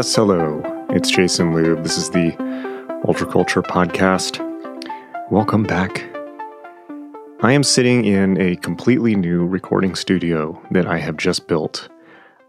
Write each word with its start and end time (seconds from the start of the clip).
Yes, 0.00 0.14
hello. 0.14 0.62
It's 0.88 1.10
Jason 1.10 1.52
Louv. 1.52 1.82
This 1.82 1.98
is 1.98 2.08
the 2.08 2.34
Ultra 3.06 3.30
Culture 3.30 3.60
Podcast. 3.60 4.40
Welcome 5.30 5.64
back. 5.64 6.02
I 7.42 7.52
am 7.52 7.62
sitting 7.62 8.06
in 8.06 8.40
a 8.40 8.56
completely 8.56 9.14
new 9.14 9.46
recording 9.46 9.94
studio 9.94 10.58
that 10.70 10.86
I 10.86 10.96
have 10.96 11.18
just 11.18 11.48
built. 11.48 11.90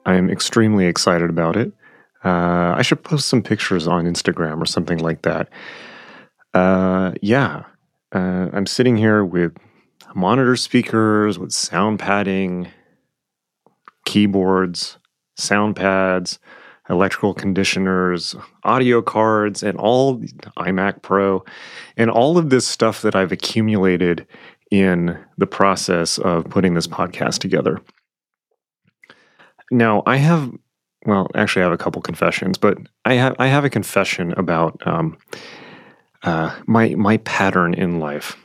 I 0.05 0.15
am 0.15 0.29
extremely 0.29 0.85
excited 0.85 1.29
about 1.29 1.57
it. 1.57 1.73
Uh, 2.23 2.73
I 2.77 2.83
should 2.83 3.03
post 3.03 3.27
some 3.27 3.43
pictures 3.43 3.85
on 3.85 4.05
Instagram 4.05 4.61
or 4.61 4.65
something 4.65 4.99
like 4.99 5.23
that. 5.23 5.49
Uh, 6.53 7.11
yeah, 7.21 7.65
uh, 8.15 8.47
I'm 8.53 8.65
sitting 8.65 8.95
here 8.95 9.25
with 9.25 9.57
monitor 10.15 10.55
speakers, 10.55 11.37
with 11.37 11.51
sound 11.51 11.99
padding, 11.99 12.69
keyboards, 14.05 14.99
sound 15.35 15.75
pads, 15.75 16.39
electrical 16.89 17.33
conditioners, 17.33 18.35
audio 18.63 19.01
cards, 19.01 19.63
and 19.63 19.77
all 19.77 20.17
iMac 20.57 21.01
Pro, 21.01 21.43
and 21.97 22.09
all 22.09 22.37
of 22.37 22.49
this 22.49 22.67
stuff 22.67 23.01
that 23.01 23.15
I've 23.15 23.31
accumulated 23.31 24.27
in 24.71 25.17
the 25.37 25.47
process 25.47 26.17
of 26.17 26.45
putting 26.49 26.73
this 26.73 26.87
podcast 26.87 27.39
together. 27.39 27.81
Now, 29.69 30.03
I 30.05 30.17
have, 30.17 30.51
well, 31.05 31.27
actually, 31.35 31.61
I 31.61 31.65
have 31.65 31.73
a 31.73 31.77
couple 31.77 32.01
confessions, 32.01 32.57
but 32.57 32.77
I 33.05 33.13
have 33.13 33.35
I 33.39 33.47
have 33.47 33.65
a 33.65 33.69
confession 33.69 34.33
about 34.37 34.81
um, 34.85 35.17
uh, 36.23 36.55
my 36.67 36.95
my 36.95 37.17
pattern 37.17 37.73
in 37.73 37.99
life 37.99 38.35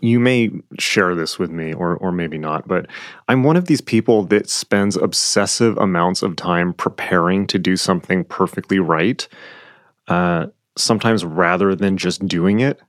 you 0.00 0.20
may 0.20 0.50
share 0.78 1.14
this 1.14 1.38
with 1.38 1.50
me 1.50 1.72
or 1.72 1.96
or 1.96 2.12
maybe 2.12 2.38
not 2.38 2.68
but 2.68 2.86
i'm 3.26 3.42
one 3.42 3.56
of 3.56 3.66
these 3.66 3.80
people 3.80 4.22
that 4.22 4.48
spends 4.48 4.96
obsessive 4.96 5.76
amounts 5.78 6.22
of 6.22 6.36
time 6.36 6.72
preparing 6.72 7.46
to 7.46 7.58
do 7.58 7.76
something 7.76 8.22
perfectly 8.24 8.78
right 8.78 9.26
uh, 10.10 10.46
sometimes 10.76 11.24
rather 11.24 11.74
than 11.74 11.96
just 11.96 12.26
doing 12.26 12.60
it. 12.60 12.80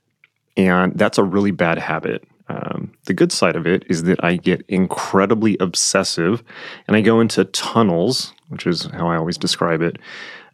And 0.56 0.98
that's 0.98 1.18
a 1.18 1.24
really 1.24 1.52
bad 1.52 1.78
habit. 1.78 2.24
Um, 2.48 2.92
the 3.06 3.14
good 3.14 3.32
side 3.32 3.56
of 3.56 3.66
it 3.66 3.84
is 3.88 4.02
that 4.02 4.22
i 4.22 4.36
get 4.36 4.62
incredibly 4.68 5.56
obsessive 5.58 6.42
and 6.86 6.96
i 6.96 7.00
go 7.00 7.20
into 7.20 7.44
tunnels 7.46 8.34
which 8.48 8.66
is 8.66 8.86
how 8.86 9.06
i 9.06 9.16
always 9.16 9.38
describe 9.38 9.80
it 9.80 9.96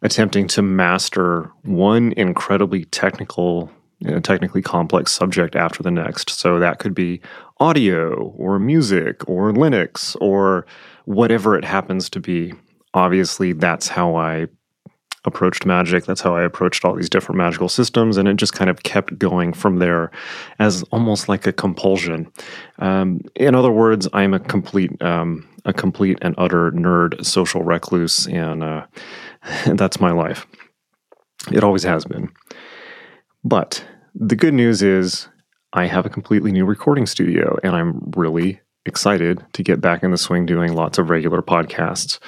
attempting 0.03 0.47
to 0.49 0.61
master 0.61 1.51
one 1.63 2.13
incredibly 2.15 2.85
technical 2.85 3.69
a 4.05 4.21
technically 4.21 4.61
complex 4.61 5.11
subject 5.11 5.55
after 5.55 5.83
the 5.83 5.91
next. 5.91 6.29
So 6.29 6.59
that 6.59 6.79
could 6.79 6.95
be 6.95 7.21
audio 7.59 8.33
or 8.37 8.59
music 8.59 9.27
or 9.27 9.51
Linux 9.51 10.15
or 10.21 10.65
whatever 11.05 11.57
it 11.57 11.65
happens 11.65 12.09
to 12.11 12.19
be. 12.19 12.53
Obviously, 12.93 13.53
that's 13.53 13.87
how 13.87 14.15
I 14.15 14.47
approached 15.25 15.65
magic. 15.65 16.05
That's 16.05 16.21
how 16.21 16.35
I 16.35 16.43
approached 16.43 16.85
all 16.85 16.95
these 16.95 17.09
different 17.09 17.37
magical 17.37 17.69
systems, 17.69 18.17
and 18.17 18.27
it 18.27 18.37
just 18.37 18.53
kind 18.53 18.69
of 18.69 18.83
kept 18.83 19.17
going 19.19 19.53
from 19.53 19.79
there, 19.79 20.11
as 20.59 20.83
almost 20.91 21.27
like 21.27 21.45
a 21.45 21.53
compulsion. 21.53 22.31
Um, 22.79 23.21
in 23.35 23.53
other 23.53 23.71
words, 23.71 24.07
I'm 24.13 24.33
a 24.33 24.39
complete, 24.39 25.01
um, 25.01 25.47
a 25.65 25.73
complete 25.73 26.17
and 26.21 26.35
utter 26.37 26.71
nerd, 26.71 27.25
social 27.25 27.63
recluse, 27.63 28.27
and 28.27 28.63
uh, 28.63 28.85
that's 29.65 29.99
my 29.99 30.11
life. 30.11 30.47
It 31.51 31.63
always 31.63 31.83
has 31.83 32.05
been. 32.05 32.29
But 33.43 33.83
the 34.15 34.35
good 34.35 34.53
news 34.53 34.81
is 34.81 35.27
I 35.73 35.85
have 35.85 36.05
a 36.05 36.09
completely 36.09 36.51
new 36.51 36.65
recording 36.65 37.05
studio 37.05 37.57
and 37.63 37.75
I'm 37.75 38.11
really 38.15 38.59
excited 38.85 39.45
to 39.53 39.63
get 39.63 39.81
back 39.81 40.03
in 40.03 40.11
the 40.11 40.17
swing 40.17 40.45
doing 40.45 40.73
lots 40.73 40.97
of 40.97 41.09
regular 41.09 41.41
podcasts. 41.41 42.19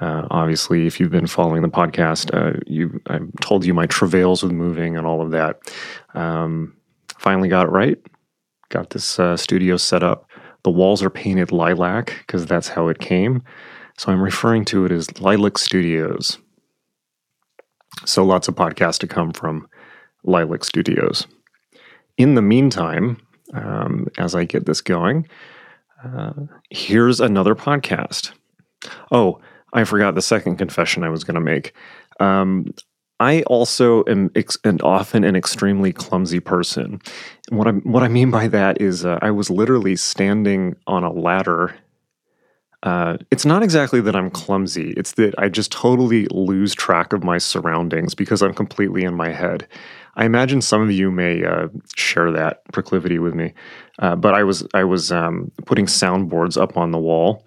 Uh, 0.00 0.26
obviously, 0.30 0.86
if 0.86 0.98
you've 0.98 1.10
been 1.10 1.26
following 1.26 1.62
the 1.62 1.68
podcast, 1.68 2.32
uh, 2.34 2.58
you 2.66 3.00
I've 3.06 3.28
told 3.40 3.64
you 3.64 3.74
my 3.74 3.86
travails 3.86 4.42
with 4.42 4.52
moving 4.52 4.96
and 4.96 5.06
all 5.06 5.20
of 5.20 5.30
that. 5.32 5.60
Um, 6.14 6.74
finally 7.18 7.48
got 7.48 7.66
it 7.66 7.70
right. 7.70 7.98
Got 8.70 8.90
this 8.90 9.18
uh, 9.18 9.36
studio 9.36 9.76
set 9.76 10.02
up. 10.02 10.26
The 10.62 10.70
walls 10.70 11.02
are 11.02 11.10
painted 11.10 11.52
lilac 11.52 12.14
because 12.20 12.46
that's 12.46 12.68
how 12.68 12.88
it 12.88 12.98
came. 12.98 13.42
So 13.98 14.10
I'm 14.10 14.22
referring 14.22 14.64
to 14.66 14.86
it 14.86 14.92
as 14.92 15.20
Lilac 15.20 15.58
Studios. 15.58 16.38
So 18.06 18.24
lots 18.24 18.48
of 18.48 18.54
podcasts 18.54 18.98
to 19.00 19.06
come 19.06 19.32
from 19.32 19.68
Lilac 20.24 20.64
Studios. 20.64 21.26
In 22.16 22.34
the 22.34 22.42
meantime, 22.42 23.16
um, 23.54 24.08
as 24.18 24.34
I 24.34 24.44
get 24.44 24.66
this 24.66 24.80
going, 24.80 25.28
uh, 26.04 26.32
here's 26.70 27.20
another 27.20 27.54
podcast. 27.54 28.32
Oh, 29.10 29.40
I 29.72 29.84
forgot 29.84 30.14
the 30.14 30.22
second 30.22 30.56
confession 30.56 31.04
I 31.04 31.08
was 31.10 31.24
going 31.24 31.34
to 31.34 31.40
make. 31.40 31.74
Um, 32.18 32.72
I 33.20 33.42
also 33.42 34.02
am 34.06 34.30
ex- 34.34 34.58
and 34.64 34.80
often 34.82 35.24
an 35.24 35.36
extremely 35.36 35.92
clumsy 35.92 36.40
person. 36.40 37.00
what 37.50 37.68
I 37.68 37.72
what 37.72 38.02
I 38.02 38.08
mean 38.08 38.30
by 38.30 38.48
that 38.48 38.80
is 38.80 39.04
uh, 39.04 39.18
I 39.20 39.30
was 39.30 39.50
literally 39.50 39.94
standing 39.94 40.74
on 40.86 41.04
a 41.04 41.12
ladder. 41.12 41.74
Uh, 42.82 43.18
it's 43.30 43.44
not 43.44 43.62
exactly 43.62 44.00
that 44.00 44.16
I'm 44.16 44.30
clumsy. 44.30 44.94
It's 44.96 45.12
that 45.12 45.34
I 45.36 45.50
just 45.50 45.70
totally 45.70 46.26
lose 46.30 46.74
track 46.74 47.12
of 47.12 47.22
my 47.22 47.36
surroundings 47.36 48.14
because 48.14 48.42
I'm 48.42 48.54
completely 48.54 49.04
in 49.04 49.14
my 49.14 49.28
head. 49.28 49.68
I 50.16 50.24
imagine 50.24 50.60
some 50.60 50.82
of 50.82 50.90
you 50.90 51.10
may 51.10 51.44
uh, 51.44 51.68
share 51.94 52.30
that 52.32 52.64
proclivity 52.72 53.18
with 53.18 53.34
me. 53.34 53.54
Uh, 53.98 54.16
but 54.16 54.34
I 54.34 54.42
was 54.42 54.66
I 54.74 54.84
was 54.84 55.12
um, 55.12 55.50
putting 55.66 55.86
soundboards 55.86 56.60
up 56.60 56.76
on 56.76 56.90
the 56.90 56.98
wall, 56.98 57.44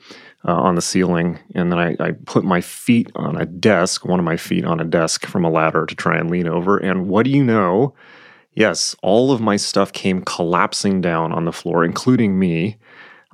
uh, 0.48 0.54
on 0.54 0.76
the 0.76 0.82
ceiling, 0.82 1.40
and 1.56 1.72
then 1.72 1.80
I, 1.80 1.96
I, 2.00 2.12
put 2.26 2.44
my 2.44 2.62
feet 2.62 3.12
on 3.16 3.40
a 3.40 3.46
desk, 3.46 4.06
one 4.06 4.20
of 4.20 4.26
my 4.26 4.38
feet 4.38 4.66
on 4.66 4.80
a 4.80 4.84
desk 4.84 5.26
from 5.26 5.46
a 5.46 5.50
ladder 5.50 5.86
to 5.86 5.96
try 5.96 6.18
and 6.18 6.30
lean 6.30 6.48
over. 6.48 6.78
And 6.78 7.08
what 7.08 7.24
do 7.24 7.32
you 7.32 7.44
know? 7.44 7.96
Yes, 8.54 8.96
all 9.02 9.32
of 9.32 9.42
my 9.42 9.56
stuff 9.56 9.92
came 9.94 10.22
collapsing 10.22 11.02
down 11.02 11.32
on 11.32 11.46
the 11.46 11.52
floor, 11.52 11.84
including 11.84 12.38
me. 12.38 12.78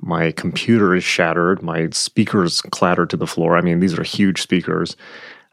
My 0.00 0.32
computer 0.32 0.94
is 0.94 1.04
shattered. 1.04 1.62
My 1.62 1.90
speakers 1.90 2.62
clattered 2.62 3.10
to 3.10 3.18
the 3.18 3.26
floor. 3.26 3.56
I 3.56 3.60
mean, 3.60 3.80
these 3.80 3.98
are 3.98 4.02
huge 4.02 4.40
speakers. 4.40 4.96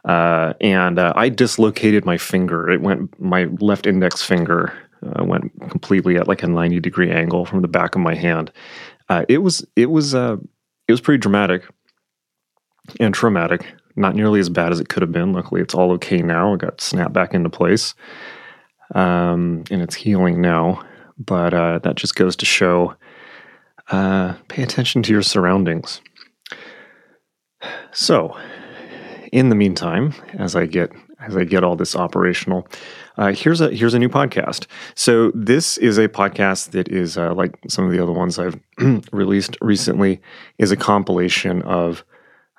Uh, 0.05 0.53
and 0.61 0.99
uh, 0.99 1.13
I 1.15 1.29
dislocated 1.29 2.05
my 2.05 2.17
finger. 2.17 2.69
It 2.69 2.81
went, 2.81 3.19
my 3.19 3.45
left 3.59 3.85
index 3.85 4.21
finger 4.21 4.73
uh, 5.05 5.23
went 5.23 5.51
completely 5.69 6.17
at 6.17 6.27
like 6.27 6.43
a 6.43 6.47
90 6.47 6.79
degree 6.79 7.11
angle 7.11 7.45
from 7.45 7.61
the 7.61 7.67
back 7.67 7.95
of 7.95 8.01
my 8.01 8.15
hand. 8.15 8.51
Uh, 9.09 9.25
it 9.27 9.39
was, 9.39 9.65
it 9.75 9.87
was, 9.87 10.15
uh, 10.15 10.37
it 10.87 10.91
was 10.91 11.01
pretty 11.01 11.19
dramatic 11.19 11.63
and 12.99 13.13
traumatic. 13.13 13.65
Not 13.95 14.15
nearly 14.15 14.39
as 14.39 14.49
bad 14.49 14.71
as 14.71 14.79
it 14.79 14.89
could 14.89 15.01
have 15.01 15.11
been. 15.11 15.33
Luckily, 15.33 15.59
it's 15.59 15.73
all 15.73 15.91
okay 15.93 16.21
now. 16.21 16.53
It 16.53 16.61
got 16.61 16.79
snapped 16.79 17.13
back 17.13 17.33
into 17.33 17.49
place, 17.49 17.95
um, 18.93 19.63
and 19.71 19.81
it's 19.81 19.95
healing 19.95 20.39
now. 20.39 20.83
But 21.17 21.55
uh, 21.55 21.79
that 21.79 21.95
just 21.95 22.13
goes 22.13 22.35
to 22.35 22.45
show: 22.45 22.93
pay 23.89 24.61
attention 24.61 25.01
to 25.01 25.11
your 25.11 25.23
surroundings. 25.23 26.01
So, 27.91 28.37
in 29.31 29.49
the 29.49 29.55
meantime, 29.55 30.13
as 30.33 30.55
I 30.55 30.65
get 30.65 30.91
as 31.19 31.35
I 31.35 31.45
get 31.45 31.63
all 31.63 31.75
this 31.75 31.95
operational, 31.95 32.67
uh, 33.17 33.31
here's 33.33 33.59
a 33.61 33.69
here's 33.71 33.93
a 33.93 33.99
new 33.99 34.09
podcast. 34.09 34.67
So 34.95 35.31
this 35.33 35.77
is 35.77 35.97
a 35.97 36.07
podcast 36.07 36.71
that 36.71 36.89
is 36.89 37.17
uh, 37.17 37.33
like 37.33 37.57
some 37.67 37.85
of 37.85 37.91
the 37.91 38.01
other 38.01 38.11
ones 38.11 38.37
I've 38.37 38.59
released 39.11 39.57
recently. 39.61 40.21
Is 40.57 40.71
a 40.71 40.77
compilation 40.77 41.61
of 41.63 42.03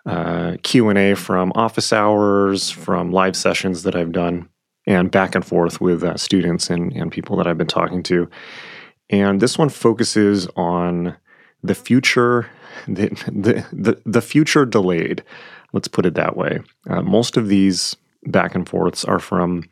uh, 0.06 0.56
Q 0.62 0.88
and 0.88 0.98
A 0.98 1.14
from 1.14 1.52
office 1.54 1.92
hours, 1.92 2.70
from 2.70 3.12
live 3.12 3.36
sessions 3.36 3.82
that 3.84 3.94
I've 3.94 4.12
done, 4.12 4.48
and 4.86 5.10
back 5.10 5.34
and 5.34 5.44
forth 5.44 5.80
with 5.80 6.02
uh, 6.02 6.16
students 6.16 6.70
and 6.70 6.92
and 6.92 7.12
people 7.12 7.36
that 7.36 7.46
I've 7.46 7.58
been 7.58 7.66
talking 7.66 8.02
to. 8.04 8.28
And 9.10 9.40
this 9.40 9.56
one 9.56 9.68
focuses 9.68 10.48
on 10.56 11.16
the 11.62 11.74
future, 11.74 12.50
the 12.88 13.08
the 13.30 13.66
the, 13.72 14.02
the 14.04 14.22
future 14.22 14.66
delayed. 14.66 15.22
Let's 15.72 15.88
put 15.88 16.06
it 16.06 16.14
that 16.14 16.36
way. 16.36 16.60
Uh, 16.88 17.02
most 17.02 17.36
of 17.36 17.48
these 17.48 17.96
back 18.24 18.54
and 18.54 18.68
forths 18.68 19.04
are 19.04 19.18
from 19.18 19.64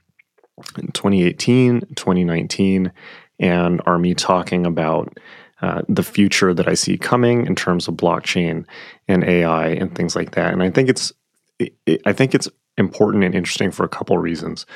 2018, 0.92 1.80
2019, 1.94 2.92
and 3.38 3.80
are 3.86 3.98
me 3.98 4.14
talking 4.14 4.66
about 4.66 5.18
uh, 5.62 5.82
the 5.88 6.02
future 6.02 6.52
that 6.52 6.68
I 6.68 6.74
see 6.74 6.98
coming 6.98 7.46
in 7.46 7.54
terms 7.54 7.88
of 7.88 7.94
blockchain 7.94 8.66
and 9.08 9.24
AI 9.24 9.68
and 9.68 9.94
things 9.94 10.14
like 10.14 10.32
that. 10.32 10.52
And 10.52 10.62
I 10.62 10.70
think 10.70 10.88
it's 10.88 11.12
it, 11.58 11.74
I 12.04 12.12
think 12.12 12.34
it's 12.34 12.48
important 12.76 13.24
and 13.24 13.34
interesting 13.34 13.70
for 13.70 13.84
a 13.84 13.88
couple 13.88 14.18
reasons. 14.18 14.66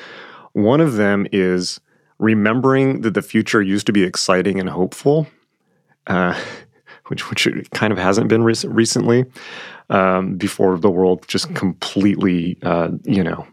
One 0.53 0.81
of 0.81 0.95
them 0.95 1.27
is 1.31 1.79
remembering 2.17 3.01
that 3.01 3.13
the 3.13 3.21
future 3.21 3.61
used 3.61 3.85
to 3.87 3.93
be 3.93 4.03
exciting 4.03 4.59
and 4.59 4.69
hopeful, 4.69 5.27
uh, 6.07 6.39
which 7.07 7.29
which 7.29 7.47
kind 7.71 7.93
of 7.93 7.99
hasn't 7.99 8.27
been 8.27 8.43
re- 8.43 8.55
recently 8.65 9.25
um, 9.91 10.37
before 10.37 10.77
the 10.77 10.89
world 10.89 11.27
just 11.27 11.53
completely, 11.53 12.57
uh, 12.63 12.89
you 13.03 13.23
know, 13.23 13.45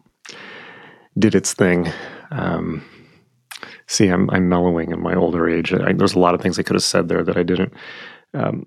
did 1.18 1.34
its 1.34 1.52
thing. 1.52 1.92
Um, 2.30 2.82
see, 3.86 4.08
I'm, 4.08 4.30
I'm 4.30 4.48
mellowing 4.48 4.92
in 4.92 5.02
my 5.02 5.14
older 5.14 5.48
age. 5.48 5.72
I, 5.72 5.92
there's 5.92 6.14
a 6.14 6.18
lot 6.18 6.34
of 6.34 6.40
things 6.40 6.58
I 6.58 6.62
could 6.62 6.76
have 6.76 6.82
said 6.82 7.08
there 7.08 7.24
that 7.24 7.36
I 7.36 7.42
didn't. 7.42 7.74
Um, 8.34 8.66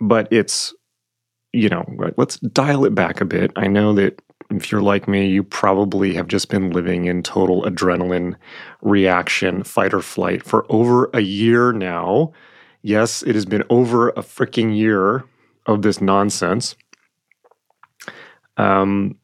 but 0.00 0.28
it's, 0.32 0.74
you 1.52 1.68
know, 1.68 1.84
let's 2.16 2.38
dial 2.38 2.84
it 2.84 2.94
back 2.94 3.20
a 3.20 3.24
bit. 3.26 3.52
I 3.54 3.66
know 3.66 3.92
that 3.94 4.22
if 4.50 4.72
you're 4.72 4.80
like 4.80 5.06
me, 5.06 5.28
you 5.28 5.42
probably 5.42 6.14
have 6.14 6.26
just 6.26 6.48
been 6.48 6.70
living 6.70 7.04
in 7.04 7.22
total 7.22 7.62
adrenaline 7.64 8.34
reaction, 8.80 9.62
fight 9.62 9.92
or 9.92 10.00
flight 10.00 10.42
for 10.42 10.64
over 10.70 11.10
a 11.12 11.20
year 11.20 11.72
now. 11.72 12.32
Yes, 12.82 13.22
it 13.22 13.34
has 13.34 13.44
been 13.44 13.64
over 13.68 14.08
a 14.10 14.22
freaking 14.22 14.76
year 14.76 15.24
of 15.66 15.82
this 15.82 16.00
nonsense. 16.00 16.76
Um, 18.56 19.16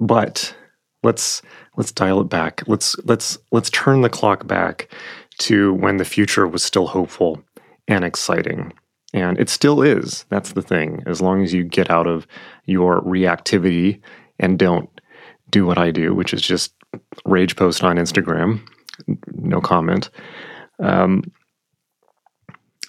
but 0.00 0.54
let's 1.02 1.42
let's 1.76 1.92
dial 1.92 2.20
it 2.20 2.28
back. 2.28 2.62
Let's 2.66 2.96
let's 3.04 3.38
let's 3.52 3.70
turn 3.70 4.00
the 4.00 4.08
clock 4.08 4.46
back 4.46 4.88
to 5.38 5.74
when 5.74 5.96
the 5.98 6.04
future 6.04 6.46
was 6.46 6.62
still 6.62 6.86
hopeful 6.86 7.42
and 7.88 8.04
exciting. 8.04 8.72
And 9.12 9.38
it 9.38 9.48
still 9.48 9.80
is. 9.80 10.24
That's 10.28 10.52
the 10.52 10.62
thing. 10.62 11.02
As 11.06 11.20
long 11.20 11.42
as 11.42 11.52
you 11.52 11.62
get 11.62 11.90
out 11.90 12.08
of 12.08 12.26
your 12.66 13.00
reactivity 13.02 14.00
and 14.40 14.58
don't 14.58 14.88
do 15.50 15.64
what 15.64 15.78
I 15.78 15.92
do, 15.92 16.14
which 16.14 16.34
is 16.34 16.42
just 16.42 16.74
rage 17.24 17.54
post 17.54 17.84
on 17.84 17.96
Instagram, 17.96 18.60
no 19.32 19.60
comment. 19.60 20.10
Um, 20.80 21.30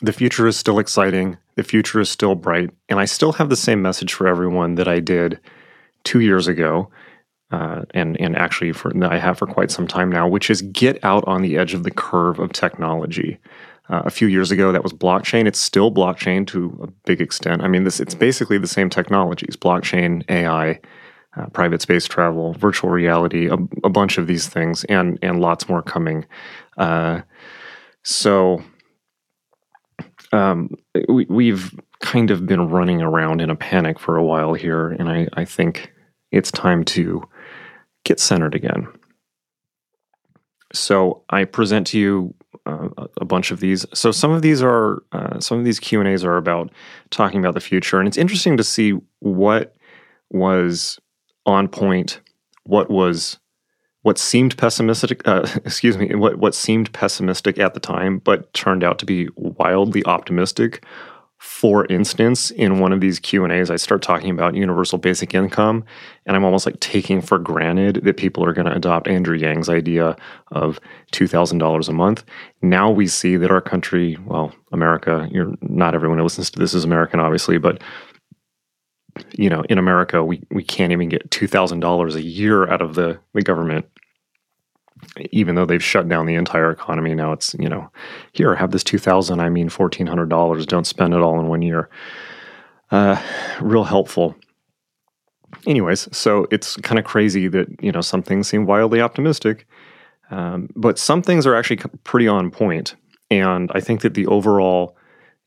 the 0.01 0.13
future 0.13 0.47
is 0.47 0.57
still 0.57 0.79
exciting. 0.79 1.37
The 1.55 1.63
future 1.63 1.99
is 1.99 2.09
still 2.09 2.33
bright. 2.33 2.71
And 2.89 2.99
I 2.99 3.05
still 3.05 3.33
have 3.33 3.49
the 3.49 3.55
same 3.55 3.81
message 3.81 4.13
for 4.13 4.27
everyone 4.27 4.75
that 4.75 4.87
I 4.87 4.99
did 4.99 5.39
two 6.05 6.21
years 6.21 6.47
ago, 6.47 6.89
uh, 7.51 7.81
and 7.93 8.19
and 8.21 8.37
actually 8.37 8.71
for 8.71 8.91
that 8.93 9.11
I 9.11 9.19
have 9.19 9.37
for 9.37 9.47
quite 9.47 9.71
some 9.71 9.87
time 9.87 10.09
now, 10.09 10.27
which 10.27 10.49
is 10.49 10.61
get 10.61 11.03
out 11.03 11.23
on 11.27 11.41
the 11.41 11.57
edge 11.57 11.73
of 11.73 11.83
the 11.83 11.91
curve 11.91 12.39
of 12.39 12.53
technology. 12.53 13.39
Uh, 13.87 14.01
a 14.03 14.09
few 14.09 14.27
years 14.27 14.49
ago, 14.49 14.71
that 14.71 14.81
was 14.81 14.93
blockchain. 14.93 15.45
It's 15.45 15.59
still 15.59 15.91
blockchain 15.91 16.47
to 16.47 16.75
a 16.81 16.87
big 17.05 17.21
extent. 17.21 17.61
I 17.61 17.67
mean, 17.67 17.83
this 17.83 17.99
it's 17.99 18.15
basically 18.15 18.57
the 18.57 18.67
same 18.67 18.89
technologies: 18.89 19.55
blockchain, 19.55 20.23
AI, 20.29 20.79
uh, 21.37 21.45
private 21.47 21.81
space 21.81 22.07
travel, 22.07 22.53
virtual 22.53 22.89
reality, 22.89 23.47
a, 23.47 23.57
a, 23.83 23.89
bunch 23.89 24.17
of 24.17 24.25
these 24.25 24.47
things, 24.47 24.85
and 24.85 25.19
and 25.21 25.39
lots 25.39 25.69
more 25.69 25.81
coming. 25.81 26.25
Uh, 26.77 27.21
so. 28.03 28.63
Um, 30.31 30.75
we, 31.07 31.25
we've 31.29 31.79
kind 32.01 32.29
of 32.29 32.45
been 32.45 32.67
running 32.67 33.01
around 33.01 33.39
in 33.41 33.49
a 33.49 33.55
panic 33.55 33.99
for 33.99 34.17
a 34.17 34.23
while 34.23 34.53
here, 34.53 34.89
and 34.89 35.07
I, 35.07 35.27
I 35.33 35.45
think 35.45 35.93
it's 36.31 36.51
time 36.51 36.83
to 36.85 37.23
get 38.03 38.19
centered 38.19 38.55
again. 38.55 38.87
So 40.73 41.23
I 41.29 41.45
present 41.45 41.87
to 41.87 41.99
you 41.99 42.33
uh, 42.65 42.89
a 43.21 43.25
bunch 43.25 43.51
of 43.51 43.59
these. 43.59 43.85
So 43.93 44.11
some 44.11 44.31
of 44.31 44.41
these 44.41 44.61
are 44.61 45.03
uh, 45.11 45.39
some 45.39 45.59
of 45.59 45.65
these 45.65 45.79
Q 45.79 45.99
and 45.99 46.09
A's 46.09 46.23
are 46.23 46.37
about 46.37 46.71
talking 47.09 47.39
about 47.39 47.53
the 47.53 47.59
future, 47.59 47.99
and 47.99 48.07
it's 48.07 48.17
interesting 48.17 48.57
to 48.57 48.63
see 48.63 48.93
what 49.19 49.75
was 50.31 50.99
on 51.45 51.67
point, 51.67 52.21
what 52.63 52.89
was 52.89 53.37
what 54.01 54.17
seemed 54.17 54.57
pessimistic. 54.57 55.27
Uh, 55.27 55.47
excuse 55.65 55.97
me, 55.97 56.13
what 56.15 56.37
what 56.37 56.55
seemed 56.55 56.91
pessimistic 56.93 57.59
at 57.59 57.73
the 57.73 57.79
time, 57.79 58.19
but 58.19 58.51
turned 58.53 58.83
out 58.83 58.99
to 58.99 59.05
be 59.05 59.29
wildly 59.35 60.03
optimistic, 60.05 60.85
for 61.45 61.85
instance, 61.91 62.49
in 62.49 62.79
one 62.79 62.91
of 62.91 63.01
these 63.01 63.19
Q&As, 63.19 63.69
I 63.69 63.75
start 63.75 64.01
talking 64.01 64.31
about 64.31 64.55
universal 64.55 64.97
basic 64.97 65.35
income, 65.35 65.85
and 66.25 66.35
I'm 66.35 66.43
almost 66.43 66.65
like 66.65 66.79
taking 66.79 67.21
for 67.21 67.37
granted 67.37 68.01
that 68.03 68.17
people 68.17 68.43
are 68.43 68.51
going 68.51 68.65
to 68.65 68.75
adopt 68.75 69.07
Andrew 69.07 69.37
Yang's 69.37 69.69
idea 69.69 70.15
of 70.51 70.79
$2,000 71.11 71.87
a 71.87 71.93
month. 71.93 72.25
Now 72.63 72.89
we 72.89 73.05
see 73.05 73.37
that 73.37 73.51
our 73.51 73.61
country, 73.61 74.17
well, 74.25 74.55
America, 74.71 75.29
you're 75.31 75.53
not 75.61 75.93
everyone 75.93 76.17
who 76.17 76.23
listens 76.23 76.49
to 76.49 76.57
this 76.57 76.73
is 76.73 76.83
American, 76.83 77.19
obviously, 77.19 77.59
but 77.59 77.79
you 79.37 79.47
know, 79.47 79.63
in 79.69 79.77
America, 79.77 80.25
we, 80.25 80.41
we 80.49 80.63
can't 80.63 80.91
even 80.91 81.09
get 81.09 81.29
$2,000 81.29 82.15
a 82.15 82.21
year 82.23 82.67
out 82.69 82.81
of 82.81 82.95
the, 82.95 83.19
the 83.35 83.43
government 83.43 83.85
even 85.31 85.55
though 85.55 85.65
they've 85.65 85.83
shut 85.83 86.07
down 86.07 86.25
the 86.25 86.35
entire 86.35 86.71
economy 86.71 87.13
now 87.13 87.31
it's 87.31 87.53
you 87.59 87.69
know 87.69 87.89
here 88.33 88.55
have 88.55 88.71
this 88.71 88.83
2000 88.83 89.39
i 89.39 89.49
mean 89.49 89.69
$1400 89.69 90.65
don't 90.67 90.87
spend 90.87 91.13
it 91.13 91.21
all 91.21 91.39
in 91.39 91.47
one 91.47 91.61
year. 91.61 91.89
Uh, 92.91 93.19
real 93.61 93.83
helpful. 93.83 94.35
Anyways 95.65 96.07
so 96.15 96.47
it's 96.51 96.75
kind 96.77 96.99
of 96.99 97.05
crazy 97.05 97.47
that 97.47 97.67
you 97.81 97.91
know 97.91 98.01
some 98.01 98.21
things 98.21 98.47
seem 98.47 98.65
wildly 98.65 99.01
optimistic 99.01 99.67
um, 100.31 100.69
but 100.75 100.97
some 100.97 101.21
things 101.21 101.45
are 101.45 101.55
actually 101.55 101.77
pretty 102.03 102.27
on 102.27 102.51
point 102.51 102.95
and 103.31 103.71
i 103.73 103.79
think 103.79 104.01
that 104.01 104.13
the 104.13 104.27
overall 104.27 104.95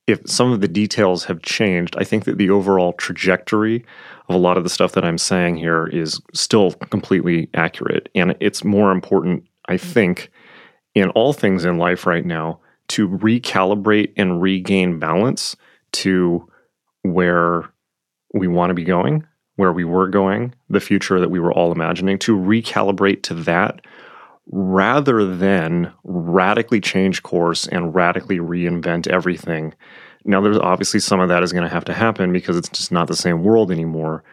if 0.08 0.28
some 0.28 0.50
of 0.50 0.60
the 0.60 0.68
details 0.68 1.24
have 1.24 1.42
changed 1.42 1.94
i 1.98 2.04
think 2.04 2.24
that 2.24 2.38
the 2.38 2.50
overall 2.50 2.92
trajectory 2.94 3.84
of 4.28 4.34
a 4.34 4.38
lot 4.38 4.56
of 4.56 4.64
the 4.64 4.70
stuff 4.70 4.92
that 4.92 5.04
I'm 5.04 5.18
saying 5.18 5.56
here 5.56 5.86
is 5.86 6.20
still 6.34 6.72
completely 6.72 7.48
accurate. 7.54 8.08
And 8.14 8.36
it's 8.40 8.62
more 8.62 8.92
important, 8.92 9.44
I 9.66 9.74
mm. 9.74 9.80
think, 9.80 10.30
in 10.94 11.10
all 11.10 11.32
things 11.32 11.64
in 11.64 11.78
life 11.78 12.06
right 12.06 12.24
now 12.24 12.60
to 12.88 13.08
recalibrate 13.08 14.12
and 14.16 14.40
regain 14.40 14.98
balance 14.98 15.56
to 15.92 16.46
where 17.02 17.70
we 18.34 18.48
want 18.48 18.70
to 18.70 18.74
be 18.74 18.84
going, 18.84 19.26
where 19.56 19.72
we 19.72 19.84
were 19.84 20.08
going, 20.08 20.54
the 20.68 20.80
future 20.80 21.20
that 21.20 21.30
we 21.30 21.40
were 21.40 21.52
all 21.52 21.72
imagining, 21.72 22.18
to 22.18 22.36
recalibrate 22.36 23.22
to 23.22 23.34
that 23.34 23.84
rather 24.50 25.24
than 25.36 25.92
radically 26.04 26.80
change 26.80 27.22
course 27.22 27.66
and 27.66 27.94
radically 27.94 28.38
reinvent 28.38 29.06
everything 29.08 29.74
now, 30.28 30.42
there's 30.42 30.58
obviously 30.58 31.00
some 31.00 31.20
of 31.20 31.28
that 31.30 31.42
is 31.42 31.52
going 31.52 31.64
to 31.64 31.72
have 31.72 31.86
to 31.86 31.94
happen 31.94 32.32
because 32.32 32.56
it's 32.56 32.68
just 32.68 32.92
not 32.92 33.08
the 33.08 33.16
same 33.16 33.42
world 33.42 33.70
anymore. 33.70 34.24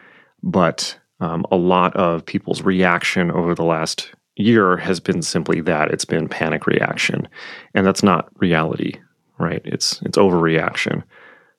But 0.42 0.98
um, 1.20 1.46
a 1.50 1.56
lot 1.56 1.96
of 1.96 2.26
people's 2.26 2.62
reaction 2.62 3.30
over 3.30 3.54
the 3.54 3.64
last 3.64 4.12
year 4.36 4.76
has 4.76 5.00
been 5.00 5.22
simply 5.22 5.62
that 5.62 5.90
it's 5.90 6.04
been 6.04 6.28
panic 6.28 6.66
reaction, 6.66 7.26
and 7.74 7.86
that's 7.86 8.02
not 8.02 8.28
reality, 8.36 9.00
right? 9.38 9.62
It's 9.64 10.02
it's 10.02 10.18
overreaction. 10.18 11.02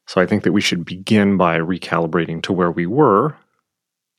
So 0.05 0.21
I 0.21 0.27
think 0.27 0.43
that 0.43 0.53
we 0.53 0.61
should 0.61 0.85
begin 0.85 1.35
by 1.35 1.57
recalibrating 1.57 2.43
to 2.43 2.53
where 2.53 2.71
we 2.71 2.85
were, 2.85 3.35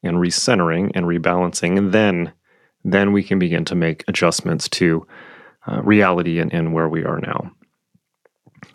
and 0.02 0.16
recentering 0.16 0.90
and 0.94 1.06
rebalancing, 1.06 1.78
and 1.78 1.92
then 1.92 2.32
then 2.92 3.12
we 3.12 3.22
can 3.22 3.38
begin 3.38 3.64
to 3.66 3.74
make 3.74 4.04
adjustments 4.08 4.68
to 4.68 5.06
uh, 5.66 5.82
reality 5.82 6.38
and, 6.38 6.52
and 6.52 6.72
where 6.72 6.88
we 6.88 7.04
are 7.04 7.20
now. 7.20 7.50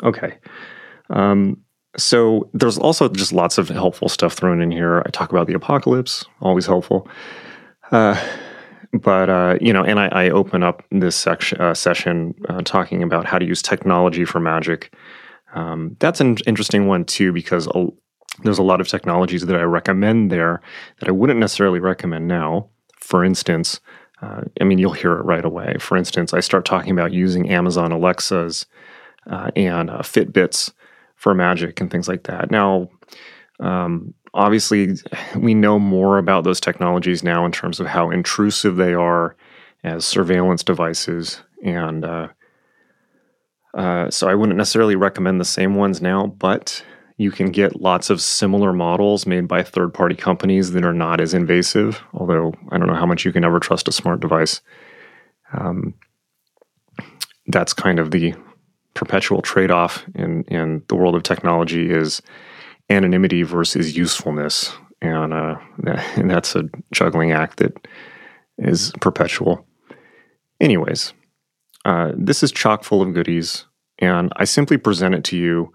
Okay. 0.04 0.38
Um, 1.10 1.58
so 1.98 2.50
there's 2.54 2.78
also 2.78 3.08
just 3.10 3.34
lots 3.34 3.58
of 3.58 3.70
helpful 3.70 4.10
stuff 4.10 4.34
thrown 4.34 4.62
in 4.62 4.72
here. 4.72 5.04
I 5.06 5.10
talk 5.10 5.32
about 5.32 5.48
the 5.48 5.54
apocalypse, 5.54 6.26
always 6.42 6.66
helpful. 6.66 7.08
Uh, 7.92 8.20
but 8.94 9.30
uh, 9.30 9.58
you 9.62 9.74
know, 9.74 9.84
and 9.84 10.00
I, 10.00 10.08
I 10.08 10.30
open 10.30 10.64
up 10.64 10.84
this 10.92 11.16
section 11.16 11.60
uh, 11.60 11.74
session 11.74 12.34
uh, 12.50 12.62
talking 12.62 13.04
about 13.04 13.26
how 13.26 13.38
to 13.38 13.46
use 13.46 13.62
technology 13.62 14.26
for 14.26 14.40
magic. 14.40 14.96
Um, 15.54 15.96
that's 16.00 16.20
an 16.20 16.38
interesting 16.48 16.88
one 16.88 17.06
too 17.06 17.32
because 17.32 17.68
a, 17.76 17.88
there's 18.44 18.58
a 18.58 18.64
lot 18.64 18.82
of 18.82 18.88
technologies 18.88 19.46
that 19.46 19.56
I 19.56 19.64
recommend 19.64 20.32
there 20.32 20.62
that 21.00 21.10
I 21.10 21.12
wouldn't 21.12 21.40
necessarily 21.40 21.80
recommend 21.80 22.28
now. 22.28 22.70
For 23.00 23.24
instance, 23.24 23.80
uh, 24.24 24.42
I 24.62 24.64
mean, 24.64 24.80
you'll 24.80 24.94
hear 24.94 25.14
it 25.14 25.26
right 25.26 25.44
away. 25.44 25.76
For 25.80 25.98
instance, 25.98 26.34
I 26.34 26.40
start 26.40 26.66
talking 26.66 26.92
about 26.92 27.12
using 27.12 27.50
Amazon 27.50 27.92
Alexas 27.92 28.66
uh, 29.30 29.52
and 29.56 29.90
Fitbits 29.90 30.72
for 31.16 31.34
magic 31.34 31.82
and 31.82 31.92
things 31.92 32.08
like 32.08 32.24
that. 32.24 32.52
Now, 32.52 32.90
um, 33.60 34.14
obviously, 34.34 34.96
we 35.36 35.54
know 35.54 35.78
more 35.80 36.18
about 36.18 36.44
those 36.44 36.60
technologies 36.60 37.24
now 37.24 37.46
in 37.46 37.52
terms 37.52 37.80
of 37.80 37.88
how 37.88 38.12
intrusive 38.12 38.78
they 38.78 38.94
are 38.94 39.36
as 39.84 40.06
surveillance 40.06 40.64
devices. 40.64 41.42
And 41.64 42.06
uh, 42.06 42.28
uh, 43.74 44.10
so 44.10 44.30
I 44.30 44.36
wouldn't 44.36 44.58
necessarily 44.58 44.96
recommend 44.96 45.42
the 45.42 45.46
same 45.46 45.76
ones 45.76 46.02
now, 46.02 46.28
but 46.28 46.84
you 47.18 47.32
can 47.32 47.52
get 47.52 47.82
lots 47.82 48.10
of 48.10 48.22
similar 48.22 48.74
models 48.74 49.26
made 49.26 49.48
by 49.48 49.64
third 49.64 49.94
party 49.94 50.16
companies 50.16 50.72
that 50.72 50.84
are 50.84 50.94
not 50.94 51.22
as 51.22 51.34
invasive, 51.34 52.02
although 52.14 52.54
I 52.70 52.78
don't 52.78 52.88
know 52.88 52.96
how 52.96 53.06
much 53.06 53.26
you 53.26 53.32
can 53.32 53.44
ever 53.44 53.60
trust 53.60 53.88
a 53.88 53.92
smart 53.92 54.20
device. 54.20 54.62
Um, 55.54 55.94
that's 57.48 57.74
kind 57.74 58.00
of 58.00 58.12
the 58.12 58.34
perpetual 58.94 59.42
trade 59.42 59.72
off 59.72 60.06
in, 60.16 60.44
in 60.44 60.84
the 60.88 60.96
world 60.96 61.16
of 61.16 61.24
technology 61.24 61.92
is 61.92 62.22
anonymity 62.90 63.44
versus 63.44 63.96
usefulness. 63.96 64.74
And, 65.02 65.34
uh, 65.34 65.58
and 66.16 66.30
that's 66.30 66.56
a 66.56 66.64
juggling 66.92 67.32
act 67.32 67.58
that 67.58 67.88
is 68.58 68.92
perpetual. 69.02 69.66
Anyways, 70.60 71.14
uh, 71.86 72.12
this 72.16 72.44
is 72.44 72.52
chock 72.52 72.84
full 72.84 73.02
of 73.02 73.14
goodies, 73.14 73.66
and 74.00 74.32
I 74.38 74.46
simply 74.46 74.78
present 74.78 75.14
it 75.16 75.24
to 75.26 75.38
you 75.38 75.74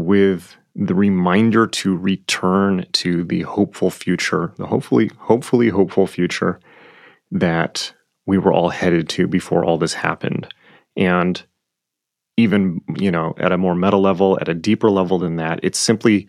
with 0.00 0.56
the 0.74 0.94
reminder 0.94 1.66
to 1.66 1.96
return 1.96 2.86
to 2.92 3.24
the 3.24 3.42
hopeful 3.42 3.90
future, 3.90 4.52
the 4.56 4.66
hopefully, 4.66 5.10
hopefully 5.18 5.68
hopeful 5.68 6.06
future 6.06 6.60
that 7.30 7.92
we 8.26 8.38
were 8.38 8.52
all 8.52 8.70
headed 8.70 9.08
to 9.10 9.26
before 9.26 9.64
all 9.64 9.78
this 9.78 9.94
happened. 9.94 10.52
And 10.96 11.42
even 12.36 12.80
you 12.96 13.10
know 13.10 13.34
at 13.38 13.52
a 13.52 13.58
more 13.58 13.74
meta 13.74 13.98
level 13.98 14.38
at 14.40 14.48
a 14.48 14.54
deeper 14.54 14.90
level 14.90 15.18
than 15.18 15.36
that 15.36 15.60
it's 15.62 15.78
simply 15.78 16.26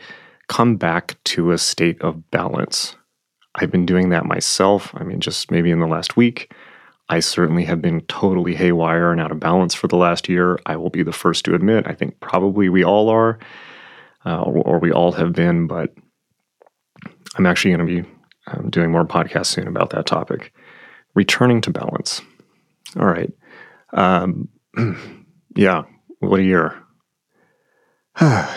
come 0.50 0.75
back 0.75 1.16
to 1.24 1.51
a 1.51 1.58
state 1.58 2.01
of 2.01 2.30
balance 2.32 2.98
I've 3.56 3.72
been 3.72 3.86
doing 3.86 4.10
that 4.10 4.25
myself. 4.25 4.94
I 4.96 5.04
mean, 5.04 5.20
just 5.20 5.51
maybe 5.51 5.72
in 5.72 5.80
the 5.80 5.88
last 5.88 6.16
week. 6.16 6.54
I 7.12 7.20
certainly 7.20 7.65
have 7.65 7.82
been 7.82 8.00
totally 8.08 8.56
haywire 8.56 9.12
and 9.12 9.20
out 9.20 9.32
of 9.32 9.39
balance 9.41 9.75
for 9.75 9.89
the 9.89 9.98
last 9.98 10.30
year. 10.30 10.58
I 10.65 10.77
will 10.77 10.89
be 10.89 11.03
the 11.03 11.12
first 11.12 11.44
to 11.44 11.53
admit. 11.53 11.86
I 11.86 11.94
think 11.94 12.22
probably 12.22 12.70
we 12.70 12.86
all 12.86 13.10
are, 13.10 13.38
uh, 14.25 14.41
or, 14.41 14.80
we 14.80 14.94
all 14.94 15.12
have 15.12 15.34
been, 15.34 15.68
but 15.68 15.94
I'm 17.36 17.46
actually 17.46 17.75
going 17.75 17.86
to 17.86 18.01
be 18.03 18.10
um, 18.48 18.70
doing 18.70 18.91
more 18.91 19.03
podcasts 19.03 19.48
soon 19.48 19.68
about 19.68 19.89
that 19.89 20.06
topic. 20.06 20.53
Returning 21.13 21.60
to 21.62 21.70
balance. 21.70 22.22
All 22.98 23.08
right. 23.08 23.34
Um, 23.91 24.48
yeah, 25.58 25.84
what 26.20 26.39
a 26.39 26.44
year. 26.44 26.82
the 28.20 28.48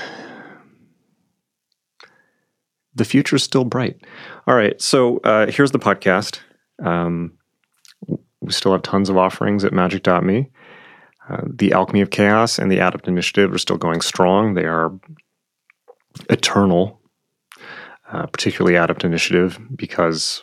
future's 3.04 3.42
still 3.42 3.64
bright. 3.64 3.96
All 4.46 4.54
right, 4.54 4.80
so 4.80 5.18
uh, 5.25 5.50
here's 5.50 5.73
the 5.73 5.80
podcast. 5.80 6.38
Um, 6.80 7.32
we 8.44 8.52
still 8.52 8.72
have 8.72 8.82
tons 8.82 9.08
of 9.08 9.16
offerings 9.16 9.64
at 9.64 9.72
magick.me. 9.72 10.50
Uh, 11.28 11.40
the 11.46 11.72
Alchemy 11.72 12.02
of 12.02 12.10
Chaos 12.10 12.58
and 12.58 12.70
the 12.70 12.78
Adept 12.78 13.08
Initiative 13.08 13.52
are 13.52 13.58
still 13.58 13.78
going 13.78 14.02
strong. 14.02 14.54
They 14.54 14.66
are 14.66 14.92
eternal, 16.28 17.00
uh, 18.12 18.26
particularly 18.26 18.76
Adept 18.76 19.04
Initiative, 19.04 19.58
because 19.74 20.42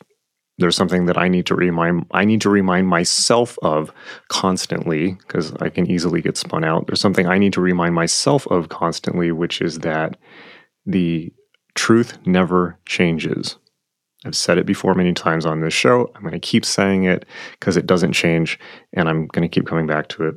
there's 0.58 0.75
something 0.75 1.05
that 1.05 1.17
I 1.17 1.27
need 1.27 1.46
to 1.48 1.55
remind 1.55 2.05
I 2.12 2.25
need 2.25 2.41
to 2.41 2.50
remind 2.50 2.88
myself 2.88 3.58
of 3.62 3.91
constantly 4.29 5.13
because 5.13 5.53
I 5.60 5.70
can 5.70 5.89
easily 5.89 6.22
get 6.22 6.38
spun 6.38 6.63
out. 6.63 6.88
There's 6.88 7.01
something 7.01 7.27
I 7.27 7.38
need 7.38 7.53
to 7.53 7.62
remind 7.62 7.96
myself 7.96 8.48
of 8.48 8.70
constantly, 8.70 9.31
which 9.31 9.62
is 9.62 9.79
that 9.79 10.17
the 10.86 11.31
truth 11.75 12.17
never 12.25 12.79
changes. 12.86 13.58
I've 14.25 14.36
said 14.36 14.58
it 14.58 14.66
before 14.66 14.94
many 14.94 15.13
times 15.13 15.46
on 15.46 15.62
this 15.62 15.74
show. 15.74 16.12
I'm 16.16 16.22
going 16.22 16.34
to 16.34 16.40
keep 16.40 16.63
saying 16.63 17.06
it 17.06 17.25
because 17.51 17.75
it 17.75 17.88
doesn't 17.88 18.13
change, 18.13 18.60
and 18.94 19.10
I'm 19.10 19.28
going 19.28 19.48
to 19.48 19.54
keep 19.54 19.66
coming 19.66 19.88
back 19.88 20.10
to 20.10 20.28
it. 20.28 20.36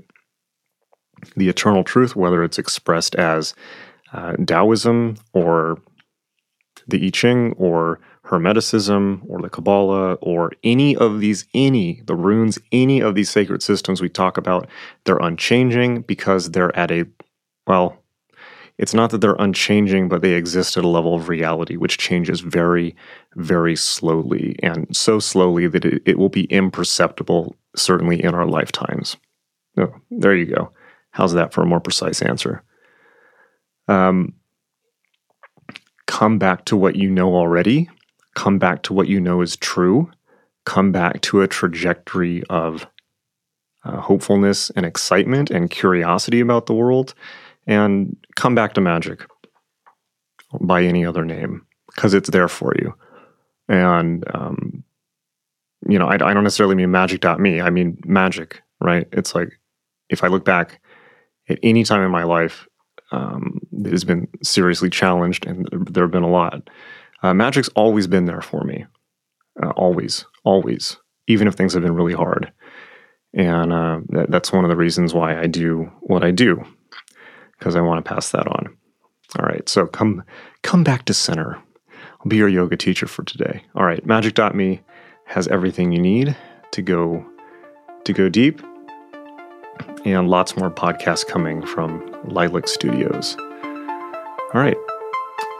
The 1.36 1.48
eternal 1.48 1.84
truth, 1.84 2.16
whether 2.16 2.42
it's 2.42 2.58
expressed 2.58 3.14
as 3.14 3.54
uh, 4.12 4.36
Taoism 4.36 5.16
or 5.32 5.78
the 6.88 7.06
I 7.06 7.10
Ching 7.10 7.52
or 7.54 8.00
Hermeticism 8.26 9.22
or 9.28 9.42
the 9.42 9.50
Kabbalah 9.50 10.14
or 10.14 10.52
any 10.62 10.96
of 10.96 11.20
these, 11.20 11.46
any, 11.52 12.02
the 12.06 12.14
runes, 12.14 12.58
any 12.72 13.00
of 13.00 13.14
these 13.14 13.30
sacred 13.30 13.62
systems 13.62 14.00
we 14.00 14.08
talk 14.08 14.38
about, 14.38 14.66
they're 15.04 15.18
unchanging 15.18 16.02
because 16.02 16.50
they're 16.50 16.74
at 16.76 16.90
a, 16.90 17.04
well, 17.66 18.03
it's 18.76 18.94
not 18.94 19.10
that 19.10 19.20
they're 19.20 19.36
unchanging, 19.38 20.08
but 20.08 20.20
they 20.20 20.32
exist 20.32 20.76
at 20.76 20.84
a 20.84 20.88
level 20.88 21.14
of 21.14 21.28
reality 21.28 21.76
which 21.76 21.98
changes 21.98 22.40
very, 22.40 22.96
very 23.36 23.76
slowly, 23.76 24.56
and 24.62 24.94
so 24.96 25.18
slowly 25.20 25.68
that 25.68 25.84
it, 25.84 26.02
it 26.04 26.18
will 26.18 26.28
be 26.28 26.44
imperceptible, 26.44 27.56
certainly 27.76 28.22
in 28.22 28.34
our 28.34 28.46
lifetimes. 28.46 29.16
Oh, 29.78 29.94
there 30.10 30.34
you 30.34 30.46
go. 30.46 30.72
How's 31.10 31.34
that 31.34 31.52
for 31.52 31.62
a 31.62 31.66
more 31.66 31.80
precise 31.80 32.20
answer? 32.20 32.62
Um, 33.86 34.34
come 36.06 36.38
back 36.38 36.64
to 36.66 36.76
what 36.76 36.96
you 36.96 37.10
know 37.10 37.34
already, 37.34 37.88
come 38.34 38.58
back 38.58 38.82
to 38.84 38.92
what 38.92 39.06
you 39.06 39.20
know 39.20 39.40
is 39.40 39.56
true, 39.56 40.10
come 40.64 40.90
back 40.90 41.20
to 41.22 41.42
a 41.42 41.48
trajectory 41.48 42.42
of 42.50 42.88
uh, 43.84 44.00
hopefulness 44.00 44.70
and 44.70 44.84
excitement 44.84 45.50
and 45.50 45.70
curiosity 45.70 46.40
about 46.40 46.66
the 46.66 46.74
world 46.74 47.14
and 47.66 48.16
come 48.36 48.54
back 48.54 48.74
to 48.74 48.80
magic 48.80 49.26
by 50.60 50.82
any 50.82 51.04
other 51.04 51.24
name 51.24 51.66
because 51.86 52.14
it's 52.14 52.30
there 52.30 52.48
for 52.48 52.74
you. 52.78 52.94
And, 53.68 54.24
um, 54.34 54.84
you 55.88 55.98
know, 55.98 56.06
I, 56.06 56.14
I 56.14 56.34
don't 56.34 56.44
necessarily 56.44 56.74
mean 56.74 56.88
magick.me, 56.88 57.60
I 57.60 57.70
mean 57.70 57.98
magic, 58.04 58.62
right? 58.80 59.06
It's 59.12 59.34
like 59.34 59.58
if 60.08 60.22
I 60.24 60.28
look 60.28 60.44
back 60.44 60.80
at 61.48 61.58
any 61.62 61.84
time 61.84 62.02
in 62.02 62.10
my 62.10 62.24
life 62.24 62.66
um, 63.10 63.60
that 63.72 63.92
has 63.92 64.04
been 64.04 64.28
seriously 64.42 64.90
challenged, 64.90 65.46
and 65.46 65.68
there 65.90 66.04
have 66.04 66.10
been 66.10 66.22
a 66.22 66.30
lot, 66.30 66.68
uh, 67.22 67.34
magic's 67.34 67.68
always 67.70 68.06
been 68.06 68.24
there 68.24 68.42
for 68.42 68.64
me. 68.64 68.86
Uh, 69.62 69.70
always, 69.70 70.24
always, 70.42 70.96
even 71.28 71.46
if 71.46 71.54
things 71.54 71.74
have 71.74 71.82
been 71.82 71.94
really 71.94 72.14
hard. 72.14 72.52
And 73.34 73.72
uh, 73.72 74.00
that, 74.10 74.30
that's 74.30 74.52
one 74.52 74.64
of 74.64 74.70
the 74.70 74.76
reasons 74.76 75.14
why 75.14 75.38
I 75.38 75.46
do 75.46 75.90
what 76.00 76.24
I 76.24 76.30
do 76.30 76.64
because 77.58 77.76
I 77.76 77.80
want 77.80 78.04
to 78.04 78.08
pass 78.08 78.30
that 78.30 78.46
on. 78.46 78.76
All 79.38 79.46
right, 79.46 79.68
so 79.68 79.86
come 79.86 80.22
come 80.62 80.84
back 80.84 81.04
to 81.06 81.14
center. 81.14 81.56
I'll 82.20 82.28
be 82.28 82.36
your 82.36 82.48
yoga 82.48 82.76
teacher 82.76 83.06
for 83.06 83.22
today. 83.24 83.64
All 83.74 83.84
right, 83.84 84.04
magick.me 84.06 84.80
has 85.26 85.48
everything 85.48 85.92
you 85.92 86.00
need 86.00 86.36
to 86.72 86.82
go 86.82 87.24
to 88.04 88.12
go 88.12 88.28
deep 88.28 88.62
and 90.04 90.28
lots 90.28 90.56
more 90.56 90.70
podcasts 90.70 91.26
coming 91.26 91.64
from 91.66 92.00
Lilac 92.24 92.68
Studios. 92.68 93.36
All 93.38 94.60
right. 94.60 94.76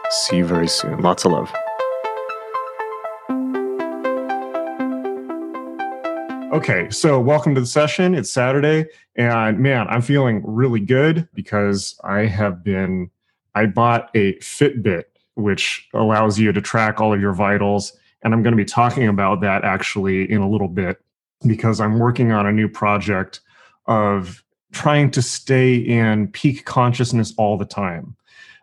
See 0.09 0.37
you 0.37 0.45
very 0.45 0.67
soon. 0.67 1.01
Lots 1.01 1.25
of 1.25 1.31
love. 1.31 1.51
Okay, 6.55 6.89
so 6.89 7.19
welcome 7.19 7.53
to 7.53 7.59
the 7.59 7.67
session. 7.67 8.15
It's 8.15 8.31
Saturday, 8.31 8.85
and 9.17 9.59
man, 9.59 9.87
I'm 9.89 10.01
feeling 10.01 10.41
really 10.45 10.79
good 10.79 11.27
because 11.33 11.99
I 12.01 12.27
have 12.27 12.63
been, 12.63 13.11
I 13.55 13.65
bought 13.65 14.09
a 14.15 14.35
Fitbit, 14.35 15.03
which 15.33 15.85
allows 15.93 16.39
you 16.39 16.53
to 16.53 16.61
track 16.61 17.01
all 17.01 17.13
of 17.13 17.19
your 17.19 17.33
vitals. 17.33 17.91
And 18.21 18.33
I'm 18.33 18.41
going 18.41 18.53
to 18.53 18.57
be 18.57 18.63
talking 18.63 19.09
about 19.09 19.41
that 19.41 19.65
actually 19.65 20.31
in 20.31 20.39
a 20.39 20.49
little 20.49 20.69
bit 20.69 21.03
because 21.45 21.81
I'm 21.81 21.99
working 21.99 22.31
on 22.31 22.47
a 22.47 22.53
new 22.53 22.69
project 22.69 23.41
of 23.87 24.41
trying 24.71 25.11
to 25.11 25.21
stay 25.21 25.75
in 25.75 26.29
peak 26.29 26.63
consciousness 26.63 27.33
all 27.37 27.57
the 27.57 27.65
time 27.65 28.15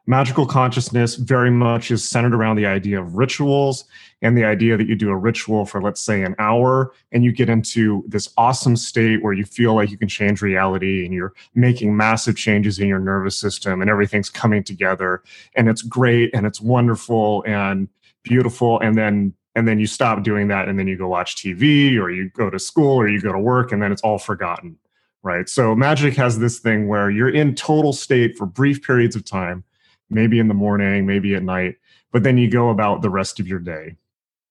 magical 0.07 0.47
consciousness 0.47 1.15
very 1.15 1.51
much 1.51 1.91
is 1.91 2.09
centered 2.09 2.35
around 2.35 2.57
the 2.57 2.67
idea 2.67 3.01
of 3.01 3.15
rituals 3.15 3.85
and 4.21 4.37
the 4.37 4.45
idea 4.45 4.77
that 4.77 4.89
you 4.89 4.97
do 4.97 5.11
a 5.11 5.17
ritual 5.17 5.65
for 5.65 5.81
let's 5.81 6.01
say 6.01 6.23
an 6.23 6.35
hour 6.39 6.93
and 7.13 7.25
you 7.25 7.31
get 7.31 7.49
into 7.49 8.05
this 8.09 8.29
awesome 8.37 8.77
state 8.77 9.23
where 9.23 9.33
you 9.33 9.45
feel 9.45 9.75
like 9.75 9.91
you 9.91 9.99
can 9.99 10.09
change 10.09 10.43
reality 10.43 11.05
and 11.05 11.15
you're 11.15 11.33
making 11.55 11.97
massive 11.97 12.37
changes 12.37 12.79
in 12.81 12.89
your 12.89 12.99
nervous 12.99 13.39
system 13.39 13.81
and 13.81 13.89
everything's 13.89 14.31
coming 14.31 14.65
together. 14.65 15.23
And 15.55 15.69
it's 15.69 15.83
great 15.83 16.35
and 16.35 16.47
it's 16.47 16.61
wonderful 16.61 17.45
and 17.47 17.89
beautiful. 18.25 18.81
And 18.81 18.97
then 18.97 19.35
and 19.55 19.69
then 19.69 19.79
you 19.79 19.87
stop 19.87 20.23
doing 20.23 20.49
that 20.49 20.67
and 20.67 20.79
then 20.79 20.89
you 20.89 20.97
go 20.97 21.09
watch 21.09 21.37
TV 21.37 21.99
or 21.99 22.11
you 22.11 22.31
go 22.31 22.49
to 22.49 22.59
school 22.59 22.97
or 22.97 23.07
you 23.07 23.21
go 23.21 23.33
to 23.33 23.39
work 23.39 23.71
and 23.71 23.83
then 23.83 23.93
it's 23.93 24.03
all 24.03 24.19
forgotten 24.19 24.79
right? 25.25 25.49
So 25.49 25.77
magic 25.77 26.15
has 26.17 26.41
this 26.41 26.59
thing 26.59 26.89
where 26.89 27.09
you're 27.09 27.33
in 27.33 27.55
total 27.55 27.93
state 27.93 28.37
for 28.37 28.45
brief 28.45 28.83
periods 28.83 29.15
of 29.15 29.25
time 29.25 29.63
maybe 30.13 30.39
in 30.39 30.49
the 30.49 30.55
morning, 30.55 31.07
maybe 31.07 31.35
at 31.35 31.43
night, 31.43 31.77
but 32.13 32.23
then 32.23 32.39
you 32.39 32.51
go 32.51 32.71
about 32.71 33.03
the 33.03 33.11
rest 33.11 33.41
of 33.41 33.49
your 33.49 33.59
day. 33.59 33.97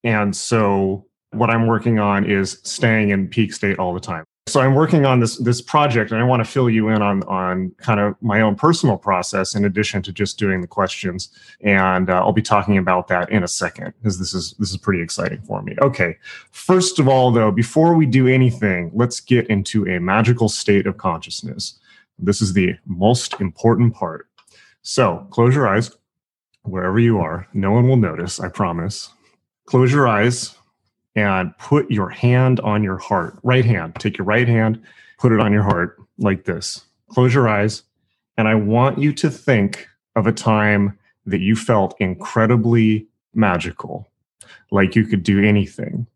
And 0.03 0.35
so 0.35 1.05
what 1.31 1.49
I'm 1.49 1.67
working 1.67 1.99
on 1.99 2.29
is 2.29 2.59
staying 2.63 3.09
in 3.09 3.27
peak 3.27 3.53
state 3.53 3.79
all 3.79 3.93
the 3.93 3.99
time. 3.99 4.25
So 4.47 4.59
I'm 4.59 4.73
working 4.73 5.05
on 5.05 5.19
this 5.19 5.37
this 5.37 5.61
project 5.61 6.11
and 6.11 6.19
I 6.19 6.23
want 6.23 6.43
to 6.43 6.51
fill 6.51 6.69
you 6.69 6.89
in 6.89 7.01
on 7.01 7.21
on 7.23 7.71
kind 7.77 7.99
of 7.99 8.15
my 8.21 8.41
own 8.41 8.55
personal 8.55 8.97
process 8.97 9.55
in 9.55 9.65
addition 9.65 10.01
to 10.01 10.11
just 10.11 10.39
doing 10.39 10.61
the 10.61 10.67
questions 10.67 11.29
and 11.61 12.09
uh, 12.09 12.15
I'll 12.15 12.33
be 12.33 12.41
talking 12.41 12.77
about 12.77 13.07
that 13.09 13.29
in 13.29 13.43
a 13.43 13.47
second 13.47 13.93
because 13.97 14.17
this 14.17 14.33
is 14.33 14.53
this 14.57 14.71
is 14.71 14.77
pretty 14.77 15.01
exciting 15.01 15.41
for 15.43 15.61
me. 15.61 15.75
Okay. 15.79 16.17
First 16.49 16.97
of 16.97 17.07
all 17.07 17.31
though, 17.31 17.51
before 17.51 17.93
we 17.93 18.07
do 18.07 18.27
anything, 18.27 18.91
let's 18.95 19.19
get 19.19 19.47
into 19.47 19.87
a 19.87 19.99
magical 19.99 20.49
state 20.49 20.87
of 20.87 20.97
consciousness. 20.97 21.79
This 22.17 22.41
is 22.41 22.53
the 22.53 22.75
most 22.85 23.39
important 23.39 23.93
part. 23.93 24.27
So 24.81 25.27
close 25.29 25.55
your 25.55 25.67
eyes 25.67 25.91
wherever 26.63 26.99
you 26.99 27.19
are. 27.19 27.47
No 27.53 27.71
one 27.71 27.87
will 27.87 27.97
notice, 27.97 28.39
I 28.39 28.49
promise. 28.49 29.09
Close 29.65 29.91
your 29.91 30.07
eyes 30.07 30.55
and 31.15 31.57
put 31.57 31.89
your 31.91 32.09
hand 32.09 32.59
on 32.61 32.83
your 32.83 32.97
heart. 32.97 33.37
Right 33.43 33.65
hand. 33.65 33.95
Take 33.95 34.17
your 34.17 34.25
right 34.25 34.47
hand, 34.47 34.81
put 35.19 35.31
it 35.31 35.39
on 35.39 35.53
your 35.53 35.63
heart 35.63 35.97
like 36.17 36.45
this. 36.45 36.85
Close 37.09 37.33
your 37.33 37.47
eyes. 37.47 37.83
And 38.37 38.47
I 38.47 38.55
want 38.55 38.97
you 38.97 39.13
to 39.13 39.29
think 39.29 39.87
of 40.15 40.25
a 40.27 40.31
time 40.31 40.97
that 41.25 41.41
you 41.41 41.55
felt 41.55 41.95
incredibly 41.99 43.07
magical, 43.33 44.09
like 44.71 44.95
you 44.95 45.05
could 45.05 45.23
do 45.23 45.43
anything, 45.43 46.07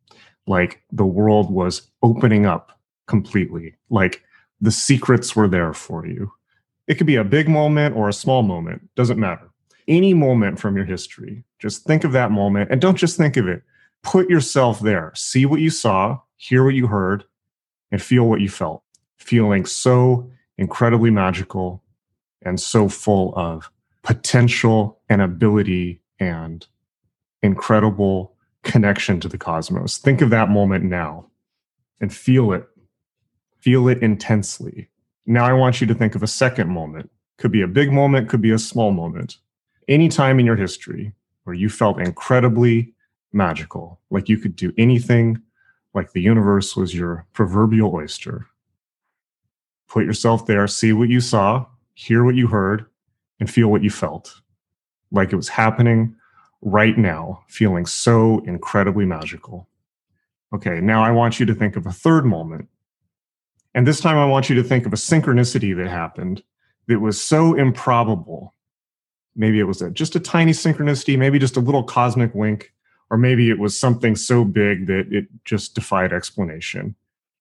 like 0.48 0.82
the 0.92 1.06
world 1.06 1.52
was 1.52 1.90
opening 2.02 2.46
up 2.46 2.80
completely, 3.08 3.76
like 3.90 4.24
the 4.62 4.72
secrets 4.72 5.36
were 5.36 5.48
there 5.48 5.74
for 5.74 6.06
you. 6.06 6.32
It 6.88 6.96
could 6.96 7.08
be 7.08 7.16
a 7.16 7.24
big 7.24 7.50
moment 7.50 7.96
or 7.96 8.08
a 8.10 8.14
small 8.14 8.44
moment, 8.44 8.90
doesn't 8.96 9.20
matter. 9.20 9.50
Any 9.88 10.14
moment 10.14 10.60
from 10.60 10.76
your 10.76 10.86
history, 10.86 11.44
just 11.60 11.84
think 11.84 12.04
of 12.04 12.12
that 12.12 12.32
moment 12.32 12.72
and 12.72 12.82
don't 12.82 12.98
just 12.98 13.18
think 13.18 13.38
of 13.38 13.48
it. 13.48 13.64
Put 14.04 14.30
yourself 14.30 14.80
there. 14.80 15.12
See 15.16 15.46
what 15.46 15.62
you 15.62 15.70
saw, 15.70 16.20
hear 16.38 16.64
what 16.64 16.76
you 16.76 16.88
heard, 16.88 17.24
and 17.92 18.02
feel 18.02 18.28
what 18.28 18.42
you 18.42 18.50
felt. 18.50 18.84
Feeling 19.18 19.66
so 19.66 20.30
incredibly 20.58 21.10
magical 21.10 21.84
and 22.42 22.60
so 22.60 22.88
full 22.88 23.34
of 23.36 23.72
potential 24.04 25.00
and 25.10 25.22
ability 25.22 26.02
and 26.20 26.68
incredible 27.42 28.36
connection 28.64 29.20
to 29.20 29.28
the 29.28 29.38
cosmos. 29.38 29.98
Think 29.98 30.22
of 30.22 30.30
that 30.30 30.50
moment 30.50 30.84
now 30.84 31.28
and 32.00 32.14
feel 32.14 32.52
it. 32.54 32.68
Feel 33.60 33.88
it 33.88 34.04
intensely. 34.04 34.90
Now 35.26 35.46
I 35.46 35.54
want 35.54 35.82
you 35.82 35.88
to 35.88 35.94
think 35.96 36.16
of 36.16 36.24
a 36.24 36.28
second 36.28 36.70
moment. 36.70 37.10
Could 37.38 37.52
be 37.52 37.62
a 37.62 37.68
big 37.68 37.92
moment, 37.92 38.30
could 38.30 38.42
be 38.42 38.52
a 38.52 38.60
small 38.60 38.92
moment. 38.92 39.38
Any 39.88 40.08
time 40.08 40.40
in 40.40 40.46
your 40.46 40.56
history 40.56 41.14
where 41.44 41.56
you 41.56 41.70
felt 41.70 42.00
incredibly 42.00 42.94
magical, 43.34 44.00
like 44.10 44.30
you 44.30 44.38
could 44.38 44.56
do 44.56 44.74
anything, 44.78 45.42
like 45.94 46.12
the 46.12 46.22
universe 46.22 46.76
was 46.76 46.94
your 46.94 47.26
proverbial 47.34 47.94
oyster. 47.94 48.48
Put 49.88 50.06
yourself 50.06 50.46
there, 50.46 50.68
see 50.68 50.94
what 50.94 51.10
you 51.10 51.22
saw, 51.22 51.66
hear 51.94 52.24
what 52.24 52.36
you 52.36 52.48
heard, 52.48 52.86
and 53.40 53.50
feel 53.50 53.70
what 53.70 53.84
you 53.84 53.90
felt. 53.90 54.42
Like 55.12 55.32
it 55.32 55.38
was 55.38 55.50
happening 55.50 56.16
right 56.62 56.98
now, 56.98 57.44
feeling 57.48 57.86
so 57.86 58.40
incredibly 58.46 59.06
magical. 59.06 59.70
Okay, 60.54 60.80
now 60.82 61.04
I 61.04 61.12
want 61.12 61.40
you 61.40 61.46
to 61.46 61.54
think 61.56 61.76
of 61.76 61.86
a 61.86 61.92
third 61.92 62.26
moment. 62.26 62.70
And 63.76 63.86
this 63.86 64.00
time 64.00 64.18
I 64.18 64.26
want 64.26 64.50
you 64.50 64.56
to 64.56 64.64
think 64.64 64.86
of 64.86 64.94
a 64.94 64.96
synchronicity 64.96 65.76
that 65.76 65.90
happened 65.90 66.42
that 66.88 67.02
was 67.02 67.22
so 67.22 67.54
improbable. 67.56 68.56
Maybe 69.36 69.60
it 69.60 69.66
was 69.66 69.82
a, 69.82 69.92
just 69.92 70.16
a 70.16 70.20
tiny 70.20 70.54
synchronicity, 70.54 71.18
maybe 71.20 71.38
just 71.38 71.58
a 71.58 71.60
little 71.60 71.84
cosmic 71.84 72.34
wink, 72.34 72.74
or 73.10 73.18
maybe 73.18 73.50
it 73.50 73.60
was 73.60 73.78
something 73.78 74.16
so 74.16 74.46
big 74.46 74.88
that 74.88 75.12
it 75.12 75.28
just 75.44 75.76
defied 75.76 76.14
explanation. 76.14 76.96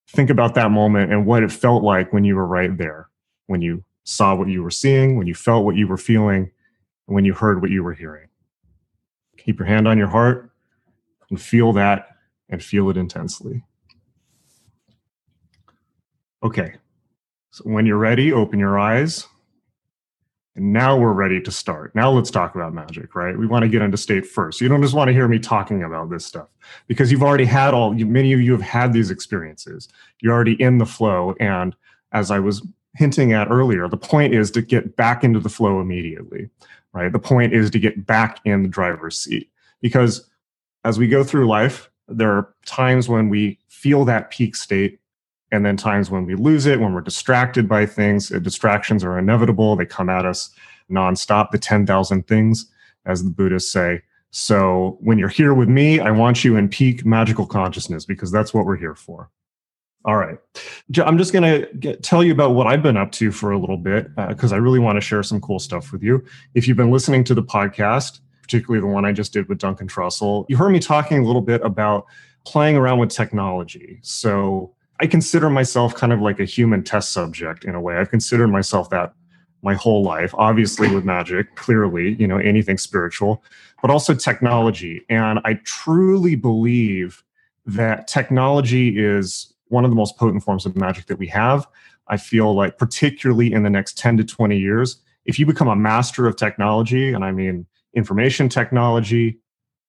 Think 0.08 0.28
about 0.28 0.54
that 0.56 0.72
moment 0.72 1.12
and 1.12 1.24
what 1.24 1.44
it 1.44 1.52
felt 1.52 1.84
like 1.84 2.12
when 2.12 2.24
you 2.24 2.34
were 2.34 2.46
right 2.46 2.76
there, 2.76 3.08
when 3.46 3.62
you 3.62 3.84
saw 4.02 4.34
what 4.34 4.48
you 4.48 4.60
were 4.60 4.72
seeing, 4.72 5.16
when 5.16 5.28
you 5.28 5.36
felt 5.36 5.64
what 5.64 5.76
you 5.76 5.86
were 5.86 5.96
feeling, 5.96 6.50
and 7.06 7.14
when 7.14 7.24
you 7.24 7.32
heard 7.32 7.62
what 7.62 7.70
you 7.70 7.84
were 7.84 7.94
hearing. 7.94 8.28
Keep 9.36 9.60
your 9.60 9.68
hand 9.68 9.86
on 9.86 9.98
your 9.98 10.08
heart 10.08 10.50
and 11.30 11.40
feel 11.40 11.72
that 11.74 12.08
and 12.48 12.62
feel 12.62 12.90
it 12.90 12.96
intensely. 12.96 13.62
Okay, 16.44 16.74
so 17.52 17.64
when 17.64 17.86
you're 17.86 17.96
ready, 17.96 18.30
open 18.30 18.58
your 18.58 18.78
eyes. 18.78 19.26
And 20.56 20.72
now 20.72 20.96
we're 20.96 21.14
ready 21.14 21.40
to 21.40 21.50
start. 21.50 21.94
Now 21.96 22.10
let's 22.10 22.30
talk 22.30 22.54
about 22.54 22.74
magic, 22.74 23.14
right? 23.14 23.36
We 23.36 23.46
want 23.46 23.64
to 23.64 23.68
get 23.68 23.80
into 23.80 23.96
state 23.96 24.26
first. 24.26 24.60
You 24.60 24.68
don't 24.68 24.82
just 24.82 24.94
want 24.94 25.08
to 25.08 25.14
hear 25.14 25.26
me 25.26 25.38
talking 25.38 25.82
about 25.82 26.10
this 26.10 26.24
stuff 26.24 26.48
because 26.86 27.10
you've 27.10 27.22
already 27.22 27.46
had 27.46 27.72
all, 27.74 27.92
many 27.94 28.32
of 28.34 28.40
you 28.40 28.52
have 28.52 28.60
had 28.60 28.92
these 28.92 29.10
experiences. 29.10 29.88
You're 30.20 30.34
already 30.34 30.60
in 30.62 30.78
the 30.78 30.86
flow. 30.86 31.34
And 31.40 31.74
as 32.12 32.30
I 32.30 32.38
was 32.38 32.64
hinting 32.94 33.32
at 33.32 33.50
earlier, 33.50 33.88
the 33.88 33.96
point 33.96 34.34
is 34.34 34.50
to 34.52 34.62
get 34.62 34.94
back 34.96 35.24
into 35.24 35.40
the 35.40 35.48
flow 35.48 35.80
immediately, 35.80 36.50
right? 36.92 37.10
The 37.10 37.18
point 37.18 37.52
is 37.54 37.70
to 37.70 37.78
get 37.80 38.06
back 38.06 38.38
in 38.44 38.62
the 38.62 38.68
driver's 38.68 39.18
seat 39.18 39.50
because 39.80 40.28
as 40.84 40.98
we 40.98 41.08
go 41.08 41.24
through 41.24 41.48
life, 41.48 41.90
there 42.06 42.30
are 42.30 42.54
times 42.66 43.08
when 43.08 43.28
we 43.28 43.58
feel 43.66 44.04
that 44.04 44.30
peak 44.30 44.54
state 44.54 45.00
and 45.54 45.64
then 45.64 45.76
times 45.76 46.10
when 46.10 46.26
we 46.26 46.34
lose 46.34 46.66
it, 46.66 46.80
when 46.80 46.92
we're 46.92 47.00
distracted 47.00 47.68
by 47.68 47.86
things. 47.86 48.32
Uh, 48.32 48.40
distractions 48.40 49.04
are 49.04 49.18
inevitable, 49.18 49.76
they 49.76 49.86
come 49.86 50.10
at 50.10 50.26
us 50.26 50.50
nonstop, 50.90 51.50
the 51.50 51.58
10,000 51.58 52.26
things, 52.26 52.66
as 53.06 53.22
the 53.22 53.30
Buddhists 53.30 53.72
say. 53.72 54.02
So 54.30 54.98
when 55.00 55.16
you're 55.16 55.28
here 55.28 55.54
with 55.54 55.68
me, 55.68 56.00
I 56.00 56.10
want 56.10 56.42
you 56.44 56.56
in 56.56 56.68
peak 56.68 57.06
magical 57.06 57.46
consciousness 57.46 58.04
because 58.04 58.32
that's 58.32 58.52
what 58.52 58.66
we're 58.66 58.76
here 58.76 58.96
for. 58.96 59.30
All 60.04 60.16
right. 60.16 60.36
I'm 61.02 61.16
just 61.16 61.32
going 61.32 61.80
to 61.80 61.96
tell 61.98 62.22
you 62.22 62.32
about 62.32 62.50
what 62.50 62.66
I've 62.66 62.82
been 62.82 62.96
up 62.96 63.12
to 63.12 63.30
for 63.30 63.52
a 63.52 63.58
little 63.58 63.78
bit 63.78 64.14
because 64.28 64.52
uh, 64.52 64.56
I 64.56 64.58
really 64.58 64.80
want 64.80 64.96
to 64.96 65.00
share 65.00 65.22
some 65.22 65.40
cool 65.40 65.60
stuff 65.60 65.92
with 65.92 66.02
you. 66.02 66.22
If 66.54 66.66
you've 66.66 66.76
been 66.76 66.90
listening 66.90 67.22
to 67.24 67.34
the 67.34 67.44
podcast, 67.44 68.20
particularly 68.42 68.80
the 68.80 68.92
one 68.92 69.04
I 69.04 69.12
just 69.12 69.32
did 69.32 69.48
with 69.48 69.58
Duncan 69.58 69.86
Trussell, 69.86 70.44
you 70.48 70.56
heard 70.56 70.72
me 70.72 70.80
talking 70.80 71.18
a 71.18 71.24
little 71.24 71.40
bit 71.40 71.62
about 71.62 72.06
playing 72.44 72.76
around 72.76 72.98
with 72.98 73.08
technology. 73.08 74.00
So 74.02 74.74
I 75.00 75.06
consider 75.06 75.50
myself 75.50 75.94
kind 75.94 76.12
of 76.12 76.20
like 76.20 76.40
a 76.40 76.44
human 76.44 76.82
test 76.82 77.12
subject 77.12 77.64
in 77.64 77.74
a 77.74 77.80
way. 77.80 77.96
I've 77.96 78.10
considered 78.10 78.48
myself 78.48 78.90
that 78.90 79.12
my 79.62 79.74
whole 79.74 80.02
life, 80.02 80.34
obviously 80.36 80.94
with 80.94 81.04
magic, 81.04 81.56
clearly, 81.56 82.14
you 82.14 82.28
know, 82.28 82.36
anything 82.36 82.78
spiritual, 82.78 83.42
but 83.80 83.90
also 83.90 84.14
technology. 84.14 85.04
And 85.08 85.40
I 85.44 85.54
truly 85.64 86.34
believe 86.34 87.24
that 87.66 88.06
technology 88.06 88.98
is 88.98 89.52
one 89.68 89.84
of 89.84 89.90
the 89.90 89.96
most 89.96 90.18
potent 90.18 90.44
forms 90.44 90.66
of 90.66 90.76
magic 90.76 91.06
that 91.06 91.18
we 91.18 91.26
have. 91.28 91.66
I 92.08 92.18
feel 92.18 92.54
like, 92.54 92.76
particularly 92.76 93.52
in 93.52 93.62
the 93.62 93.70
next 93.70 93.96
10 93.96 94.18
to 94.18 94.24
20 94.24 94.58
years, 94.58 94.98
if 95.24 95.38
you 95.38 95.46
become 95.46 95.68
a 95.68 95.76
master 95.76 96.26
of 96.26 96.36
technology, 96.36 97.14
and 97.14 97.24
I 97.24 97.32
mean 97.32 97.66
information 97.94 98.50
technology, 98.50 99.38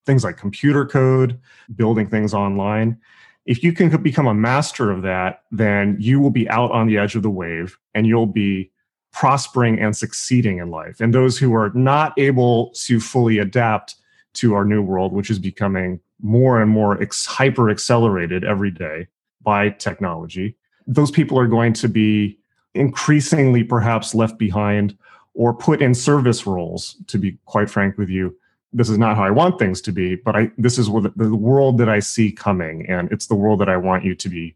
things 0.06 0.24
like 0.24 0.38
computer 0.38 0.86
code, 0.86 1.40
building 1.76 2.08
things 2.08 2.34
online, 2.34 2.98
if 3.46 3.64
you 3.64 3.74
can 3.74 3.90
become 4.02 4.28
a 4.28 4.34
master 4.34 4.92
of 4.92 5.04
that, 5.04 5.44
then 5.52 5.98
you 6.00 6.20
will 6.20 6.32
be 6.32 6.50
out 6.50 6.72
on 6.72 6.88
the 6.88 6.98
edge 6.98 7.16
of 7.16 7.24
the 7.24 7.30
wave 7.30 7.78
and 7.94 8.08
you'll 8.08 8.26
be 8.26 8.72
prospering 9.14 9.80
and 9.80 9.96
succeeding 9.96 10.58
in 10.58 10.70
life. 10.70 11.00
And 11.00 11.14
those 11.14 11.38
who 11.38 11.54
are 11.56 11.72
not 11.74 12.18
able 12.18 12.72
to 12.72 13.00
fully 13.00 13.38
adapt 13.38 13.96
to 14.34 14.54
our 14.56 14.66
new 14.66 14.82
world, 14.82 15.14
which 15.14 15.30
is 15.30 15.40
becoming 15.40 16.00
more 16.22 16.62
and 16.62 16.70
more 16.70 17.02
ex- 17.02 17.26
hyper 17.26 17.70
accelerated 17.70 18.44
every 18.44 18.72
day 18.72 19.08
by 19.42 19.70
technology, 19.70 20.58
those 20.88 21.12
people 21.12 21.40
are 21.40 21.48
going 21.48 21.74
to 21.74 21.88
be 21.88 22.38
increasingly 22.74 23.64
perhaps 23.64 24.14
left 24.14 24.38
behind 24.38 24.98
or 25.34 25.54
put 25.54 25.82
in 25.82 25.94
service 25.94 26.48
roles, 26.48 26.96
to 27.08 27.18
be 27.18 27.38
quite 27.46 27.70
frank 27.70 27.98
with 27.98 28.10
you, 28.10 28.36
this 28.76 28.90
is 28.90 28.98
not 28.98 29.16
how 29.16 29.24
I 29.24 29.32
want 29.32 29.58
things 29.58 29.80
to 29.82 29.92
be, 29.94 30.16
but 30.16 30.36
I 30.36 30.52
this 30.58 30.78
is 30.78 30.90
what 30.90 31.18
the, 31.18 31.36
world 31.36 31.78
that 31.78 31.88
I 31.88 32.00
see 32.00 32.30
coming, 32.32 32.86
and 32.90 33.10
it's 33.12 33.28
the 33.28 33.36
world 33.36 33.62
that 33.62 33.70
I 33.70 33.78
want 33.78 34.04
you 34.04 34.14
to 34.16 34.30
be 34.30 34.54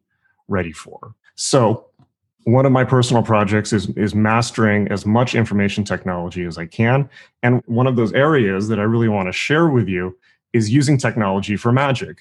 ready 0.49 0.73
for. 0.73 1.15
So 1.35 1.85
one 2.43 2.65
of 2.65 2.73
my 2.73 2.83
personal 2.83 3.23
projects 3.23 3.71
is 3.71 3.87
is 3.91 4.13
mastering 4.13 4.89
as 4.89 5.05
much 5.05 5.35
information 5.35 5.85
technology 5.85 6.43
as 6.43 6.57
I 6.57 6.65
can. 6.65 7.09
And 7.43 7.63
one 7.65 7.87
of 7.87 7.95
those 7.95 8.11
areas 8.11 8.67
that 8.67 8.77
I 8.77 8.83
really 8.83 9.07
want 9.07 9.29
to 9.29 9.33
share 9.33 9.69
with 9.69 9.87
you 9.87 10.17
is 10.51 10.69
using 10.69 10.97
technology 10.97 11.55
for 11.55 11.71
magic. 11.71 12.17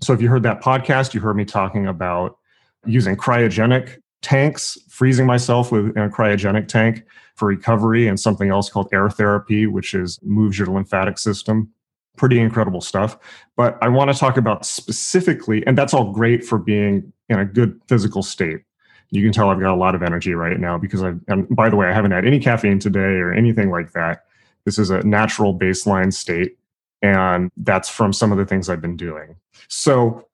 So 0.00 0.12
if 0.12 0.20
you 0.20 0.28
heard 0.28 0.42
that 0.42 0.60
podcast, 0.60 1.14
you 1.14 1.20
heard 1.20 1.36
me 1.36 1.44
talking 1.44 1.86
about 1.86 2.36
using 2.84 3.16
cryogenic 3.16 4.00
tanks, 4.22 4.76
freezing 4.88 5.26
myself 5.26 5.70
with 5.70 5.86
a 5.96 6.08
cryogenic 6.08 6.68
tank 6.68 7.04
for 7.36 7.48
recovery 7.48 8.08
and 8.08 8.18
something 8.18 8.50
else 8.50 8.68
called 8.68 8.88
air 8.92 9.08
therapy, 9.08 9.66
which 9.66 9.94
is 9.94 10.18
moves 10.22 10.58
your 10.58 10.68
lymphatic 10.68 11.18
system. 11.18 11.72
Pretty 12.16 12.40
incredible 12.40 12.80
stuff. 12.80 13.16
But 13.56 13.78
I 13.80 13.88
want 13.88 14.12
to 14.12 14.18
talk 14.18 14.36
about 14.36 14.66
specifically, 14.66 15.64
and 15.66 15.78
that's 15.78 15.94
all 15.94 16.12
great 16.12 16.44
for 16.44 16.58
being 16.58 17.12
in 17.28 17.38
a 17.38 17.44
good 17.44 17.80
physical 17.86 18.22
state. 18.22 18.62
You 19.10 19.22
can 19.22 19.32
tell 19.32 19.48
I've 19.48 19.60
got 19.60 19.72
a 19.72 19.76
lot 19.76 19.94
of 19.94 20.02
energy 20.02 20.34
right 20.34 20.58
now 20.58 20.76
because 20.78 21.02
I've, 21.02 21.20
and 21.28 21.48
by 21.48 21.70
the 21.70 21.76
way, 21.76 21.86
I 21.86 21.92
haven't 21.92 22.10
had 22.10 22.26
any 22.26 22.40
caffeine 22.40 22.78
today 22.78 22.98
or 22.98 23.32
anything 23.32 23.70
like 23.70 23.92
that. 23.92 24.24
This 24.64 24.78
is 24.78 24.90
a 24.90 25.00
natural 25.02 25.58
baseline 25.58 26.12
state. 26.12 26.58
And 27.00 27.50
that's 27.56 27.88
from 27.88 28.12
some 28.12 28.32
of 28.32 28.38
the 28.38 28.44
things 28.44 28.68
I've 28.68 28.82
been 28.82 28.96
doing. 28.96 29.36
So 29.68 30.27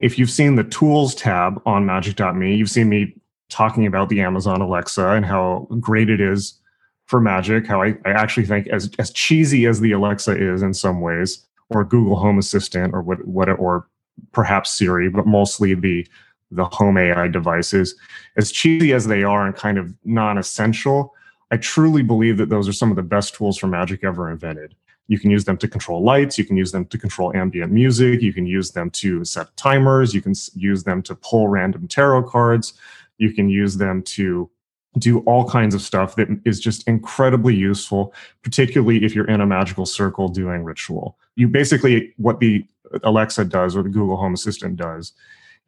if 0.00 0.18
you've 0.18 0.30
seen 0.30 0.54
the 0.54 0.64
tools 0.64 1.14
tab 1.14 1.60
on 1.66 1.84
magick.me, 1.84 2.54
you've 2.54 2.70
seen 2.70 2.88
me 2.88 3.14
talking 3.48 3.86
about 3.86 4.08
the 4.08 4.20
Amazon 4.20 4.60
Alexa 4.60 5.08
and 5.10 5.24
how 5.24 5.66
great 5.80 6.08
it 6.10 6.20
is 6.20 6.58
for 7.06 7.20
magic. 7.20 7.66
How 7.66 7.82
I, 7.82 7.96
I 8.04 8.10
actually 8.10 8.46
think 8.46 8.68
as 8.68 8.90
as 8.98 9.10
cheesy 9.10 9.66
as 9.66 9.80
the 9.80 9.92
Alexa 9.92 10.36
is 10.36 10.62
in 10.62 10.74
some 10.74 11.00
ways, 11.00 11.44
or 11.70 11.84
Google 11.84 12.16
Home 12.16 12.38
Assistant, 12.38 12.94
or 12.94 13.02
what 13.02 13.26
what 13.26 13.48
or 13.48 13.88
perhaps 14.32 14.74
Siri, 14.74 15.08
but 15.08 15.26
mostly 15.26 15.74
the 15.74 16.06
the 16.50 16.64
home 16.64 16.96
AI 16.96 17.28
devices, 17.28 17.94
as 18.36 18.50
cheesy 18.50 18.92
as 18.92 19.06
they 19.06 19.22
are 19.22 19.46
and 19.46 19.54
kind 19.54 19.76
of 19.76 19.92
non-essential, 20.04 21.14
I 21.50 21.58
truly 21.58 22.02
believe 22.02 22.38
that 22.38 22.48
those 22.48 22.66
are 22.66 22.72
some 22.72 22.90
of 22.90 22.96
the 22.96 23.02
best 23.02 23.34
tools 23.34 23.58
for 23.58 23.66
magic 23.66 24.02
ever 24.02 24.30
invented. 24.30 24.74
You 25.08 25.18
can 25.18 25.30
use 25.30 25.44
them 25.44 25.56
to 25.58 25.68
control 25.68 26.02
lights. 26.02 26.38
You 26.38 26.44
can 26.44 26.56
use 26.56 26.70
them 26.70 26.84
to 26.86 26.98
control 26.98 27.34
ambient 27.34 27.72
music. 27.72 28.22
You 28.22 28.32
can 28.32 28.46
use 28.46 28.70
them 28.70 28.90
to 28.90 29.24
set 29.24 29.56
timers. 29.56 30.14
You 30.14 30.22
can 30.22 30.34
use 30.54 30.84
them 30.84 31.02
to 31.02 31.14
pull 31.16 31.48
random 31.48 31.88
tarot 31.88 32.24
cards. 32.24 32.74
You 33.16 33.32
can 33.32 33.48
use 33.48 33.76
them 33.76 34.02
to 34.02 34.50
do 34.98 35.20
all 35.20 35.48
kinds 35.48 35.74
of 35.74 35.82
stuff 35.82 36.16
that 36.16 36.28
is 36.44 36.60
just 36.60 36.86
incredibly 36.86 37.54
useful, 37.54 38.12
particularly 38.42 39.04
if 39.04 39.14
you're 39.14 39.28
in 39.28 39.40
a 39.40 39.46
magical 39.46 39.86
circle 39.86 40.28
doing 40.28 40.62
ritual. 40.64 41.18
You 41.36 41.48
basically, 41.48 42.14
what 42.16 42.40
the 42.40 42.66
Alexa 43.02 43.46
does 43.46 43.76
or 43.76 43.82
the 43.82 43.88
Google 43.88 44.16
Home 44.16 44.34
Assistant 44.34 44.76
does 44.76 45.12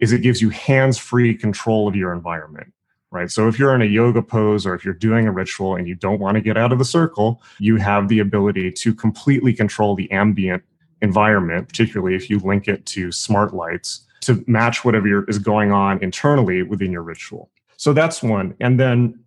is 0.01 0.13
it 0.13 0.23
gives 0.23 0.41
you 0.41 0.51
hands 0.51 0.99
free 0.99 1.35
control 1.35 1.87
of 1.87 1.95
your 1.95 2.13
environment. 2.13 2.73
Right. 3.13 3.29
So 3.31 3.49
if 3.49 3.59
you're 3.59 3.75
in 3.75 3.83
a 3.83 3.87
yoga 3.87 4.23
pose 4.23 4.65
or 4.65 4.75
if 4.75 4.85
you're 4.85 4.95
doing 4.95 5.27
a 5.27 5.33
ritual 5.33 5.75
and 5.75 5.89
you 5.89 5.97
don't 5.97 6.21
want 6.21 6.37
to 6.37 6.41
get 6.41 6.57
out 6.57 6.71
of 6.71 6.79
the 6.79 6.85
circle, 6.85 7.43
you 7.59 7.77
have 7.77 8.07
the 8.07 8.21
ability 8.21 8.71
to 8.71 8.95
completely 8.95 9.53
control 9.53 9.97
the 9.97 10.09
ambient 10.13 10.63
environment, 11.03 11.69
particularly 11.69 12.15
if 12.15 12.31
you 12.31 12.39
link 12.39 12.69
it 12.69 12.87
to 12.87 13.11
smart 13.11 13.53
lights 13.53 14.07
to 14.21 14.45
match 14.47 14.85
whatever 14.85 15.29
is 15.29 15.39
going 15.39 15.73
on 15.73 16.03
internally 16.03 16.63
within 16.63 16.93
your 16.93 17.03
ritual. 17.03 17.51
So 17.77 17.93
that's 17.93 18.23
one. 18.23 18.55
And 18.61 18.79
then 18.79 19.19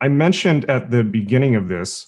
I 0.00 0.08
mentioned 0.08 0.64
at 0.70 0.90
the 0.90 1.04
beginning 1.04 1.56
of 1.56 1.68
this 1.68 2.06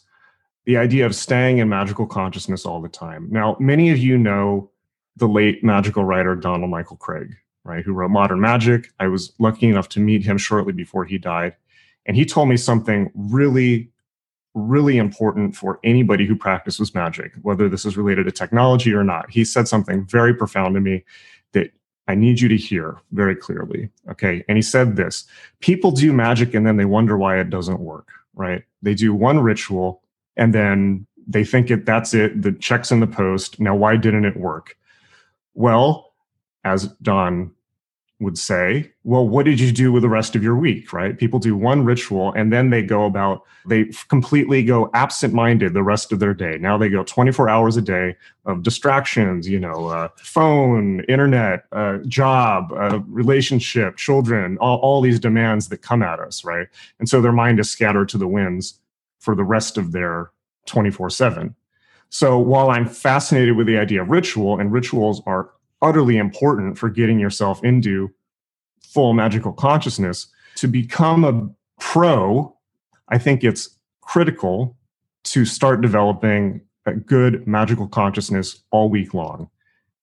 the 0.66 0.76
idea 0.76 1.04
of 1.04 1.14
staying 1.14 1.58
in 1.58 1.68
magical 1.68 2.06
consciousness 2.06 2.64
all 2.64 2.80
the 2.80 2.88
time. 2.88 3.28
Now, 3.30 3.56
many 3.60 3.90
of 3.90 3.98
you 3.98 4.16
know 4.16 4.70
the 5.16 5.28
late 5.28 5.62
magical 5.62 6.04
writer 6.04 6.34
Donald 6.34 6.70
Michael 6.70 6.96
Kraig, 6.96 7.36
right, 7.64 7.84
who 7.84 7.92
wrote 7.92 8.10
Modern 8.10 8.40
Magic. 8.40 8.92
I 9.00 9.08
was 9.08 9.32
lucky 9.38 9.68
enough 9.68 9.88
to 9.90 10.00
meet 10.00 10.24
him 10.24 10.38
shortly 10.38 10.72
before 10.72 11.04
he 11.04 11.18
died. 11.18 11.56
And 12.06 12.16
he 12.16 12.24
told 12.24 12.48
me 12.48 12.56
something 12.56 13.10
really, 13.14 13.90
really 14.54 14.98
important 14.98 15.56
for 15.56 15.80
anybody 15.82 16.26
who 16.26 16.36
practices 16.36 16.94
magic, 16.94 17.32
whether 17.42 17.68
this 17.68 17.84
is 17.84 17.96
related 17.96 18.24
to 18.24 18.32
technology 18.32 18.92
or 18.92 19.02
not. 19.02 19.30
He 19.30 19.44
said 19.44 19.66
something 19.66 20.04
very 20.04 20.34
profound 20.34 20.74
to 20.74 20.80
me 20.80 21.04
that 21.52 21.70
I 22.06 22.14
need 22.14 22.40
you 22.40 22.48
to 22.48 22.56
hear 22.56 22.98
very 23.12 23.34
clearly. 23.34 23.88
Okay. 24.10 24.44
And 24.48 24.58
he 24.58 24.62
said 24.62 24.96
this 24.96 25.24
people 25.60 25.90
do 25.90 26.12
magic 26.12 26.52
and 26.52 26.66
then 26.66 26.76
they 26.76 26.84
wonder 26.84 27.16
why 27.16 27.40
it 27.40 27.48
doesn't 27.48 27.80
work, 27.80 28.08
right? 28.34 28.62
They 28.82 28.94
do 28.94 29.14
one 29.14 29.40
ritual 29.40 30.02
and 30.36 30.52
then 30.52 31.06
they 31.26 31.44
think 31.44 31.70
it 31.70 31.86
that's 31.86 32.12
it, 32.12 32.42
the 32.42 32.52
check's 32.52 32.92
in 32.92 33.00
the 33.00 33.06
post. 33.06 33.58
Now, 33.58 33.74
why 33.74 33.96
didn't 33.96 34.26
it 34.26 34.36
work? 34.36 34.76
Well, 35.54 36.13
as 36.64 36.88
Don 37.02 37.52
would 38.20 38.38
say, 38.38 38.92
well, 39.02 39.28
what 39.28 39.44
did 39.44 39.58
you 39.58 39.72
do 39.72 39.92
with 39.92 40.02
the 40.02 40.08
rest 40.08 40.36
of 40.36 40.42
your 40.42 40.56
week, 40.56 40.92
right? 40.92 41.18
People 41.18 41.38
do 41.38 41.56
one 41.56 41.84
ritual 41.84 42.32
and 42.34 42.52
then 42.52 42.70
they 42.70 42.82
go 42.82 43.04
about, 43.04 43.42
they 43.68 43.90
completely 44.08 44.62
go 44.62 44.88
absent 44.94 45.34
minded 45.34 45.74
the 45.74 45.82
rest 45.82 46.12
of 46.12 46.20
their 46.20 46.32
day. 46.32 46.56
Now 46.58 46.78
they 46.78 46.88
go 46.88 47.02
24 47.02 47.48
hours 47.48 47.76
a 47.76 47.82
day 47.82 48.16
of 48.46 48.62
distractions, 48.62 49.48
you 49.48 49.58
know, 49.58 49.88
uh, 49.88 50.08
phone, 50.16 51.00
internet, 51.04 51.64
uh, 51.72 51.98
job, 52.06 52.72
uh, 52.72 53.00
relationship, 53.08 53.96
children, 53.96 54.58
all, 54.58 54.78
all 54.78 55.00
these 55.00 55.18
demands 55.18 55.68
that 55.68 55.78
come 55.78 56.02
at 56.02 56.20
us, 56.20 56.44
right? 56.44 56.68
And 57.00 57.08
so 57.08 57.20
their 57.20 57.32
mind 57.32 57.58
is 57.58 57.68
scattered 57.68 58.08
to 58.10 58.18
the 58.18 58.28
winds 58.28 58.78
for 59.18 59.34
the 59.34 59.44
rest 59.44 59.76
of 59.76 59.92
their 59.92 60.30
24 60.66 61.10
7. 61.10 61.54
So 62.10 62.38
while 62.38 62.70
I'm 62.70 62.86
fascinated 62.86 63.56
with 63.56 63.66
the 63.66 63.76
idea 63.76 64.02
of 64.02 64.08
ritual, 64.08 64.60
and 64.60 64.70
rituals 64.70 65.20
are 65.26 65.50
utterly 65.84 66.16
important 66.16 66.78
for 66.78 66.88
getting 66.88 67.20
yourself 67.20 67.62
into 67.62 68.10
full 68.82 69.12
magical 69.12 69.52
consciousness. 69.52 70.26
To 70.56 70.66
become 70.66 71.24
a 71.24 71.48
pro, 71.80 72.56
I 73.08 73.18
think 73.18 73.44
it's 73.44 73.68
critical 74.00 74.76
to 75.24 75.44
start 75.44 75.80
developing 75.80 76.60
a 76.86 76.94
good 76.94 77.46
magical 77.46 77.86
consciousness 77.86 78.62
all 78.70 78.88
week 78.88 79.14
long. 79.14 79.48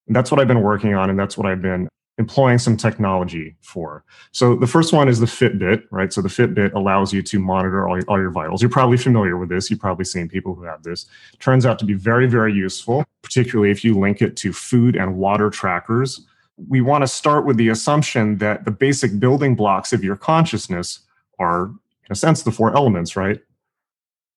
And 0.07 0.15
that's 0.15 0.31
what 0.31 0.39
I've 0.39 0.47
been 0.47 0.61
working 0.61 0.93
on, 0.95 1.09
and 1.09 1.19
that's 1.19 1.37
what 1.37 1.47
I've 1.47 1.61
been 1.61 1.87
employing 2.17 2.57
some 2.57 2.77
technology 2.77 3.55
for. 3.61 4.03
So 4.31 4.55
the 4.55 4.67
first 4.67 4.93
one 4.93 5.07
is 5.07 5.19
the 5.19 5.25
Fitbit, 5.25 5.83
right? 5.91 6.11
So 6.11 6.21
the 6.21 6.29
Fitbit 6.29 6.73
allows 6.73 7.13
you 7.13 7.21
to 7.23 7.39
monitor 7.39 7.87
all 7.87 7.97
your, 7.97 8.05
all 8.07 8.19
your 8.19 8.31
vitals. 8.31 8.61
You're 8.61 8.69
probably 8.69 8.97
familiar 8.97 9.37
with 9.37 9.49
this. 9.49 9.69
You've 9.69 9.79
probably 9.79 10.05
seen 10.05 10.27
people 10.27 10.53
who 10.53 10.63
have 10.63 10.83
this. 10.83 11.05
Turns 11.39 11.65
out 11.65 11.79
to 11.79 11.85
be 11.85 11.93
very, 11.93 12.27
very 12.27 12.53
useful, 12.53 13.05
particularly 13.21 13.71
if 13.71 13.83
you 13.83 13.97
link 13.97 14.21
it 14.21 14.35
to 14.37 14.53
food 14.53 14.95
and 14.95 15.17
water 15.17 15.49
trackers. 15.49 16.21
We 16.69 16.81
want 16.81 17.01
to 17.01 17.07
start 17.07 17.45
with 17.45 17.57
the 17.57 17.69
assumption 17.69 18.37
that 18.37 18.65
the 18.65 18.71
basic 18.71 19.19
building 19.19 19.55
blocks 19.55 19.93
of 19.93 20.03
your 20.03 20.15
consciousness 20.15 20.99
are, 21.39 21.67
in 21.67 22.11
a 22.11 22.15
sense, 22.15 22.43
the 22.43 22.51
four 22.51 22.75
elements, 22.75 23.15
right? 23.15 23.41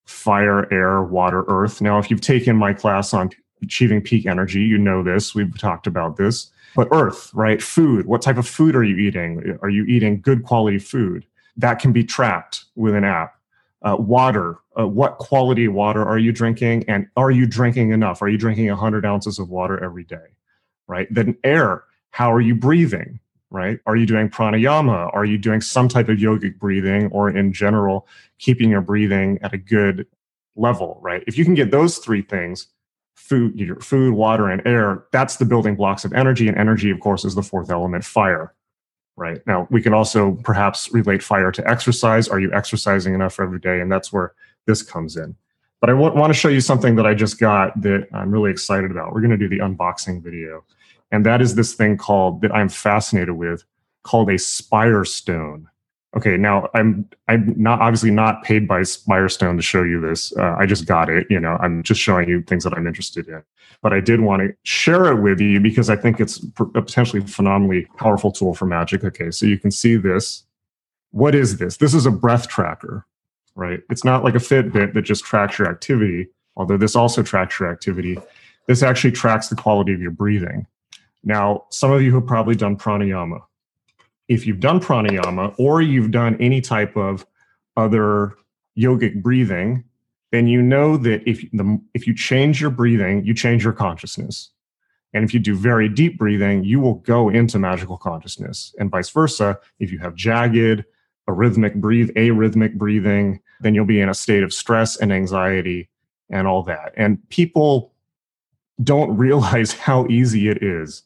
Fire, 0.06 0.72
air, 0.72 1.02
water, 1.02 1.44
earth. 1.48 1.80
Now, 1.80 1.98
if 1.98 2.10
you've 2.10 2.20
taken 2.20 2.56
my 2.56 2.72
class 2.72 3.12
on 3.12 3.30
achieving 3.62 4.00
peak 4.00 4.26
energy, 4.26 4.60
you 4.60 4.78
know 4.78 5.02
this. 5.02 5.34
We've 5.34 5.58
talked 5.58 5.86
about 5.86 6.16
this 6.16 6.50
but 6.74 6.88
earth, 6.92 7.30
right? 7.34 7.62
Food. 7.62 8.06
What 8.06 8.22
type 8.22 8.36
of 8.36 8.46
food 8.46 8.74
are 8.74 8.84
you 8.84 8.96
eating? 8.96 9.58
Are 9.62 9.70
you 9.70 9.84
eating 9.84 10.20
good 10.20 10.44
quality 10.44 10.78
food? 10.78 11.26
That 11.56 11.78
can 11.78 11.92
be 11.92 12.04
tracked 12.04 12.64
with 12.74 12.94
an 12.94 13.04
app. 13.04 13.34
Uh, 13.82 13.96
water. 13.98 14.58
Uh, 14.78 14.88
what 14.88 15.18
quality 15.18 15.68
water 15.68 16.04
are 16.04 16.18
you 16.18 16.32
drinking? 16.32 16.84
And 16.88 17.06
are 17.16 17.30
you 17.30 17.46
drinking 17.46 17.90
enough? 17.90 18.22
Are 18.22 18.28
you 18.28 18.38
drinking 18.38 18.68
100 18.68 19.04
ounces 19.04 19.38
of 19.38 19.50
water 19.50 19.82
every 19.82 20.04
day? 20.04 20.36
Right? 20.86 21.06
Then 21.10 21.36
air. 21.44 21.84
How 22.10 22.32
are 22.32 22.40
you 22.40 22.54
breathing? 22.54 23.20
Right? 23.50 23.78
Are 23.86 23.94
you 23.94 24.06
doing 24.06 24.30
pranayama? 24.30 25.14
Are 25.14 25.24
you 25.24 25.38
doing 25.38 25.60
some 25.60 25.88
type 25.88 26.08
of 26.08 26.18
yogic 26.18 26.58
breathing 26.58 27.08
or 27.12 27.30
in 27.30 27.52
general, 27.52 28.08
keeping 28.38 28.70
your 28.70 28.80
breathing 28.80 29.38
at 29.42 29.52
a 29.52 29.58
good 29.58 30.06
level? 30.56 30.98
Right? 31.02 31.22
If 31.26 31.38
you 31.38 31.44
can 31.44 31.54
get 31.54 31.70
those 31.70 31.98
three 31.98 32.22
things, 32.22 32.66
food, 33.14 33.58
your 33.58 33.80
food, 33.80 34.14
water, 34.14 34.48
and 34.48 34.66
air, 34.66 35.04
that's 35.12 35.36
the 35.36 35.44
building 35.44 35.76
blocks 35.76 36.04
of 36.04 36.12
energy. 36.12 36.48
And 36.48 36.56
energy, 36.56 36.90
of 36.90 37.00
course, 37.00 37.24
is 37.24 37.34
the 37.34 37.42
fourth 37.42 37.70
element, 37.70 38.04
fire. 38.04 38.54
Right. 39.16 39.40
Now, 39.46 39.68
we 39.70 39.80
can 39.80 39.94
also 39.94 40.32
perhaps 40.42 40.92
relate 40.92 41.22
fire 41.22 41.52
to 41.52 41.68
exercise. 41.68 42.28
Are 42.28 42.40
you 42.40 42.52
exercising 42.52 43.14
enough 43.14 43.38
every 43.38 43.60
day? 43.60 43.80
And 43.80 43.90
that's 43.90 44.12
where 44.12 44.34
this 44.66 44.82
comes 44.82 45.16
in. 45.16 45.36
But 45.80 45.90
I 45.90 45.92
w- 45.92 46.18
want 46.18 46.32
to 46.32 46.38
show 46.38 46.48
you 46.48 46.60
something 46.60 46.96
that 46.96 47.06
I 47.06 47.14
just 47.14 47.38
got 47.38 47.80
that 47.82 48.08
I'm 48.12 48.32
really 48.32 48.50
excited 48.50 48.90
about. 48.90 49.12
We're 49.12 49.20
going 49.20 49.30
to 49.30 49.36
do 49.36 49.48
the 49.48 49.60
unboxing 49.60 50.20
video. 50.20 50.64
And 51.12 51.24
that 51.26 51.40
is 51.40 51.54
this 51.54 51.74
thing 51.74 51.96
called, 51.96 52.40
that 52.40 52.52
I'm 52.52 52.68
fascinated 52.68 53.36
with, 53.36 53.62
called 54.02 54.30
a 54.30 54.38
Spire 54.38 55.04
Stone. 55.04 55.68
Okay, 56.16 56.36
now 56.36 56.68
I'm 56.74 57.08
I'm 57.26 57.54
not 57.56 57.80
obviously 57.80 58.10
not 58.10 58.44
paid 58.44 58.68
by 58.68 58.82
Spirestone 58.82 59.56
to 59.56 59.62
show 59.62 59.82
you 59.82 60.00
this. 60.00 60.36
Uh, 60.36 60.54
I 60.56 60.64
just 60.64 60.86
got 60.86 61.08
it. 61.08 61.26
You 61.28 61.40
know, 61.40 61.58
I'm 61.60 61.82
just 61.82 62.00
showing 62.00 62.28
you 62.28 62.42
things 62.42 62.62
that 62.64 62.72
I'm 62.72 62.86
interested 62.86 63.26
in. 63.26 63.42
But 63.82 63.92
I 63.92 64.00
did 64.00 64.20
want 64.20 64.42
to 64.42 64.54
share 64.62 65.06
it 65.06 65.20
with 65.20 65.40
you 65.40 65.58
because 65.60 65.90
I 65.90 65.96
think 65.96 66.20
it's 66.20 66.44
a 66.58 66.64
potentially 66.64 67.22
phenomenally 67.26 67.86
powerful 67.98 68.30
tool 68.30 68.54
for 68.54 68.66
magic. 68.66 69.02
Okay, 69.02 69.30
so 69.30 69.44
you 69.46 69.58
can 69.58 69.72
see 69.72 69.96
this. 69.96 70.44
What 71.10 71.34
is 71.34 71.58
this? 71.58 71.78
This 71.78 71.94
is 71.94 72.06
a 72.06 72.10
breath 72.10 72.48
tracker, 72.48 73.06
right? 73.56 73.80
It's 73.90 74.04
not 74.04 74.22
like 74.22 74.34
a 74.34 74.38
Fitbit 74.38 74.94
that 74.94 75.02
just 75.02 75.24
tracks 75.24 75.58
your 75.58 75.68
activity, 75.68 76.28
although 76.56 76.76
this 76.76 76.94
also 76.94 77.22
tracks 77.22 77.58
your 77.58 77.70
activity. 77.70 78.18
This 78.66 78.82
actually 78.82 79.12
tracks 79.12 79.48
the 79.48 79.56
quality 79.56 79.92
of 79.92 80.00
your 80.00 80.10
breathing. 80.10 80.66
Now, 81.24 81.64
some 81.70 81.90
of 81.90 82.02
you 82.02 82.14
have 82.14 82.26
probably 82.26 82.54
done 82.54 82.76
pranayama 82.76 83.42
if 84.28 84.46
you've 84.46 84.60
done 84.60 84.80
pranayama 84.80 85.54
or 85.58 85.82
you've 85.82 86.10
done 86.10 86.36
any 86.40 86.60
type 86.60 86.96
of 86.96 87.26
other 87.76 88.34
yogic 88.78 89.22
breathing, 89.22 89.84
then 90.32 90.46
you 90.46 90.62
know 90.62 90.96
that 90.96 91.22
if 91.28 91.42
the 91.52 91.80
if 91.94 92.06
you 92.06 92.14
change 92.14 92.60
your 92.60 92.70
breathing, 92.70 93.24
you 93.24 93.34
change 93.34 93.64
your 93.64 93.72
consciousness. 93.72 94.50
And 95.12 95.24
if 95.24 95.32
you 95.32 95.38
do 95.38 95.54
very 95.54 95.88
deep 95.88 96.18
breathing, 96.18 96.64
you 96.64 96.80
will 96.80 96.94
go 96.94 97.28
into 97.28 97.58
magical 97.58 97.96
consciousness. 97.96 98.74
And 98.80 98.90
vice 98.90 99.10
versa, 99.10 99.60
if 99.78 99.92
you 99.92 100.00
have 100.00 100.16
jagged, 100.16 100.84
arrhythmic 101.28 101.76
breathe, 101.76 102.10
arrhythmic 102.16 102.74
breathing, 102.74 103.40
then 103.60 103.74
you'll 103.74 103.84
be 103.84 104.00
in 104.00 104.08
a 104.08 104.14
state 104.14 104.42
of 104.42 104.52
stress 104.52 104.96
and 104.96 105.12
anxiety 105.12 105.88
and 106.30 106.48
all 106.48 106.64
that. 106.64 106.92
And 106.96 107.18
people 107.28 107.92
don't 108.82 109.16
realize 109.16 109.72
how 109.72 110.06
easy 110.08 110.48
it 110.48 110.62
is 110.62 111.04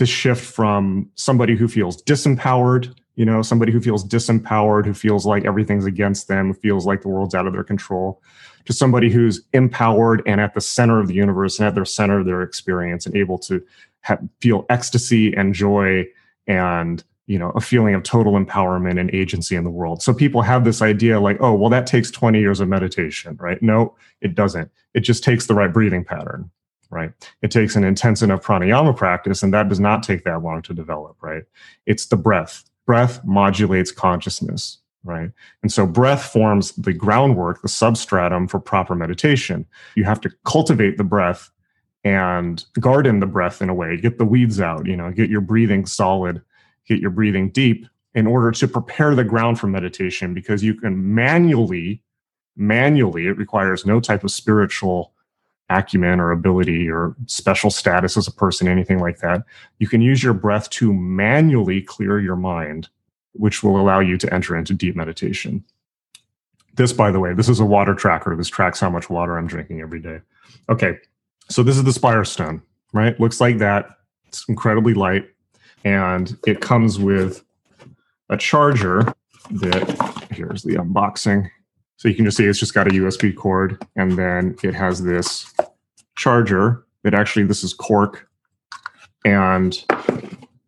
to 0.00 0.06
shift 0.06 0.42
from 0.42 1.06
somebody 1.14 1.54
who 1.54 1.68
feels 1.68 2.02
disempowered, 2.04 2.94
you 3.16 3.24
know, 3.26 3.42
somebody 3.42 3.70
who 3.70 3.82
feels 3.82 4.02
disempowered, 4.02 4.86
who 4.86 4.94
feels 4.94 5.26
like 5.26 5.44
everything's 5.44 5.84
against 5.84 6.26
them, 6.26 6.48
who 6.48 6.54
feels 6.54 6.86
like 6.86 7.02
the 7.02 7.08
world's 7.08 7.34
out 7.34 7.46
of 7.46 7.52
their 7.52 7.62
control, 7.62 8.22
to 8.64 8.72
somebody 8.72 9.10
who's 9.10 9.42
empowered 9.52 10.22
and 10.24 10.40
at 10.40 10.54
the 10.54 10.60
center 10.62 11.00
of 11.00 11.06
the 11.06 11.12
universe 11.12 11.58
and 11.58 11.68
at 11.68 11.74
the 11.74 11.84
center 11.84 12.18
of 12.18 12.24
their 12.24 12.40
experience 12.40 13.04
and 13.04 13.14
able 13.14 13.36
to 13.36 13.62
feel 14.40 14.64
ecstasy 14.70 15.34
and 15.34 15.52
joy 15.52 16.06
and 16.46 17.04
you 17.26 17.38
know 17.38 17.50
a 17.50 17.60
feeling 17.60 17.94
of 17.94 18.02
total 18.02 18.42
empowerment 18.42 18.98
and 18.98 19.14
agency 19.14 19.54
in 19.54 19.64
the 19.64 19.70
world. 19.70 20.02
So 20.02 20.14
people 20.14 20.40
have 20.40 20.64
this 20.64 20.80
idea 20.80 21.20
like 21.20 21.36
oh 21.40 21.52
well 21.52 21.68
that 21.68 21.86
takes 21.86 22.10
20 22.10 22.40
years 22.40 22.58
of 22.58 22.68
meditation 22.68 23.36
right? 23.38 23.60
No 23.60 23.94
it 24.22 24.34
doesn't. 24.34 24.70
It 24.94 25.00
just 25.00 25.22
takes 25.22 25.44
the 25.44 25.54
right 25.54 25.70
breathing 25.70 26.06
pattern 26.06 26.50
right? 26.90 27.12
It 27.42 27.50
takes 27.50 27.76
an 27.76 27.84
intense 27.84 28.22
enough 28.22 28.42
pranayama 28.42 28.96
practice, 28.96 29.42
and 29.42 29.54
that 29.54 29.68
does 29.68 29.80
not 29.80 30.02
take 30.02 30.24
that 30.24 30.42
long 30.42 30.62
to 30.62 30.74
develop, 30.74 31.16
right? 31.20 31.44
It's 31.86 32.06
the 32.06 32.16
breath. 32.16 32.64
Breath 32.86 33.24
modulates 33.24 33.92
consciousness, 33.92 34.78
right? 35.04 35.30
And 35.62 35.72
so 35.72 35.86
breath 35.86 36.24
forms 36.24 36.72
the 36.72 36.92
groundwork, 36.92 37.62
the 37.62 37.68
substratum 37.68 38.48
for 38.48 38.58
proper 38.58 38.94
meditation. 38.94 39.66
You 39.94 40.04
have 40.04 40.20
to 40.22 40.30
cultivate 40.44 40.98
the 40.98 41.04
breath 41.04 41.50
and 42.02 42.64
garden 42.80 43.20
the 43.20 43.26
breath 43.26 43.62
in 43.62 43.68
a 43.68 43.74
way, 43.74 43.96
get 43.96 44.18
the 44.18 44.24
weeds 44.24 44.60
out, 44.60 44.86
you 44.86 44.96
know, 44.96 45.10
get 45.10 45.30
your 45.30 45.42
breathing 45.42 45.86
solid, 45.86 46.42
get 46.86 46.98
your 46.98 47.10
breathing 47.10 47.50
deep 47.50 47.86
in 48.14 48.26
order 48.26 48.50
to 48.50 48.66
prepare 48.66 49.14
the 49.14 49.24
ground 49.24 49.60
for 49.60 49.66
meditation 49.66 50.34
because 50.34 50.64
you 50.64 50.74
can 50.74 51.14
manually 51.14 52.02
manually 52.56 53.26
it 53.26 53.38
requires 53.38 53.86
no 53.86 54.00
type 54.00 54.24
of 54.24 54.30
spiritual 54.30 55.12
acumen 55.70 56.20
or 56.20 56.32
ability 56.32 56.90
or 56.90 57.14
special 57.26 57.70
status 57.70 58.16
as 58.16 58.26
a 58.26 58.32
person, 58.32 58.68
anything 58.68 58.98
like 58.98 59.18
that. 59.20 59.44
You 59.78 59.88
can 59.88 60.02
use 60.02 60.22
your 60.22 60.34
breath 60.34 60.68
to 60.70 60.92
manually 60.92 61.80
clear 61.80 62.20
your 62.20 62.36
mind, 62.36 62.88
which 63.32 63.62
will 63.62 63.80
allow 63.80 64.00
you 64.00 64.18
to 64.18 64.34
enter 64.34 64.56
into 64.56 64.74
deep 64.74 64.96
meditation. 64.96 65.64
This, 66.74 66.92
by 66.92 67.10
the 67.10 67.20
way, 67.20 67.32
this 67.32 67.48
is 67.48 67.60
a 67.60 67.64
water 67.64 67.94
tracker. 67.94 68.36
This 68.36 68.48
tracks 68.48 68.80
how 68.80 68.90
much 68.90 69.08
water 69.08 69.38
I'm 69.38 69.46
drinking 69.46 69.80
every 69.80 70.00
day. 70.00 70.20
Okay, 70.68 70.98
so 71.48 71.62
this 71.62 71.76
is 71.76 71.84
the 71.84 71.92
Spire 71.92 72.24
Stone, 72.24 72.62
right? 72.92 73.18
Looks 73.18 73.40
like 73.40 73.58
that. 73.58 73.86
It's 74.26 74.44
incredibly 74.48 74.94
light, 74.94 75.28
and 75.84 76.36
it 76.46 76.60
comes 76.60 76.98
with 76.98 77.44
a 78.28 78.36
charger 78.36 79.12
that 79.50 80.28
here's 80.30 80.62
the 80.62 80.74
unboxing 80.74 81.50
so 82.00 82.08
you 82.08 82.14
can 82.14 82.24
just 82.24 82.38
see 82.38 82.46
it's 82.46 82.58
just 82.58 82.72
got 82.72 82.86
a 82.86 82.92
USB 82.92 83.36
cord, 83.36 83.78
and 83.94 84.12
then 84.12 84.56
it 84.62 84.74
has 84.74 85.02
this 85.02 85.52
charger 86.16 86.82
that 87.04 87.12
actually 87.12 87.44
this 87.44 87.62
is 87.62 87.74
cork. 87.74 88.26
And 89.26 89.84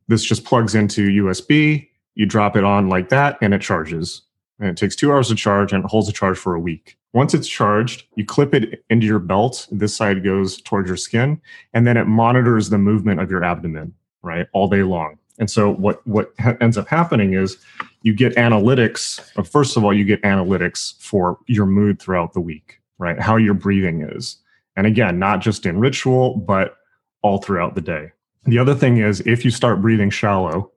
this 0.09 0.23
just 0.25 0.45
plugs 0.45 0.75
into 0.75 1.09
USB. 1.25 1.89
You 2.17 2.27
drop 2.27 2.55
it 2.55 2.65
on 2.65 2.91
like 2.91 3.09
that, 3.09 3.39
and 3.41 3.55
it 3.55 3.63
charges. 3.63 4.21
And 4.59 4.69
it 4.69 4.77
takes 4.77 4.95
two 4.95 5.11
hours 5.11 5.29
to 5.29 5.35
charge 5.35 5.73
and 5.73 5.83
it 5.83 5.91
holds 5.91 6.07
a 6.07 6.13
charge 6.13 6.37
for 6.37 6.55
a 6.55 6.61
week. 6.61 6.99
Once 7.15 7.33
it's 7.33 7.49
charged, 7.49 8.05
you 8.15 8.27
clip 8.27 8.55
it 8.55 8.85
into 8.91 9.07
your 9.07 9.19
belt. 9.19 9.67
This 9.73 9.97
side 9.97 10.23
goes 10.23 10.61
towards 10.61 10.87
your 10.87 10.99
skin, 10.99 11.41
and 11.73 11.87
then 11.87 11.97
it 11.97 12.05
monitors 12.05 12.69
the 12.69 12.77
movement 12.77 13.23
of 13.23 13.31
your 13.31 13.43
abdomen, 13.43 13.95
right, 14.21 14.49
all 14.53 14.69
day 14.69 14.83
long. 14.83 15.17
And 15.39 15.51
so 15.51 15.73
what 15.73 16.07
what 16.07 16.35
ha- 16.39 16.57
ends 16.61 16.77
up 16.77 16.89
happening 16.89 17.33
is 17.33 17.57
you 18.03 18.15
get 18.15 18.35
analytics. 18.37 19.21
First 19.47 19.77
of 19.77 19.85
all, 19.85 19.93
you 19.93 20.05
get 20.05 20.23
analytics 20.23 21.01
for 21.01 21.39
your 21.47 21.67
mood 21.67 22.01
throughout 22.01 22.33
the 22.33 22.41
week, 22.41 22.81
right? 22.99 23.19
How 23.19 23.37
your 23.37 23.55
breathing 23.55 24.03
is, 24.03 24.39
and 24.77 24.87
again, 24.87 25.19
not 25.19 25.41
just 25.41 25.67
in 25.67 25.79
ritual, 25.79 26.37
but 26.37 26.77
all 27.23 27.39
throughout 27.39 27.75
the 27.75 27.81
day. 27.81 28.13
The 28.45 28.59
other 28.59 28.75
thing 28.75 28.99
is 28.99 29.21
if 29.21 29.45
you 29.45 29.51
start 29.51 29.81
breathing 29.81 30.11
shallow, 30.11 30.73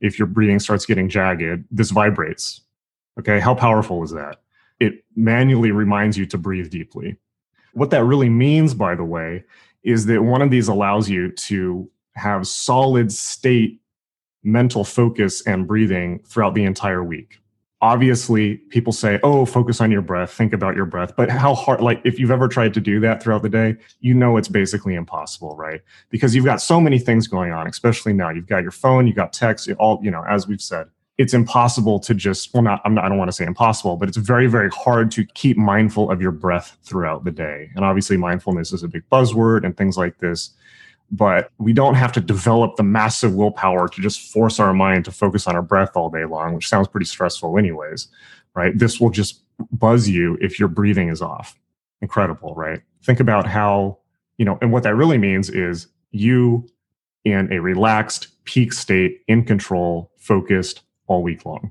if 0.00 0.18
your 0.18 0.26
breathing 0.26 0.58
starts 0.58 0.84
getting 0.84 1.08
jagged, 1.08 1.64
this 1.70 1.90
vibrates. 1.90 2.60
Okay, 3.18 3.40
how 3.40 3.54
powerful 3.54 4.02
is 4.04 4.10
that? 4.10 4.42
It 4.78 5.04
manually 5.14 5.70
reminds 5.70 6.18
you 6.18 6.26
to 6.26 6.36
breathe 6.36 6.70
deeply. 6.70 7.16
What 7.72 7.90
that 7.90 8.04
really 8.04 8.28
means, 8.28 8.74
by 8.74 8.94
the 8.94 9.04
way, 9.04 9.44
is 9.82 10.04
that 10.06 10.22
one 10.22 10.42
of 10.42 10.50
these 10.50 10.68
allows 10.68 11.08
you 11.08 11.30
to 11.32 11.90
have 12.14 12.46
solid 12.46 13.10
state 13.12 13.80
mental 14.46 14.84
focus 14.84 15.42
and 15.46 15.66
breathing 15.66 16.20
throughout 16.24 16.54
the 16.54 16.64
entire 16.64 17.02
week. 17.02 17.40
Obviously, 17.82 18.56
people 18.70 18.92
say, 18.92 19.20
oh, 19.22 19.44
focus 19.44 19.82
on 19.82 19.90
your 19.90 20.00
breath, 20.00 20.32
think 20.32 20.54
about 20.54 20.74
your 20.74 20.86
breath. 20.86 21.14
But 21.14 21.28
how 21.28 21.54
hard, 21.54 21.82
like, 21.82 22.00
if 22.04 22.18
you've 22.18 22.30
ever 22.30 22.48
tried 22.48 22.72
to 22.74 22.80
do 22.80 23.00
that 23.00 23.22
throughout 23.22 23.42
the 23.42 23.50
day, 23.50 23.76
you 24.00 24.14
know 24.14 24.38
it's 24.38 24.48
basically 24.48 24.94
impossible, 24.94 25.54
right? 25.56 25.82
Because 26.08 26.34
you've 26.34 26.46
got 26.46 26.62
so 26.62 26.80
many 26.80 26.98
things 26.98 27.26
going 27.26 27.52
on, 27.52 27.66
especially 27.66 28.14
now. 28.14 28.30
You've 28.30 28.46
got 28.46 28.62
your 28.62 28.70
phone, 28.70 29.06
you've 29.06 29.16
got 29.16 29.34
text, 29.34 29.68
all, 29.78 30.00
you 30.02 30.10
know, 30.10 30.24
as 30.26 30.48
we've 30.48 30.62
said, 30.62 30.86
it's 31.18 31.34
impossible 31.34 31.98
to 32.00 32.14
just, 32.14 32.52
well, 32.54 32.62
not, 32.62 32.80
I'm 32.84 32.94
not, 32.94 33.04
I 33.04 33.08
don't 33.08 33.18
want 33.18 33.28
to 33.28 33.36
say 33.36 33.44
impossible, 33.44 33.96
but 33.96 34.08
it's 34.08 34.18
very, 34.18 34.46
very 34.46 34.70
hard 34.70 35.10
to 35.12 35.24
keep 35.24 35.56
mindful 35.56 36.10
of 36.10 36.20
your 36.20 36.32
breath 36.32 36.76
throughout 36.82 37.24
the 37.24 37.30
day. 37.30 37.70
And 37.74 37.84
obviously, 37.84 38.16
mindfulness 38.16 38.72
is 38.72 38.82
a 38.82 38.88
big 38.88 39.02
buzzword 39.10 39.64
and 39.64 39.76
things 39.76 39.96
like 39.96 40.18
this 40.18 40.50
but 41.10 41.50
we 41.58 41.72
don't 41.72 41.94
have 41.94 42.12
to 42.12 42.20
develop 42.20 42.76
the 42.76 42.82
massive 42.82 43.34
willpower 43.34 43.88
to 43.88 44.00
just 44.00 44.32
force 44.32 44.58
our 44.58 44.74
mind 44.74 45.04
to 45.04 45.12
focus 45.12 45.46
on 45.46 45.54
our 45.54 45.62
breath 45.62 45.96
all 45.96 46.10
day 46.10 46.24
long, 46.24 46.54
which 46.54 46.68
sounds 46.68 46.88
pretty 46.88 47.06
stressful, 47.06 47.58
anyways, 47.58 48.08
right? 48.54 48.76
This 48.76 49.00
will 49.00 49.10
just 49.10 49.42
buzz 49.70 50.08
you 50.08 50.36
if 50.40 50.58
your 50.58 50.68
breathing 50.68 51.08
is 51.08 51.22
off. 51.22 51.58
Incredible, 52.02 52.54
right? 52.54 52.82
Think 53.02 53.20
about 53.20 53.46
how, 53.46 53.98
you 54.36 54.44
know, 54.44 54.58
and 54.60 54.72
what 54.72 54.82
that 54.82 54.96
really 54.96 55.18
means 55.18 55.48
is 55.48 55.86
you 56.10 56.68
in 57.24 57.52
a 57.52 57.60
relaxed 57.60 58.28
peak 58.44 58.72
state, 58.72 59.22
in 59.28 59.44
control, 59.44 60.10
focused 60.16 60.82
all 61.06 61.22
week 61.22 61.44
long, 61.44 61.70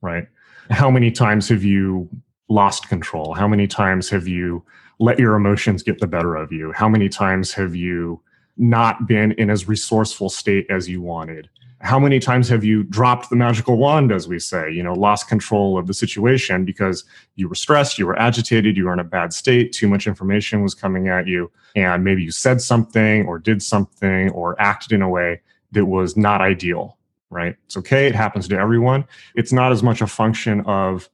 right? 0.00 0.26
How 0.70 0.90
many 0.90 1.10
times 1.10 1.48
have 1.48 1.64
you 1.64 2.08
lost 2.48 2.88
control? 2.88 3.34
How 3.34 3.48
many 3.48 3.66
times 3.66 4.08
have 4.10 4.26
you 4.26 4.64
let 4.98 5.18
your 5.18 5.34
emotions 5.34 5.82
get 5.82 6.00
the 6.00 6.06
better 6.06 6.34
of 6.34 6.52
you? 6.52 6.72
How 6.72 6.88
many 6.88 7.08
times 7.08 7.52
have 7.52 7.74
you 7.74 8.20
not 8.56 9.06
been 9.06 9.32
in 9.32 9.50
as 9.50 9.68
resourceful 9.68 10.30
state 10.30 10.66
as 10.70 10.88
you 10.88 11.02
wanted? 11.02 11.48
How 11.80 11.98
many 11.98 12.18
times 12.18 12.48
have 12.48 12.64
you 12.64 12.84
dropped 12.84 13.28
the 13.28 13.36
magical 13.36 13.76
wand, 13.76 14.10
as 14.10 14.26
we 14.26 14.38
say, 14.38 14.70
you 14.70 14.82
know, 14.82 14.94
lost 14.94 15.28
control 15.28 15.76
of 15.76 15.86
the 15.86 15.92
situation 15.92 16.64
because 16.64 17.04
you 17.36 17.46
were 17.46 17.54
stressed, 17.54 17.98
you 17.98 18.06
were 18.06 18.18
agitated, 18.18 18.76
you 18.76 18.86
were 18.86 18.92
in 18.94 19.00
a 19.00 19.04
bad 19.04 19.34
state, 19.34 19.72
too 19.72 19.86
much 19.86 20.06
information 20.06 20.62
was 20.62 20.74
coming 20.74 21.08
at 21.08 21.26
you, 21.26 21.50
and 21.76 22.02
maybe 22.02 22.22
you 22.22 22.30
said 22.30 22.62
something 22.62 23.26
or 23.26 23.38
did 23.38 23.62
something 23.62 24.30
or 24.30 24.58
acted 24.60 24.92
in 24.92 25.02
a 25.02 25.08
way 25.08 25.42
that 25.72 25.84
was 25.84 26.16
not 26.16 26.40
ideal, 26.40 26.96
right? 27.28 27.56
It's 27.66 27.76
okay, 27.76 28.06
it 28.06 28.14
happens 28.14 28.48
to 28.48 28.56
everyone. 28.58 29.04
It's 29.34 29.52
not 29.52 29.70
as 29.70 29.82
much 29.82 30.00
a 30.00 30.06
function 30.06 30.62
of 30.62 31.10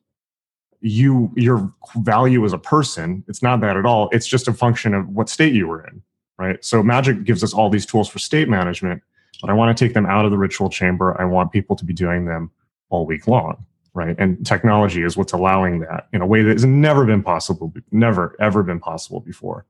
you 0.80 1.30
your 1.36 1.72
value 1.96 2.44
as 2.44 2.54
a 2.54 2.58
person 2.58 3.22
it's 3.28 3.42
not 3.42 3.60
that 3.60 3.76
at 3.76 3.84
all 3.84 4.08
it's 4.12 4.26
just 4.26 4.48
a 4.48 4.52
function 4.52 4.94
of 4.94 5.06
what 5.08 5.28
state 5.28 5.52
you 5.52 5.68
were 5.68 5.86
in 5.86 6.02
right? 6.40 6.64
So 6.64 6.82
magic 6.82 7.24
gives 7.24 7.44
us 7.44 7.52
all 7.52 7.68
these 7.68 7.84
tools 7.84 8.08
for 8.08 8.18
state 8.18 8.48
management, 8.48 9.02
but 9.42 9.50
I 9.50 9.52
want 9.52 9.76
to 9.76 9.84
take 9.84 9.92
them 9.92 10.06
out 10.06 10.24
of 10.24 10.30
the 10.30 10.38
ritual 10.38 10.70
chamber. 10.70 11.14
I 11.20 11.26
want 11.26 11.52
people 11.52 11.76
to 11.76 11.84
be 11.84 11.92
doing 11.92 12.24
them 12.24 12.50
all 12.88 13.04
week 13.04 13.26
long, 13.26 13.66
right? 13.92 14.16
And 14.18 14.44
technology 14.46 15.02
is 15.02 15.18
what's 15.18 15.34
allowing 15.34 15.80
that 15.80 16.08
in 16.14 16.22
a 16.22 16.26
way 16.26 16.42
that 16.42 16.52
has 16.52 16.64
never 16.64 17.04
been 17.04 17.22
possible, 17.22 17.74
never, 17.92 18.36
ever 18.40 18.62
been 18.62 18.80
possible 18.80 19.20
before. 19.20 19.66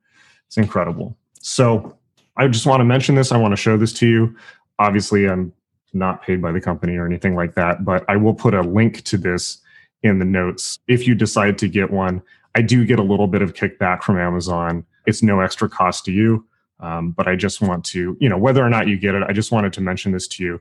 It's 0.47 0.59
incredible. 0.59 1.17
So 1.41 1.99
I 2.37 2.47
just 2.47 2.67
want 2.67 2.81
to 2.83 2.85
mention 2.85 3.17
this. 3.17 3.33
I 3.33 3.37
want 3.37 3.51
to 3.51 3.57
show 3.57 3.77
this 3.77 3.93
to 3.95 4.07
you. 4.07 4.37
Obviously, 4.79 5.29
I'm 5.29 5.53
not 5.93 6.23
paid 6.23 6.41
by 6.41 6.53
the 6.53 6.61
company 6.61 6.95
or 6.95 7.05
anything 7.05 7.35
like 7.35 7.57
that, 7.57 7.85
but 7.85 8.05
I 8.09 8.15
will 8.17 8.35
put 8.35 8.55
a 8.55 8.63
link 8.63 9.03
to 9.05 9.19
this 9.19 9.59
in 10.05 10.21
the 10.21 10.25
notes 10.25 10.79
if 10.87 11.05
you 11.09 11.17
decide 11.17 11.59
to 11.59 11.69
get 11.69 11.91
one. 11.91 12.23
I 12.55 12.63
do 12.63 12.87
get 12.87 13.01
a 13.01 13.03
little 13.03 13.27
bit 13.27 13.43
of 13.43 13.55
kickback 13.55 14.05
from 14.05 14.19
Amazon. 14.19 14.87
It's 15.07 15.21
no 15.21 15.41
extra 15.41 15.69
cost 15.69 16.05
to 16.05 16.13
you. 16.13 16.47
Um, 16.81 17.13
but 17.13 17.29
I 17.29 17.37
just 17.37 17.61
want 17.61 17.85
to, 17.87 18.17
you 18.21 18.29
know, 18.29 18.39
whether 18.39 18.65
or 18.65 18.71
not 18.71 18.89
you 18.89 18.99
get 18.99 19.15
it, 19.15 19.23
I 19.23 19.33
just 19.33 19.53
wanted 19.53 19.73
to 19.75 19.81
mention 19.81 20.13
this 20.13 20.27
to 20.29 20.45
you. 20.45 20.61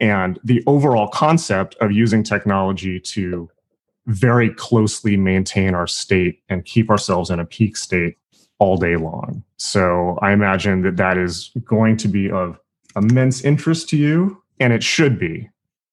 And 0.00 0.38
the 0.44 0.62
overall 0.66 1.08
concept 1.08 1.76
of 1.80 1.92
using 1.92 2.22
technology 2.22 2.98
to 3.00 3.48
very 4.06 4.50
closely 4.50 5.16
maintain 5.16 5.74
our 5.74 5.86
state 5.86 6.42
and 6.48 6.64
keep 6.64 6.90
ourselves 6.90 7.30
in 7.30 7.38
a 7.38 7.44
peak 7.44 7.76
state 7.76 8.16
all 8.58 8.76
day 8.76 8.96
long. 8.96 9.42
So 9.56 10.18
I 10.22 10.32
imagine 10.32 10.82
that 10.82 10.96
that 10.96 11.18
is 11.18 11.50
going 11.64 11.96
to 11.98 12.08
be 12.08 12.30
of 12.30 12.58
immense 12.96 13.42
interest 13.42 13.88
to 13.90 13.96
you, 13.96 14.42
and 14.58 14.72
it 14.72 14.82
should 14.82 15.18
be, 15.18 15.48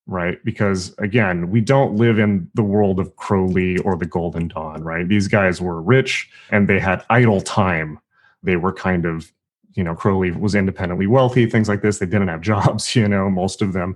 right? 0.05 0.43
Because 0.43 0.95
again, 0.97 1.49
we 1.49 1.61
don't 1.61 1.95
live 1.95 2.17
in 2.17 2.49
the 2.53 2.63
world 2.63 2.99
of 2.99 3.15
Crowley 3.15 3.77
or 3.79 3.97
the 3.97 4.05
Golden 4.05 4.47
Dawn, 4.47 4.83
right? 4.83 5.07
These 5.07 5.27
guys 5.27 5.61
were 5.61 5.81
rich 5.81 6.29
and 6.49 6.67
they 6.67 6.79
had 6.79 7.05
idle 7.09 7.41
time. 7.41 7.99
They 8.43 8.55
were 8.55 8.73
kind 8.73 9.05
of 9.05 9.31
you 9.77 9.83
know 9.83 9.95
crowley 9.95 10.31
was 10.31 10.55
independently 10.55 11.07
wealthy 11.07 11.45
things 11.45 11.69
like 11.69 11.81
this. 11.81 11.99
They 11.99 12.05
didn't 12.05 12.27
have 12.27 12.41
jobs 12.53 12.95
you 12.95 13.07
know 13.07 13.29
most 13.29 13.61
of 13.61 13.73
them. 13.73 13.95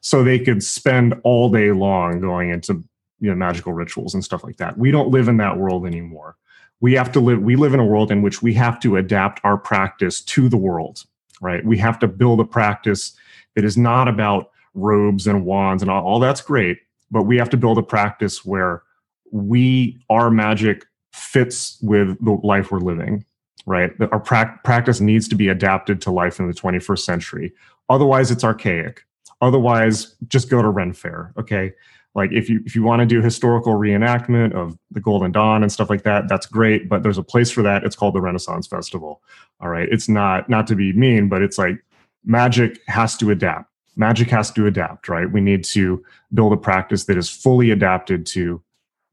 So 0.00 0.22
they 0.22 0.38
could 0.38 0.62
spend 0.62 1.14
all 1.24 1.48
day 1.48 1.72
long 1.72 2.20
going 2.20 2.50
into 2.50 2.84
you 3.18 3.30
know 3.30 3.34
magical 3.34 3.72
rituals 3.72 4.14
and 4.14 4.24
stuff 4.24 4.44
like 4.44 4.58
that. 4.58 4.78
We 4.78 4.90
don't 4.90 5.10
live 5.10 5.28
in 5.28 5.38
that 5.38 5.58
world 5.58 5.86
anymore. 5.86 6.36
We 6.80 6.94
have 6.94 7.10
to 7.12 7.20
live 7.20 7.40
we 7.40 7.56
live 7.56 7.74
in 7.74 7.80
a 7.80 7.84
world 7.86 8.12
in 8.12 8.22
which 8.22 8.42
we 8.42 8.54
have 8.54 8.78
to 8.80 8.96
adapt 8.96 9.40
our 9.42 9.56
practice 9.58 10.20
to 10.22 10.48
the 10.48 10.56
world 10.56 11.04
right? 11.42 11.64
We 11.66 11.76
have 11.78 11.98
to 11.98 12.06
build 12.06 12.38
a 12.38 12.44
practice 12.44 13.16
that 13.56 13.64
is 13.64 13.76
not 13.76 14.06
about 14.06 14.50
robes 14.74 15.26
and 15.26 15.44
wands 15.44 15.82
and 15.82 15.90
all, 15.90 16.04
all 16.04 16.20
that's 16.20 16.40
great 16.40 16.78
but 17.10 17.24
we 17.24 17.36
have 17.36 17.50
to 17.50 17.56
build 17.56 17.78
a 17.78 17.82
practice 17.82 18.44
where 18.44 18.82
we 19.30 20.02
our 20.08 20.30
magic 20.30 20.86
fits 21.12 21.78
with 21.82 22.16
the 22.24 22.32
life 22.42 22.72
we're 22.72 22.78
living 22.78 23.24
right? 23.66 23.92
Our 24.10 24.20
pra- 24.20 24.60
practice 24.64 25.00
needs 25.00 25.28
to 25.28 25.34
be 25.34 25.48
adapted 25.48 26.00
to 26.02 26.10
life 26.10 26.38
in 26.38 26.48
the 26.48 26.54
21st 26.54 27.00
century. 27.00 27.52
Otherwise, 27.88 28.30
it's 28.30 28.44
archaic. 28.44 29.04
Otherwise, 29.40 30.14
just 30.28 30.48
go 30.48 30.62
to 30.62 30.68
Ren 30.68 30.92
Fair. 30.92 31.32
Okay. 31.38 31.72
Like 32.14 32.30
if 32.32 32.50
you 32.50 32.60
if 32.66 32.76
you 32.76 32.82
want 32.82 33.00
to 33.00 33.06
do 33.06 33.22
historical 33.22 33.74
reenactment 33.74 34.52
of 34.52 34.76
the 34.90 35.00
Golden 35.00 35.32
Dawn 35.32 35.62
and 35.62 35.72
stuff 35.72 35.88
like 35.88 36.02
that, 36.02 36.28
that's 36.28 36.46
great. 36.46 36.88
But 36.88 37.02
there's 37.02 37.18
a 37.18 37.22
place 37.22 37.50
for 37.50 37.62
that. 37.62 37.84
It's 37.84 37.96
called 37.96 38.14
the 38.14 38.20
Renaissance 38.20 38.66
Festival. 38.66 39.22
All 39.60 39.68
right. 39.68 39.88
It's 39.90 40.08
not 40.08 40.48
not 40.48 40.66
to 40.66 40.74
be 40.74 40.92
mean, 40.92 41.28
but 41.28 41.42
it's 41.42 41.56
like 41.56 41.82
magic 42.24 42.80
has 42.86 43.16
to 43.18 43.30
adapt. 43.30 43.70
Magic 43.96 44.28
has 44.28 44.50
to 44.52 44.66
adapt, 44.66 45.08
right? 45.08 45.30
We 45.30 45.40
need 45.40 45.64
to 45.64 46.04
build 46.34 46.52
a 46.52 46.56
practice 46.56 47.04
that 47.04 47.16
is 47.16 47.30
fully 47.30 47.70
adapted 47.70 48.26
to 48.26 48.62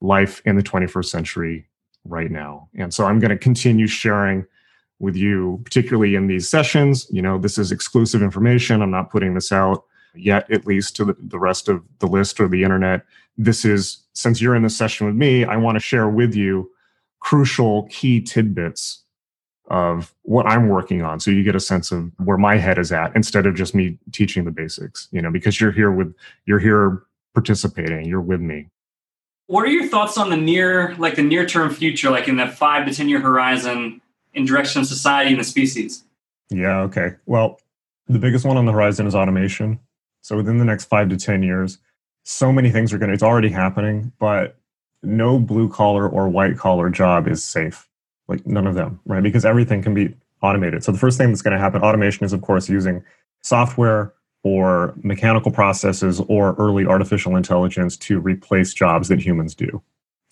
life 0.01 0.41
in 0.45 0.55
the 0.55 0.63
21st 0.63 1.05
century 1.05 1.68
right 2.05 2.31
now. 2.31 2.69
And 2.75 2.93
so 2.93 3.05
I'm 3.05 3.19
going 3.19 3.29
to 3.29 3.37
continue 3.37 3.87
sharing 3.87 4.45
with 4.99 5.15
you, 5.15 5.61
particularly 5.63 6.15
in 6.15 6.27
these 6.27 6.49
sessions. 6.49 7.07
You 7.09 7.21
know, 7.21 7.37
this 7.37 7.57
is 7.57 7.71
exclusive 7.71 8.21
information. 8.21 8.81
I'm 8.81 8.91
not 8.91 9.09
putting 9.09 9.33
this 9.33 9.51
out 9.51 9.83
yet, 10.15 10.49
at 10.51 10.65
least 10.65 10.95
to 10.97 11.05
the, 11.05 11.15
the 11.19 11.39
rest 11.39 11.69
of 11.69 11.83
the 11.99 12.07
list 12.07 12.39
or 12.39 12.47
the 12.47 12.63
internet. 12.63 13.05
This 13.37 13.63
is, 13.63 14.03
since 14.13 14.41
you're 14.41 14.55
in 14.55 14.63
the 14.63 14.69
session 14.69 15.07
with 15.07 15.15
me, 15.15 15.45
I 15.45 15.55
want 15.55 15.75
to 15.75 15.79
share 15.79 16.09
with 16.09 16.35
you 16.35 16.69
crucial 17.21 17.83
key 17.89 18.21
tidbits 18.21 19.03
of 19.69 20.13
what 20.23 20.47
I'm 20.47 20.67
working 20.67 21.03
on. 21.03 21.19
So 21.19 21.31
you 21.31 21.43
get 21.43 21.55
a 21.55 21.59
sense 21.59 21.91
of 21.91 22.11
where 22.17 22.37
my 22.37 22.57
head 22.57 22.79
is 22.79 22.91
at 22.91 23.15
instead 23.15 23.45
of 23.45 23.55
just 23.55 23.75
me 23.75 23.99
teaching 24.11 24.45
the 24.45 24.51
basics, 24.51 25.07
you 25.11 25.21
know, 25.21 25.31
because 25.31 25.61
you're 25.61 25.71
here 25.71 25.91
with, 25.91 26.13
you're 26.45 26.59
here 26.59 27.03
participating, 27.35 28.05
you're 28.05 28.19
with 28.19 28.41
me. 28.41 28.67
What 29.49 29.65
are 29.65 29.71
your 29.71 29.87
thoughts 29.87 30.15
on 30.15 30.29
the 30.29 30.37
near, 30.37 30.93
like 30.99 31.15
the 31.15 31.23
near 31.23 31.43
term 31.43 31.73
future, 31.73 32.11
like 32.11 32.27
in 32.27 32.37
the 32.37 32.45
five 32.45 32.85
to 32.85 32.93
10 32.93 33.09
year 33.09 33.19
horizon 33.19 33.99
in 34.35 34.45
direction 34.45 34.79
of 34.79 34.85
society 34.85 35.31
and 35.31 35.39
the 35.39 35.43
species? 35.43 36.03
Yeah, 36.51 36.81
okay. 36.81 37.15
Well, 37.25 37.59
the 38.07 38.19
biggest 38.19 38.45
one 38.45 38.57
on 38.57 38.67
the 38.67 38.71
horizon 38.71 39.07
is 39.07 39.15
automation. 39.15 39.79
So 40.21 40.37
within 40.37 40.59
the 40.59 40.65
next 40.65 40.85
five 40.85 41.09
to 41.09 41.17
10 41.17 41.41
years, 41.41 41.79
so 42.21 42.53
many 42.53 42.69
things 42.69 42.93
are 42.93 42.99
going 42.99 43.07
to, 43.07 43.13
it's 43.15 43.23
already 43.23 43.49
happening, 43.49 44.11
but 44.19 44.55
no 45.01 45.39
blue 45.39 45.67
collar 45.67 46.07
or 46.07 46.29
white 46.29 46.55
collar 46.55 46.91
job 46.91 47.27
is 47.27 47.43
safe. 47.43 47.89
Like 48.27 48.45
none 48.45 48.67
of 48.67 48.75
them, 48.75 48.99
right? 49.07 49.23
Because 49.23 49.45
everything 49.45 49.81
can 49.81 49.95
be 49.95 50.13
automated. 50.43 50.83
So 50.83 50.91
the 50.91 50.99
first 50.99 51.17
thing 51.17 51.29
that's 51.29 51.41
going 51.41 51.57
to 51.57 51.59
happen, 51.59 51.81
automation 51.81 52.23
is, 52.23 52.33
of 52.33 52.43
course, 52.43 52.69
using 52.69 53.03
software 53.41 54.13
or 54.43 54.93
mechanical 55.03 55.51
processes 55.51 56.21
or 56.27 56.55
early 56.55 56.85
artificial 56.85 57.35
intelligence 57.35 57.97
to 57.97 58.19
replace 58.19 58.73
jobs 58.73 59.09
that 59.09 59.19
humans 59.19 59.53
do. 59.53 59.81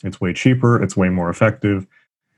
It's 0.03 0.21
way 0.21 0.33
cheaper, 0.33 0.81
it's 0.81 0.95
way 0.95 1.09
more 1.09 1.29
effective, 1.29 1.87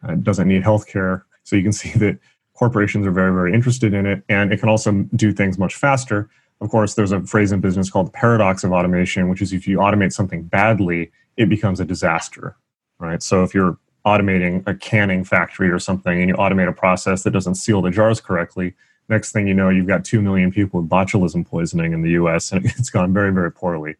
uh, 0.03 0.13
it 0.13 0.23
doesn't 0.23 0.47
need 0.47 0.63
healthcare. 0.63 1.23
So 1.43 1.55
you 1.55 1.63
can 1.63 1.73
see 1.73 1.91
that 1.99 2.17
corporations 2.53 3.05
are 3.07 3.11
very, 3.11 3.31
very 3.31 3.53
interested 3.53 3.93
in 3.93 4.05
it, 4.05 4.23
and 4.29 4.51
it 4.51 4.59
can 4.59 4.69
also 4.69 4.91
do 5.15 5.31
things 5.31 5.57
much 5.57 5.75
faster. 5.75 6.29
Of 6.61 6.69
course, 6.69 6.95
there's 6.95 7.13
a 7.13 7.21
phrase 7.21 7.51
in 7.51 7.61
business 7.61 7.89
called 7.89 8.07
the 8.07 8.11
paradox 8.11 8.63
of 8.63 8.73
automation, 8.73 9.29
which 9.29 9.41
is 9.41 9.53
if 9.53 9.65
you 9.67 9.77
automate 9.77 10.11
something 10.11 10.43
badly, 10.43 11.11
it 11.37 11.47
becomes 11.47 11.79
a 11.79 11.85
disaster, 11.85 12.57
right? 12.99 13.23
So 13.23 13.43
if 13.43 13.53
you're 13.53 13.77
automating 14.05 14.67
a 14.67 14.73
canning 14.73 15.23
factory 15.23 15.69
or 15.69 15.79
something 15.79 16.19
and 16.19 16.29
you 16.29 16.35
automate 16.35 16.67
a 16.67 16.73
process 16.73 17.23
that 17.23 17.31
doesn't 17.31 17.55
seal 17.55 17.81
the 17.81 17.91
jars 17.91 18.19
correctly, 18.19 18.73
next 19.09 19.31
thing 19.31 19.47
you 19.47 19.53
know, 19.53 19.69
you've 19.69 19.87
got 19.87 20.05
2 20.05 20.21
million 20.21 20.51
people 20.51 20.81
with 20.81 20.89
botulism 20.89 21.45
poisoning 21.45 21.93
in 21.93 22.01
the 22.01 22.11
US 22.11 22.51
and 22.51 22.65
it's 22.77 22.89
gone 22.89 23.13
very, 23.13 23.31
very 23.31 23.51
poorly. 23.51 23.95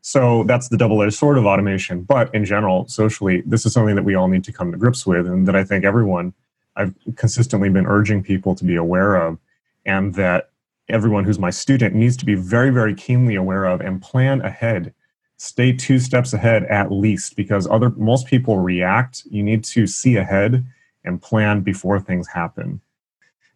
So 0.00 0.44
that's 0.44 0.68
the 0.68 0.76
double 0.76 1.02
edged 1.02 1.14
sword 1.14 1.38
of 1.38 1.46
automation. 1.46 2.02
But 2.02 2.34
in 2.34 2.44
general, 2.44 2.86
socially, 2.88 3.42
this 3.46 3.64
is 3.64 3.72
something 3.72 3.94
that 3.94 4.04
we 4.04 4.14
all 4.14 4.28
need 4.28 4.44
to 4.44 4.52
come 4.52 4.70
to 4.70 4.76
grips 4.76 5.06
with 5.06 5.26
and 5.26 5.48
that 5.48 5.56
I 5.56 5.64
think 5.64 5.84
everyone 5.84 6.34
I've 6.76 6.94
consistently 7.16 7.68
been 7.68 7.86
urging 7.86 8.22
people 8.22 8.54
to 8.54 8.64
be 8.64 8.76
aware 8.76 9.14
of, 9.14 9.38
and 9.86 10.14
that 10.14 10.50
everyone 10.88 11.24
who's 11.24 11.38
my 11.38 11.50
student 11.50 11.94
needs 11.94 12.16
to 12.18 12.24
be 12.24 12.34
very, 12.34 12.70
very 12.70 12.94
keenly 12.94 13.34
aware 13.34 13.64
of 13.64 13.80
and 13.80 14.02
plan 14.02 14.40
ahead. 14.42 14.92
Stay 15.36 15.72
two 15.72 15.98
steps 15.98 16.32
ahead 16.32 16.64
at 16.64 16.92
least, 16.92 17.36
because 17.36 17.66
other 17.66 17.90
most 17.90 18.26
people 18.26 18.58
react. 18.58 19.22
You 19.30 19.42
need 19.42 19.64
to 19.64 19.86
see 19.86 20.16
ahead 20.16 20.64
and 21.04 21.20
plan 21.20 21.60
before 21.60 22.00
things 22.00 22.28
happen. 22.28 22.80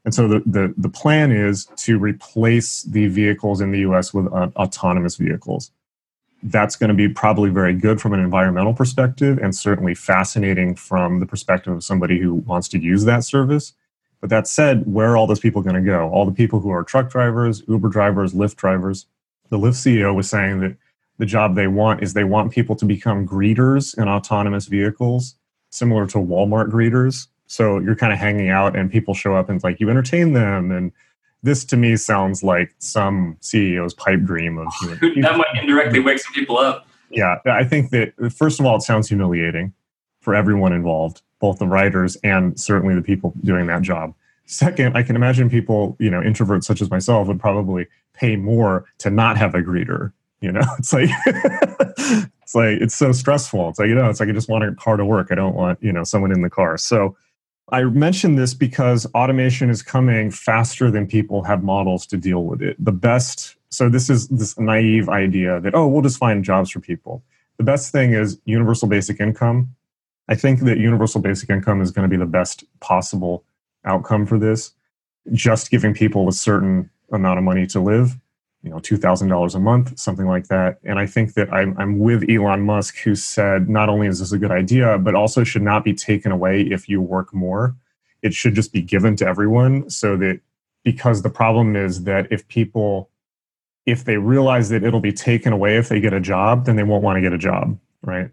And 0.05 0.15
so 0.15 0.29
the, 0.29 0.43
the, 0.47 0.75
the 0.77 0.89
plan 0.89 1.33
is 1.33 1.67
to 1.77 1.99
replace 1.99 2.83
the 2.83 3.09
vehicles 3.09 3.61
in 3.61 3.73
the 3.73 3.81
US 3.81 4.15
with 4.15 4.27
uh, 4.33 4.49
autonomous 4.57 5.17
vehicles 5.17 5.71
that's 6.43 6.77
going 6.77 6.89
to 6.89 6.95
be 6.95 7.09
probably 7.09 7.51
very 7.51 7.75
good 7.75 8.01
from 8.01 8.13
an 8.13 8.21
environmental 8.21 8.73
perspective 8.73 9.39
and 9.39 9.55
certainly 9.55 9.95
fascinating 9.95 10.75
from 10.75 11.21
the 11.21 11.27
perspective 11.27 11.73
of 11.73 11.83
somebody 11.83 12.19
who 12.21 12.35
wants 12.35 12.69
to 12.69 12.79
use 12.79 13.05
that 13.05 13.25
service. 13.25 13.73
But 14.21 14.31
that 14.31 14.47
said, 14.47 14.93
where 14.93 15.13
are 15.13 15.17
all 15.17 15.27
those 15.27 15.41
people 15.41 15.63
going 15.63 15.77
to 15.77 15.83
go? 15.83 16.09
All 16.11 16.25
the 16.25 16.33
people 16.33 16.61
who 16.61 16.71
are 16.71 16.83
truck 16.83 17.11
drivers, 17.11 17.63
Uber 17.69 17.89
drivers, 17.89 18.35
Lyft 18.35 18.57
drivers. 18.57 19.07
The 19.51 19.59
Lyft 19.59 19.75
CEO 19.75 20.15
was 20.15 20.29
saying 20.29 20.61
that 20.61 20.77
the 21.19 21.27
job 21.27 21.55
they 21.55 21.67
want 21.67 22.03
is 22.03 22.15
they 22.15 22.25
want 22.25 22.53
people 22.53 22.77
to 22.77 22.85
become 22.85 23.27
greeters 23.27 23.97
in 23.99 24.09
autonomous 24.09 24.67
vehicles, 24.67 25.35
similar 25.71 26.07
to 26.09 26.19
Walmart 26.19 26.71
greeters. 26.71 27.27
So 27.49 27.81
you're 27.81 27.97
kind 27.97 28.13
of 28.13 28.19
hanging 28.19 28.51
out 28.51 28.77
and 28.77 28.91
people 28.91 29.15
show 29.15 29.35
up 29.35 29.49
and 29.49 29.57
it's 29.57 29.65
like 29.65 29.81
you 29.81 29.91
entertain 29.91 30.35
them 30.35 30.71
and 30.71 30.93
this 31.43 31.65
to 31.65 31.77
me 31.77 31.97
sounds 31.97 32.43
like 32.43 32.75
some 32.79 33.37
CEO's 33.41 33.95
pipe 33.95 34.23
dream 34.23 34.59
of 34.59 34.67
human. 34.81 35.21
that 35.23 35.37
might 35.37 35.61
indirectly 35.61 36.01
wake 36.01 36.19
some 36.19 36.33
people 36.33 36.59
up. 36.59 36.87
Yeah, 37.11 37.39
I 37.47 37.65
think 37.65 37.91
that 37.91 38.13
first 38.37 38.61
of 38.61 38.67
all, 38.67 38.77
it 38.77 38.83
sounds 38.83 39.09
humiliating 39.09 39.73
for 40.21 40.35
everyone 40.35 40.75
involved, 40.75 41.23
both 41.41 41.59
the 41.59 41.67
writers 41.67 42.17
and 42.23 42.59
certainly 42.61 42.95
the 42.95 43.03
people 43.03 43.33
doing 43.43 43.67
that 43.69 43.81
job. 43.81 44.15
Second, 44.45 44.97
I 44.97 45.03
can 45.03 45.17
imagine 45.17 45.49
people, 45.49 45.97
you 45.99 46.11
know, 46.11 46.21
introverts 46.21 46.65
such 46.65 46.83
as 46.83 46.91
myself 46.91 47.29
would 47.29 47.41
probably 47.41 47.87
pay 48.13 48.37
more 48.37 48.85
to 48.99 49.11
not 49.11 49.39
have 49.39 49.55
a 49.55 49.63
greeter. 49.63 50.13
You 50.41 50.53
know, 50.53 50.63
it's 50.79 50.93
like 50.93 51.09
it's 51.27 52.55
like 52.55 52.79
it's 52.81 52.95
so 52.95 53.13
stressful. 53.13 53.71
It's 53.71 53.79
like 53.79 53.89
you 53.89 53.95
know, 53.95 54.11
it's 54.11 54.21
like 54.21 54.29
I 54.29 54.33
just 54.33 54.51
want 54.51 54.65
a 54.65 54.75
car 54.75 54.99
to 54.99 55.05
work. 55.05 55.29
I 55.31 55.35
don't 55.35 55.55
want 55.55 55.83
you 55.83 55.93
know 55.93 56.05
someone 56.05 56.33
in 56.33 56.43
the 56.43 56.51
car. 56.51 56.77
So 56.77 57.17
I 57.71 57.83
mention 57.85 58.37
this 58.37 58.55
because 58.55 59.07
automation 59.15 59.69
is 59.69 59.83
coming 59.83 60.31
faster 60.31 60.91
than 60.91 61.07
people 61.07 61.43
have 61.45 61.63
models 61.63 62.07
to 62.07 62.17
deal 62.17 62.45
with 62.45 62.63
it. 62.63 62.83
The 62.83 62.93
best, 62.93 63.57
so 63.69 63.89
this 63.89 64.09
is 64.09 64.29
this 64.29 64.59
naive 64.59 65.09
idea 65.09 65.61
that, 65.61 65.75
oh, 65.75 65.87
we'll 65.87 66.03
just 66.03 66.19
find 66.19 66.43
jobs 66.43 66.71
for 66.71 66.81
people. 66.81 67.23
The 67.59 67.65
best 67.65 67.93
thing 67.93 68.15
is 68.15 68.41
universal 68.47 68.89
basic 68.89 69.21
income. 69.21 69.75
I 70.29 70.35
think 70.35 70.61
that 70.61 70.79
universal 70.79 71.21
basic 71.21 71.51
income 71.51 71.83
is 71.83 71.91
going 71.91 72.09
to 72.09 72.11
be 72.11 72.19
the 72.19 72.27
best 72.27 72.65
possible 72.81 73.45
outcome 73.85 74.27
for 74.27 74.39
this. 74.39 74.73
Just 75.33 75.71
giving 75.71 75.93
people 75.93 76.29
a 76.29 76.33
certain 76.33 76.91
amount 77.13 77.39
of 77.39 77.45
money 77.45 77.67
to 77.67 77.81
live 77.81 78.17
you 78.62 78.71
know 78.71 78.79
$2000 78.79 79.55
a 79.55 79.59
month 79.59 79.99
something 79.99 80.27
like 80.27 80.49
that. 80.49 80.79
And 80.85 80.99
i 80.99 81.07
think 81.07 81.35
that 81.35 81.53
I'm, 81.53 81.77
I'm 81.79 81.99
with 81.99 82.29
elon 82.29 82.62
musk 82.62 82.99
who 82.99 83.14
said 83.14 83.68
not 83.68 83.88
only 83.88 84.07
is 84.07 84.18
this 84.18 84.33
a 84.33 84.38
good 84.38 84.51
idea 84.51 84.99
but 84.99 85.14
also 85.14 85.44
should 85.44 85.62
not 85.62 85.85
be 85.85 85.94
taken 85.94 86.33
away 86.33 86.62
if 86.62 86.88
you 86.88 87.01
work 87.01 87.33
more. 87.33 87.77
It 88.23 88.35
should 88.35 88.55
just 88.55 88.73
be 88.73 88.83
given 88.83 89.14
to 89.16 89.27
everyone 89.27 89.90
so 89.90 90.16
that 90.16 90.40
because 90.85 91.23
the 91.23 91.31
problem 91.31 91.77
is 91.77 92.05
that 92.05 92.27
if 92.31 92.47
people 92.49 93.11
if 93.87 94.05
they 94.05 94.18
realize 94.18 94.68
that 94.68 94.85
it'll 94.85 95.01
be 95.01 95.12
taken 95.12 95.53
away 95.53 95.77
if 95.77 95.88
they 95.88 96.01
get 96.01 96.12
a 96.12 96.21
job 96.21 96.64
then 96.66 96.77
they 96.77 96.83
won't 96.83 97.03
want 97.03 97.16
to 97.16 97.23
get 97.23 97.33
a 97.33 97.38
job 97.38 97.79
right? 98.03 98.31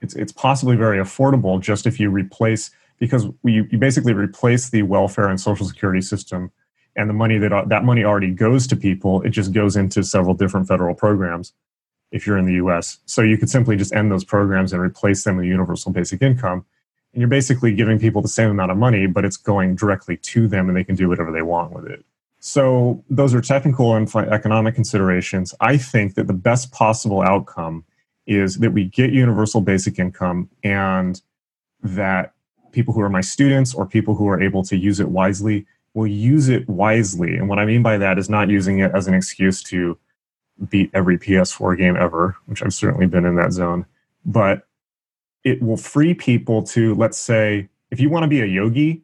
It's, 0.00 0.14
it's 0.14 0.32
possibly 0.32 0.76
very 0.76 0.98
affordable 0.98 1.60
just 1.60 1.86
if 1.86 2.00
you 2.00 2.10
replace 2.10 2.70
because 2.98 3.26
you, 3.44 3.66
you 3.70 3.78
basically 3.78 4.12
replace 4.12 4.70
the 4.70 4.82
welfare 4.82 5.28
and 5.28 5.40
social 5.40 5.66
security 5.66 6.00
system 6.00 6.50
and 6.96 7.08
the 7.08 7.14
money 7.14 7.38
that 7.38 7.52
uh, 7.52 7.64
that 7.66 7.84
money 7.84 8.04
already 8.04 8.30
goes 8.30 8.66
to 8.66 8.76
people 8.76 9.22
it 9.22 9.30
just 9.30 9.52
goes 9.52 9.76
into 9.76 10.02
several 10.02 10.34
different 10.34 10.66
federal 10.68 10.94
programs 10.94 11.52
if 12.10 12.26
you're 12.26 12.38
in 12.38 12.46
the 12.46 12.54
US 12.54 12.98
so 13.06 13.22
you 13.22 13.38
could 13.38 13.50
simply 13.50 13.76
just 13.76 13.94
end 13.94 14.10
those 14.10 14.24
programs 14.24 14.72
and 14.72 14.82
replace 14.82 15.24
them 15.24 15.36
with 15.36 15.46
universal 15.46 15.92
basic 15.92 16.22
income 16.22 16.64
and 17.12 17.20
you're 17.20 17.28
basically 17.28 17.74
giving 17.74 17.98
people 17.98 18.22
the 18.22 18.28
same 18.28 18.50
amount 18.50 18.70
of 18.70 18.76
money 18.76 19.06
but 19.06 19.24
it's 19.24 19.36
going 19.36 19.74
directly 19.74 20.16
to 20.18 20.48
them 20.48 20.68
and 20.68 20.76
they 20.76 20.84
can 20.84 20.96
do 20.96 21.08
whatever 21.08 21.32
they 21.32 21.42
want 21.42 21.72
with 21.72 21.86
it. 21.86 22.04
So 22.44 23.04
those 23.08 23.34
are 23.34 23.40
technical 23.40 23.94
and 23.94 24.12
economic 24.16 24.74
considerations. 24.74 25.54
I 25.60 25.76
think 25.76 26.16
that 26.16 26.26
the 26.26 26.32
best 26.32 26.72
possible 26.72 27.22
outcome 27.22 27.84
is 28.26 28.58
that 28.58 28.72
we 28.72 28.86
get 28.86 29.12
universal 29.12 29.60
basic 29.60 30.00
income 30.00 30.50
and 30.64 31.20
that 31.84 32.32
people 32.72 32.94
who 32.94 33.00
are 33.00 33.08
my 33.08 33.20
students 33.20 33.74
or 33.74 33.86
people 33.86 34.16
who 34.16 34.28
are 34.28 34.42
able 34.42 34.64
to 34.64 34.76
use 34.76 34.98
it 34.98 35.08
wisely 35.08 35.66
will 35.94 36.06
use 36.06 36.48
it 36.48 36.68
wisely. 36.68 37.36
And 37.36 37.48
what 37.48 37.58
I 37.58 37.64
mean 37.64 37.82
by 37.82 37.98
that 37.98 38.18
is 38.18 38.30
not 38.30 38.48
using 38.48 38.78
it 38.78 38.92
as 38.94 39.06
an 39.06 39.14
excuse 39.14 39.62
to 39.64 39.98
beat 40.68 40.90
every 40.94 41.18
PS4 41.18 41.76
game 41.76 41.96
ever, 41.96 42.36
which 42.46 42.62
I've 42.62 42.74
certainly 42.74 43.06
been 43.06 43.24
in 43.24 43.36
that 43.36 43.52
zone, 43.52 43.84
but 44.24 44.66
it 45.44 45.62
will 45.62 45.76
free 45.76 46.14
people 46.14 46.62
to, 46.62 46.94
let's 46.94 47.18
say, 47.18 47.68
if 47.90 48.00
you 48.00 48.08
want 48.08 48.22
to 48.22 48.28
be 48.28 48.40
a 48.40 48.46
yogi, 48.46 49.02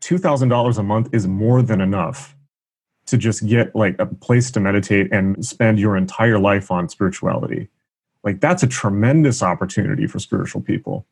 $2,000 0.00 0.78
a 0.78 0.82
month 0.82 1.08
is 1.12 1.26
more 1.26 1.62
than 1.62 1.80
enough 1.80 2.36
to 3.06 3.16
just 3.16 3.46
get 3.46 3.74
like 3.74 3.96
a 3.98 4.06
place 4.06 4.50
to 4.50 4.60
meditate 4.60 5.12
and 5.12 5.44
spend 5.44 5.78
your 5.78 5.96
entire 5.96 6.38
life 6.38 6.70
on 6.70 6.88
spirituality. 6.88 7.68
Like 8.24 8.40
that's 8.40 8.62
a 8.62 8.66
tremendous 8.66 9.42
opportunity 9.42 10.06
for 10.06 10.18
spiritual 10.18 10.60
people. 10.60 11.06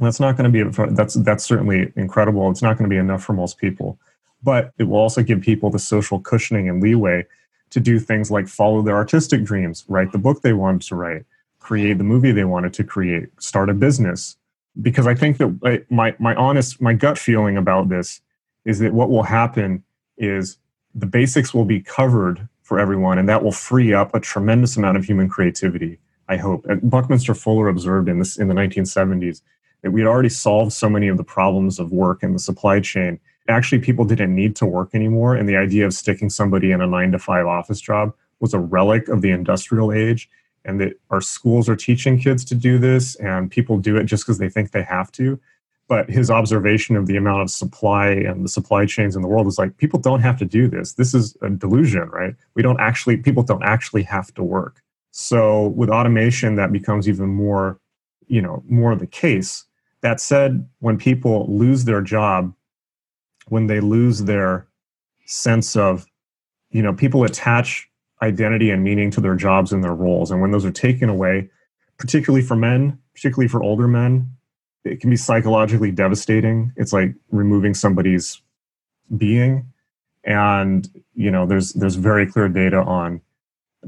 That's 0.00 0.20
not 0.20 0.36
going 0.36 0.52
to 0.52 0.64
be 0.64 0.94
that's 0.94 1.14
that's 1.14 1.42
certainly 1.42 1.92
incredible. 1.96 2.48
It's 2.50 2.62
not 2.62 2.78
going 2.78 2.88
to 2.88 2.94
be 2.94 2.98
enough 2.98 3.24
for 3.24 3.32
most 3.32 3.58
people 3.58 3.98
but 4.42 4.72
it 4.78 4.84
will 4.84 4.98
also 4.98 5.22
give 5.22 5.40
people 5.40 5.70
the 5.70 5.78
social 5.78 6.18
cushioning 6.20 6.68
and 6.68 6.82
leeway 6.82 7.26
to 7.70 7.80
do 7.80 7.98
things 7.98 8.30
like 8.30 8.48
follow 8.48 8.82
their 8.82 8.96
artistic 8.96 9.44
dreams, 9.44 9.84
write 9.88 10.12
the 10.12 10.18
book 10.18 10.42
they 10.42 10.52
wanted 10.52 10.82
to 10.82 10.94
write, 10.94 11.24
create 11.58 11.98
the 11.98 12.04
movie 12.04 12.32
they 12.32 12.44
wanted 12.44 12.72
to 12.74 12.84
create, 12.84 13.28
start 13.40 13.68
a 13.68 13.74
business. 13.74 14.36
Because 14.80 15.06
I 15.06 15.14
think 15.14 15.38
that 15.38 15.86
my, 15.90 16.14
my 16.18 16.34
honest, 16.36 16.80
my 16.80 16.94
gut 16.94 17.18
feeling 17.18 17.56
about 17.56 17.88
this 17.88 18.20
is 18.64 18.78
that 18.78 18.92
what 18.92 19.10
will 19.10 19.24
happen 19.24 19.82
is 20.16 20.58
the 20.94 21.06
basics 21.06 21.52
will 21.52 21.64
be 21.64 21.80
covered 21.80 22.48
for 22.62 22.78
everyone, 22.78 23.18
and 23.18 23.28
that 23.28 23.42
will 23.42 23.52
free 23.52 23.92
up 23.94 24.14
a 24.14 24.20
tremendous 24.20 24.76
amount 24.76 24.96
of 24.96 25.04
human 25.04 25.28
creativity. 25.28 25.98
I 26.28 26.36
hope. 26.36 26.66
And 26.66 26.90
Buckminster 26.90 27.34
Fuller 27.34 27.68
observed 27.68 28.08
in 28.08 28.18
this 28.18 28.38
in 28.38 28.48
the 28.48 28.54
1970s 28.54 29.40
that 29.82 29.90
we 29.90 30.00
had 30.00 30.08
already 30.08 30.28
solved 30.28 30.72
so 30.72 30.90
many 30.90 31.08
of 31.08 31.16
the 31.16 31.24
problems 31.24 31.78
of 31.78 31.92
work 31.92 32.22
and 32.22 32.34
the 32.34 32.38
supply 32.38 32.80
chain 32.80 33.18
actually 33.48 33.78
people 33.78 34.04
didn't 34.04 34.34
need 34.34 34.54
to 34.56 34.66
work 34.66 34.94
anymore 34.94 35.34
and 35.34 35.48
the 35.48 35.56
idea 35.56 35.86
of 35.86 35.94
sticking 35.94 36.30
somebody 36.30 36.70
in 36.70 36.80
a 36.80 36.86
9 36.86 37.12
to 37.12 37.18
5 37.18 37.46
office 37.46 37.80
job 37.80 38.12
was 38.40 38.54
a 38.54 38.58
relic 38.58 39.08
of 39.08 39.22
the 39.22 39.30
industrial 39.30 39.92
age 39.92 40.28
and 40.64 40.80
that 40.80 40.92
our 41.10 41.20
schools 41.20 41.68
are 41.68 41.76
teaching 41.76 42.18
kids 42.18 42.44
to 42.44 42.54
do 42.54 42.78
this 42.78 43.16
and 43.16 43.50
people 43.50 43.78
do 43.78 43.96
it 43.96 44.04
just 44.04 44.24
because 44.24 44.38
they 44.38 44.48
think 44.48 44.70
they 44.70 44.82
have 44.82 45.10
to. 45.12 45.40
But 45.88 46.10
his 46.10 46.30
observation 46.30 46.96
of 46.96 47.06
the 47.06 47.16
amount 47.16 47.40
of 47.40 47.50
supply 47.50 48.08
and 48.08 48.44
the 48.44 48.48
supply 48.48 48.84
chains 48.84 49.16
in 49.16 49.22
the 49.22 49.28
world 49.28 49.46
was 49.46 49.58
like 49.58 49.78
people 49.78 49.98
don't 49.98 50.20
have 50.20 50.38
to 50.38 50.44
do 50.44 50.68
this. 50.68 50.92
This 50.92 51.14
is 51.14 51.36
a 51.40 51.48
delusion 51.48 52.08
right? 52.10 52.34
We 52.54 52.62
don't 52.62 52.80
actually 52.80 53.16
people 53.16 53.42
don't 53.42 53.64
actually 53.64 54.02
have 54.02 54.32
to 54.34 54.42
work. 54.42 54.82
So 55.10 55.68
with 55.68 55.88
automation 55.88 56.56
that 56.56 56.70
becomes 56.72 57.08
even 57.08 57.28
more 57.28 57.80
you 58.26 58.42
know 58.42 58.62
more 58.68 58.94
the 58.94 59.06
case. 59.06 59.64
That 60.02 60.20
said 60.20 60.68
when 60.80 60.98
people 60.98 61.46
lose 61.48 61.84
their 61.86 62.02
job 62.02 62.52
when 63.50 63.66
they 63.66 63.80
lose 63.80 64.24
their 64.24 64.66
sense 65.26 65.76
of, 65.76 66.06
you 66.70 66.82
know, 66.82 66.92
people 66.92 67.24
attach 67.24 67.88
identity 68.22 68.70
and 68.70 68.82
meaning 68.82 69.10
to 69.12 69.20
their 69.20 69.34
jobs 69.34 69.72
and 69.72 69.82
their 69.82 69.94
roles. 69.94 70.30
And 70.30 70.40
when 70.40 70.50
those 70.50 70.64
are 70.64 70.70
taken 70.70 71.08
away, 71.08 71.50
particularly 71.98 72.44
for 72.44 72.56
men, 72.56 72.98
particularly 73.14 73.48
for 73.48 73.62
older 73.62 73.88
men, 73.88 74.30
it 74.84 75.00
can 75.00 75.10
be 75.10 75.16
psychologically 75.16 75.90
devastating. 75.90 76.72
It's 76.76 76.92
like 76.92 77.14
removing 77.30 77.74
somebody's 77.74 78.40
being. 79.16 79.72
And 80.24 80.88
you 81.14 81.30
know, 81.30 81.46
there's 81.46 81.72
there's 81.72 81.96
very 81.96 82.26
clear 82.26 82.48
data 82.48 82.78
on 82.78 83.20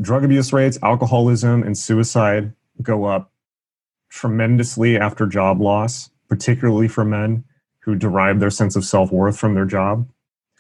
drug 0.01 0.25
abuse 0.25 0.53
rates, 0.53 0.79
alcoholism, 0.83 1.63
and 1.63 1.77
suicide 1.77 2.53
go 2.83 3.05
up 3.05 3.33
tremendously 4.09 4.99
after 4.99 5.27
job 5.27 5.61
loss, 5.61 6.11
particularly 6.29 6.89
for 6.89 7.05
men 7.05 7.45
who 7.81 7.95
derive 7.95 8.41
their 8.41 8.51
sense 8.51 8.77
of 8.77 8.85
self 8.85 9.13
worth 9.13 9.39
from 9.39 9.55
their 9.55 9.65
job. 9.65 10.09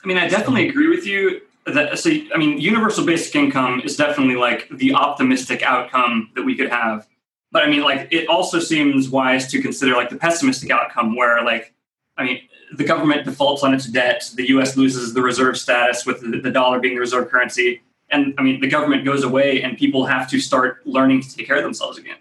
I 0.03 0.09
mean, 0.09 0.16
I 0.16 0.29
definitely 0.29 0.68
agree 0.68 0.89
with 0.89 1.07
you. 1.07 1.41
That 1.66 1.99
so, 1.99 2.11
I 2.35 2.39
mean, 2.39 2.59
universal 2.59 3.05
basic 3.05 3.35
income 3.35 3.83
is 3.85 3.97
definitely 3.97 4.37
like 4.37 4.68
the 4.71 4.95
optimistic 4.95 5.62
outcome 5.62 6.31
that 6.35 6.43
we 6.43 6.57
could 6.57 6.71
have. 6.71 7.07
But 7.53 7.64
I 7.64 7.71
mean, 7.71 7.83
like, 7.83 8.09
it 8.11 8.29
also 8.29 8.61
seems 8.61 9.09
wise 9.09 9.51
to 9.51 9.61
consider 9.61 9.95
like 9.95 10.09
the 10.09 10.16
pessimistic 10.16 10.71
outcome, 10.71 11.16
where 11.16 11.45
like, 11.45 11.75
I 12.16 12.25
mean, 12.25 12.41
the 12.77 12.85
government 12.85 13.25
defaults 13.25 13.62
on 13.62 13.75
its 13.75 13.87
debt, 13.87 14.31
the 14.37 14.49
U.S. 14.51 14.77
loses 14.77 15.12
the 15.12 15.23
reserve 15.23 15.59
status 15.59 16.07
with 16.07 16.21
the, 16.21 16.41
the 16.41 16.51
dollar 16.51 16.79
being 16.79 16.95
the 16.95 17.01
reserve 17.01 17.29
currency, 17.29 17.83
and 18.11 18.35
I 18.39 18.43
mean, 18.43 18.61
the 18.61 18.68
government 18.68 19.05
goes 19.05 19.23
away, 19.23 19.62
and 19.62 19.77
people 19.77 20.07
have 20.07 20.29
to 20.31 20.41
start 20.41 20.87
learning 20.87 21.23
to 21.23 21.37
take 21.37 21.47
care 21.47 21.57
of 21.57 21.62
themselves 21.62 21.99
again. 21.99 22.18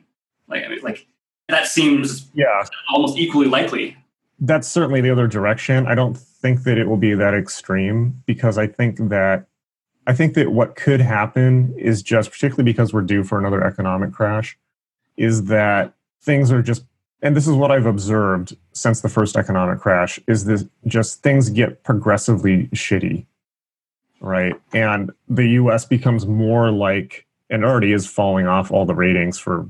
Like, 0.47 0.63
I 0.63 0.67
mean, 0.67 0.81
like 0.81 1.07
that 1.47 1.67
seems 1.67 2.29
yeah 2.33 2.65
almost 2.93 3.17
equally 3.17 3.47
likely. 3.47 3.97
That's 4.39 4.67
certainly 4.67 5.01
the 5.01 5.09
other 5.09 5.27
direction. 5.27 5.85
I 5.87 5.95
don't 5.95 6.17
think 6.17 6.63
that 6.63 6.77
it 6.77 6.87
will 6.87 6.97
be 6.97 7.13
that 7.13 7.33
extreme 7.33 8.21
because 8.25 8.57
I 8.57 8.67
think 8.67 8.97
that 9.09 9.47
I 10.07 10.13
think 10.13 10.33
that 10.33 10.51
what 10.51 10.75
could 10.75 11.01
happen 11.01 11.73
is 11.77 12.01
just 12.01 12.31
particularly 12.31 12.63
because 12.63 12.93
we're 12.93 13.01
due 13.01 13.23
for 13.23 13.37
another 13.37 13.63
economic 13.63 14.11
crash 14.11 14.57
is 15.17 15.45
that 15.45 15.93
things 16.21 16.51
are 16.51 16.61
just 16.61 16.83
and 17.21 17.35
this 17.35 17.47
is 17.47 17.53
what 17.53 17.69
I've 17.69 17.85
observed 17.85 18.55
since 18.71 19.01
the 19.01 19.09
first 19.09 19.35
economic 19.35 19.79
crash 19.79 20.19
is 20.27 20.45
this 20.45 20.65
just 20.87 21.21
things 21.21 21.49
get 21.49 21.83
progressively 21.83 22.67
shitty. 22.67 23.25
Right. 24.21 24.55
And 24.73 25.11
the 25.27 25.47
US 25.49 25.85
becomes 25.85 26.25
more 26.25 26.71
like 26.71 27.25
and 27.49 27.65
already 27.65 27.91
is 27.91 28.07
falling 28.07 28.47
off 28.47 28.71
all 28.71 28.85
the 28.85 28.95
ratings 28.95 29.37
for 29.37 29.67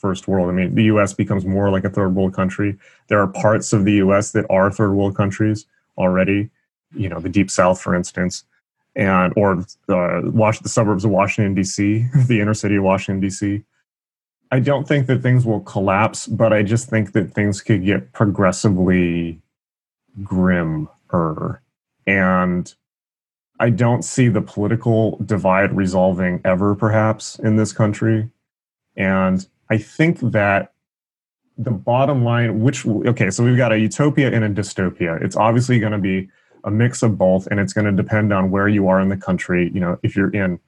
first 0.00 0.26
world. 0.26 0.48
I 0.48 0.52
mean, 0.52 0.74
the 0.74 0.84
US 0.84 1.12
becomes 1.12 1.44
more 1.44 1.70
like 1.70 1.84
a 1.84 1.90
third 1.90 2.14
world 2.14 2.34
country. 2.34 2.76
There 3.08 3.20
are 3.20 3.26
parts 3.26 3.72
of 3.72 3.84
the 3.84 3.94
US 3.94 4.32
that 4.32 4.46
are 4.50 4.70
third 4.70 4.92
world 4.92 5.16
countries 5.16 5.66
already, 5.98 6.50
you 6.94 7.08
know, 7.08 7.20
the 7.20 7.28
deep 7.28 7.50
south, 7.50 7.80
for 7.80 7.94
instance, 7.94 8.44
and 8.96 9.32
or 9.36 9.58
uh, 9.88 10.20
the 10.20 10.60
suburbs 10.64 11.04
of 11.04 11.10
Washington, 11.10 11.54
D.C., 11.54 12.06
the 12.26 12.40
inner 12.40 12.54
city 12.54 12.76
of 12.76 12.84
Washington, 12.84 13.20
D.C. 13.20 13.62
I 14.50 14.58
don't 14.58 14.88
think 14.88 15.06
that 15.06 15.22
things 15.22 15.46
will 15.46 15.60
collapse, 15.60 16.26
but 16.26 16.52
I 16.52 16.62
just 16.62 16.88
think 16.88 17.12
that 17.12 17.32
things 17.32 17.60
could 17.60 17.84
get 17.84 18.12
progressively 18.12 19.40
grimmer. 20.24 21.62
And 22.06 22.74
I 23.60 23.70
don't 23.70 24.02
see 24.02 24.28
the 24.28 24.40
political 24.40 25.18
divide 25.24 25.76
resolving 25.76 26.40
ever, 26.44 26.74
perhaps, 26.74 27.38
in 27.38 27.56
this 27.56 27.72
country. 27.72 28.28
And 28.96 29.46
I 29.70 29.78
think 29.78 30.18
that 30.20 30.72
the 31.56 31.70
bottom 31.70 32.24
line, 32.24 32.60
which, 32.60 32.86
okay, 32.86 33.30
so 33.30 33.44
we've 33.44 33.56
got 33.56 33.72
a 33.72 33.78
utopia 33.78 34.32
and 34.32 34.44
a 34.44 34.48
dystopia. 34.48 35.22
It's 35.22 35.36
obviously 35.36 35.78
going 35.78 35.92
to 35.92 35.98
be 35.98 36.28
a 36.64 36.70
mix 36.70 37.02
of 37.02 37.16
both, 37.16 37.46
and 37.46 37.60
it's 37.60 37.72
going 37.72 37.84
to 37.84 37.92
depend 37.92 38.32
on 38.32 38.50
where 38.50 38.68
you 38.68 38.88
are 38.88 39.00
in 39.00 39.08
the 39.08 39.16
country. 39.16 39.70
You 39.72 39.80
know, 39.80 39.98
if 40.02 40.16
you're 40.16 40.30
in 40.30 40.58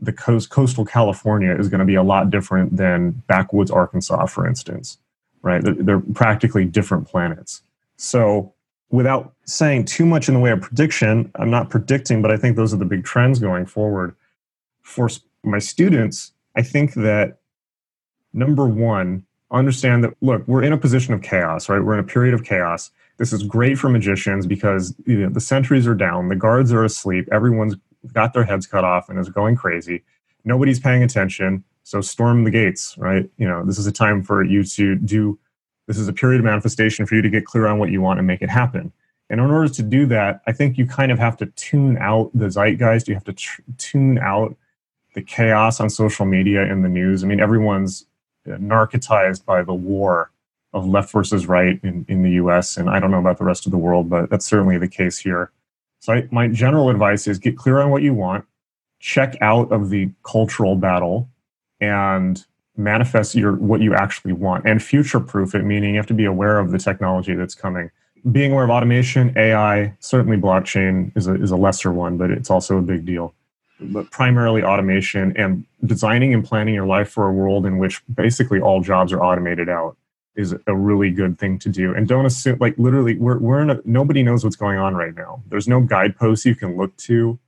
the 0.00 0.12
coast, 0.12 0.50
coastal 0.50 0.84
California 0.84 1.54
is 1.56 1.68
going 1.68 1.80
to 1.80 1.84
be 1.84 1.94
a 1.94 2.02
lot 2.02 2.30
different 2.30 2.76
than 2.76 3.10
backwoods 3.26 3.70
Arkansas, 3.70 4.26
for 4.26 4.46
instance, 4.46 4.98
right? 5.42 5.62
They're, 5.64 6.00
practically 6.00 6.64
different 6.64 7.08
planets. 7.08 7.62
So, 7.96 8.52
without 8.90 9.34
saying 9.44 9.86
too 9.86 10.04
much 10.04 10.28
in 10.28 10.34
the 10.34 10.40
way 10.40 10.50
of 10.50 10.60
prediction, 10.60 11.30
I'm 11.36 11.50
not 11.50 11.70
predicting, 11.70 12.22
but 12.22 12.30
I 12.30 12.36
think 12.36 12.56
those 12.56 12.74
are 12.74 12.78
the 12.78 12.84
big 12.84 13.04
trends 13.04 13.38
going 13.38 13.66
forward. 13.66 14.14
For 14.82 15.08
my 15.42 15.58
students, 15.58 16.32
I 16.54 16.62
think 16.62 16.94
that 16.94 17.38
number 18.34 18.66
one, 18.66 19.24
understand 19.50 20.04
that 20.04 20.14
look, 20.20 20.46
we're 20.46 20.62
in 20.62 20.72
a 20.72 20.78
position 20.78 21.14
of 21.14 21.22
chaos, 21.22 21.68
right? 21.68 21.82
We're 21.82 21.94
in 21.94 22.00
a 22.00 22.04
period 22.04 22.34
of 22.34 22.44
chaos. 22.44 22.90
This 23.16 23.32
is 23.32 23.42
great 23.42 23.78
for 23.78 23.88
magicians 23.88 24.46
because 24.46 24.94
you 25.06 25.18
know, 25.18 25.28
the 25.28 25.40
sentries 25.40 25.86
are 25.86 25.94
down, 25.94 26.28
the 26.28 26.36
guards 26.36 26.72
are 26.72 26.84
asleep, 26.84 27.28
everyone's 27.30 27.76
got 28.12 28.34
their 28.34 28.44
heads 28.44 28.66
cut 28.66 28.84
off 28.84 29.08
and 29.08 29.18
is 29.18 29.28
going 29.28 29.56
crazy. 29.56 30.02
Nobody's 30.44 30.80
paying 30.80 31.02
attention. 31.02 31.64
So 31.84 32.00
storm 32.00 32.44
the 32.44 32.50
gates, 32.50 32.96
right? 32.98 33.30
You 33.36 33.48
know, 33.48 33.64
this 33.64 33.78
is 33.78 33.86
a 33.86 33.92
time 33.92 34.22
for 34.22 34.42
you 34.42 34.64
to 34.64 34.96
do 34.96 35.38
this 35.86 35.98
is 35.98 36.08
a 36.08 36.12
period 36.12 36.38
of 36.38 36.44
manifestation 36.44 37.06
for 37.06 37.14
you 37.14 37.22
to 37.22 37.28
get 37.28 37.44
clear 37.44 37.66
on 37.66 37.78
what 37.78 37.90
you 37.90 38.00
want 38.00 38.18
and 38.18 38.26
make 38.26 38.42
it 38.42 38.50
happen. 38.50 38.92
And 39.30 39.40
in 39.40 39.50
order 39.50 39.68
to 39.68 39.82
do 39.82 40.06
that, 40.06 40.40
I 40.46 40.52
think 40.52 40.78
you 40.78 40.86
kind 40.86 41.12
of 41.12 41.18
have 41.18 41.36
to 41.38 41.46
tune 41.46 41.98
out 41.98 42.30
the 42.34 42.46
zeitgeist. 42.46 43.08
You 43.08 43.14
have 43.14 43.24
to 43.24 43.32
tr- 43.32 43.62
tune 43.78 44.18
out 44.18 44.56
the 45.14 45.22
chaos 45.22 45.80
on 45.80 45.90
social 45.90 46.26
media 46.26 46.62
and 46.62 46.84
the 46.84 46.88
news. 46.88 47.22
I 47.22 47.26
mean, 47.26 47.40
everyone's 47.40 48.06
Uh, 48.46 48.56
narcotized 48.56 49.44
by 49.44 49.62
the 49.62 49.74
war 49.74 50.30
of 50.74 50.86
left 50.86 51.12
versus 51.12 51.46
right 51.46 51.80
in, 51.82 52.04
in 52.08 52.22
the 52.22 52.32
US. 52.32 52.76
And 52.76 52.90
I 52.90 53.00
don't 53.00 53.10
know 53.10 53.18
about 53.18 53.38
the 53.38 53.44
rest 53.44 53.64
of 53.64 53.72
the 53.72 53.78
world, 53.78 54.10
but 54.10 54.28
that's 54.28 54.44
certainly 54.44 54.76
the 54.76 54.88
case 54.88 55.18
here. 55.18 55.50
So 56.00 56.12
I, 56.12 56.28
my 56.30 56.48
general 56.48 56.90
advice 56.90 57.26
is 57.26 57.38
get 57.38 57.56
clear 57.56 57.80
on 57.80 57.90
what 57.90 58.02
you 58.02 58.12
want, 58.12 58.44
check 59.00 59.36
out 59.40 59.72
of 59.72 59.88
the 59.88 60.10
cultural 60.24 60.76
battle, 60.76 61.30
and 61.80 62.44
manifest 62.76 63.34
your 63.34 63.54
what 63.54 63.80
you 63.80 63.94
actually 63.94 64.32
want 64.32 64.66
and 64.66 64.82
future 64.82 65.20
proof 65.20 65.54
it 65.54 65.62
meaning 65.62 65.90
you 65.90 65.96
have 65.96 66.06
to 66.08 66.14
be 66.14 66.24
aware 66.24 66.58
of 66.58 66.72
the 66.72 66.78
technology 66.78 67.32
that's 67.32 67.54
coming 67.54 67.88
being 68.32 68.50
aware 68.50 68.64
of 68.64 68.70
automation 68.70 69.32
ai 69.38 69.94
certainly 70.00 70.36
blockchain 70.36 71.16
is 71.16 71.28
a, 71.28 71.40
is 71.40 71.52
a 71.52 71.56
lesser 71.56 71.92
one 71.92 72.16
but 72.16 72.32
it's 72.32 72.50
also 72.50 72.78
a 72.78 72.82
big 72.82 73.04
deal 73.04 73.32
but 73.92 74.10
primarily 74.10 74.62
automation 74.62 75.36
and 75.36 75.64
designing 75.84 76.34
and 76.34 76.44
planning 76.44 76.74
your 76.74 76.86
life 76.86 77.10
for 77.10 77.28
a 77.28 77.32
world 77.32 77.66
in 77.66 77.78
which 77.78 78.02
basically 78.14 78.60
all 78.60 78.80
jobs 78.80 79.12
are 79.12 79.22
automated 79.22 79.68
out 79.68 79.96
is 80.36 80.54
a 80.66 80.74
really 80.74 81.10
good 81.10 81.38
thing 81.38 81.58
to 81.60 81.68
do. 81.68 81.94
And 81.94 82.08
don't 82.08 82.26
assume, 82.26 82.58
like, 82.60 82.76
literally, 82.76 83.16
we're, 83.16 83.38
we're 83.38 83.62
in 83.62 83.70
a, 83.70 83.80
nobody 83.84 84.22
knows 84.22 84.42
what's 84.42 84.56
going 84.56 84.78
on 84.78 84.94
right 84.94 85.14
now. 85.14 85.42
There's 85.48 85.68
no 85.68 85.80
guideposts 85.80 86.44
you 86.44 86.56
can 86.56 86.76
look 86.76 86.96
to 86.98 87.38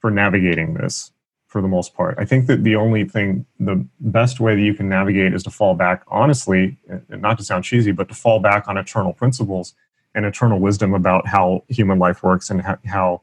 for 0.00 0.10
navigating 0.10 0.74
this 0.74 1.12
for 1.46 1.62
the 1.62 1.68
most 1.68 1.94
part. 1.94 2.16
I 2.18 2.24
think 2.24 2.46
that 2.48 2.64
the 2.64 2.76
only 2.76 3.04
thing, 3.04 3.46
the 3.58 3.86
best 4.00 4.40
way 4.40 4.54
that 4.56 4.60
you 4.60 4.74
can 4.74 4.88
navigate 4.88 5.32
is 5.32 5.42
to 5.44 5.50
fall 5.50 5.74
back, 5.74 6.02
honestly, 6.08 6.76
and 7.08 7.22
not 7.22 7.38
to 7.38 7.44
sound 7.44 7.64
cheesy, 7.64 7.92
but 7.92 8.08
to 8.08 8.14
fall 8.14 8.40
back 8.40 8.68
on 8.68 8.76
eternal 8.76 9.12
principles 9.12 9.74
and 10.14 10.26
eternal 10.26 10.58
wisdom 10.58 10.92
about 10.94 11.26
how 11.26 11.64
human 11.68 11.98
life 11.98 12.22
works 12.22 12.50
and 12.50 12.60
how, 12.60 12.78
how 12.84 13.22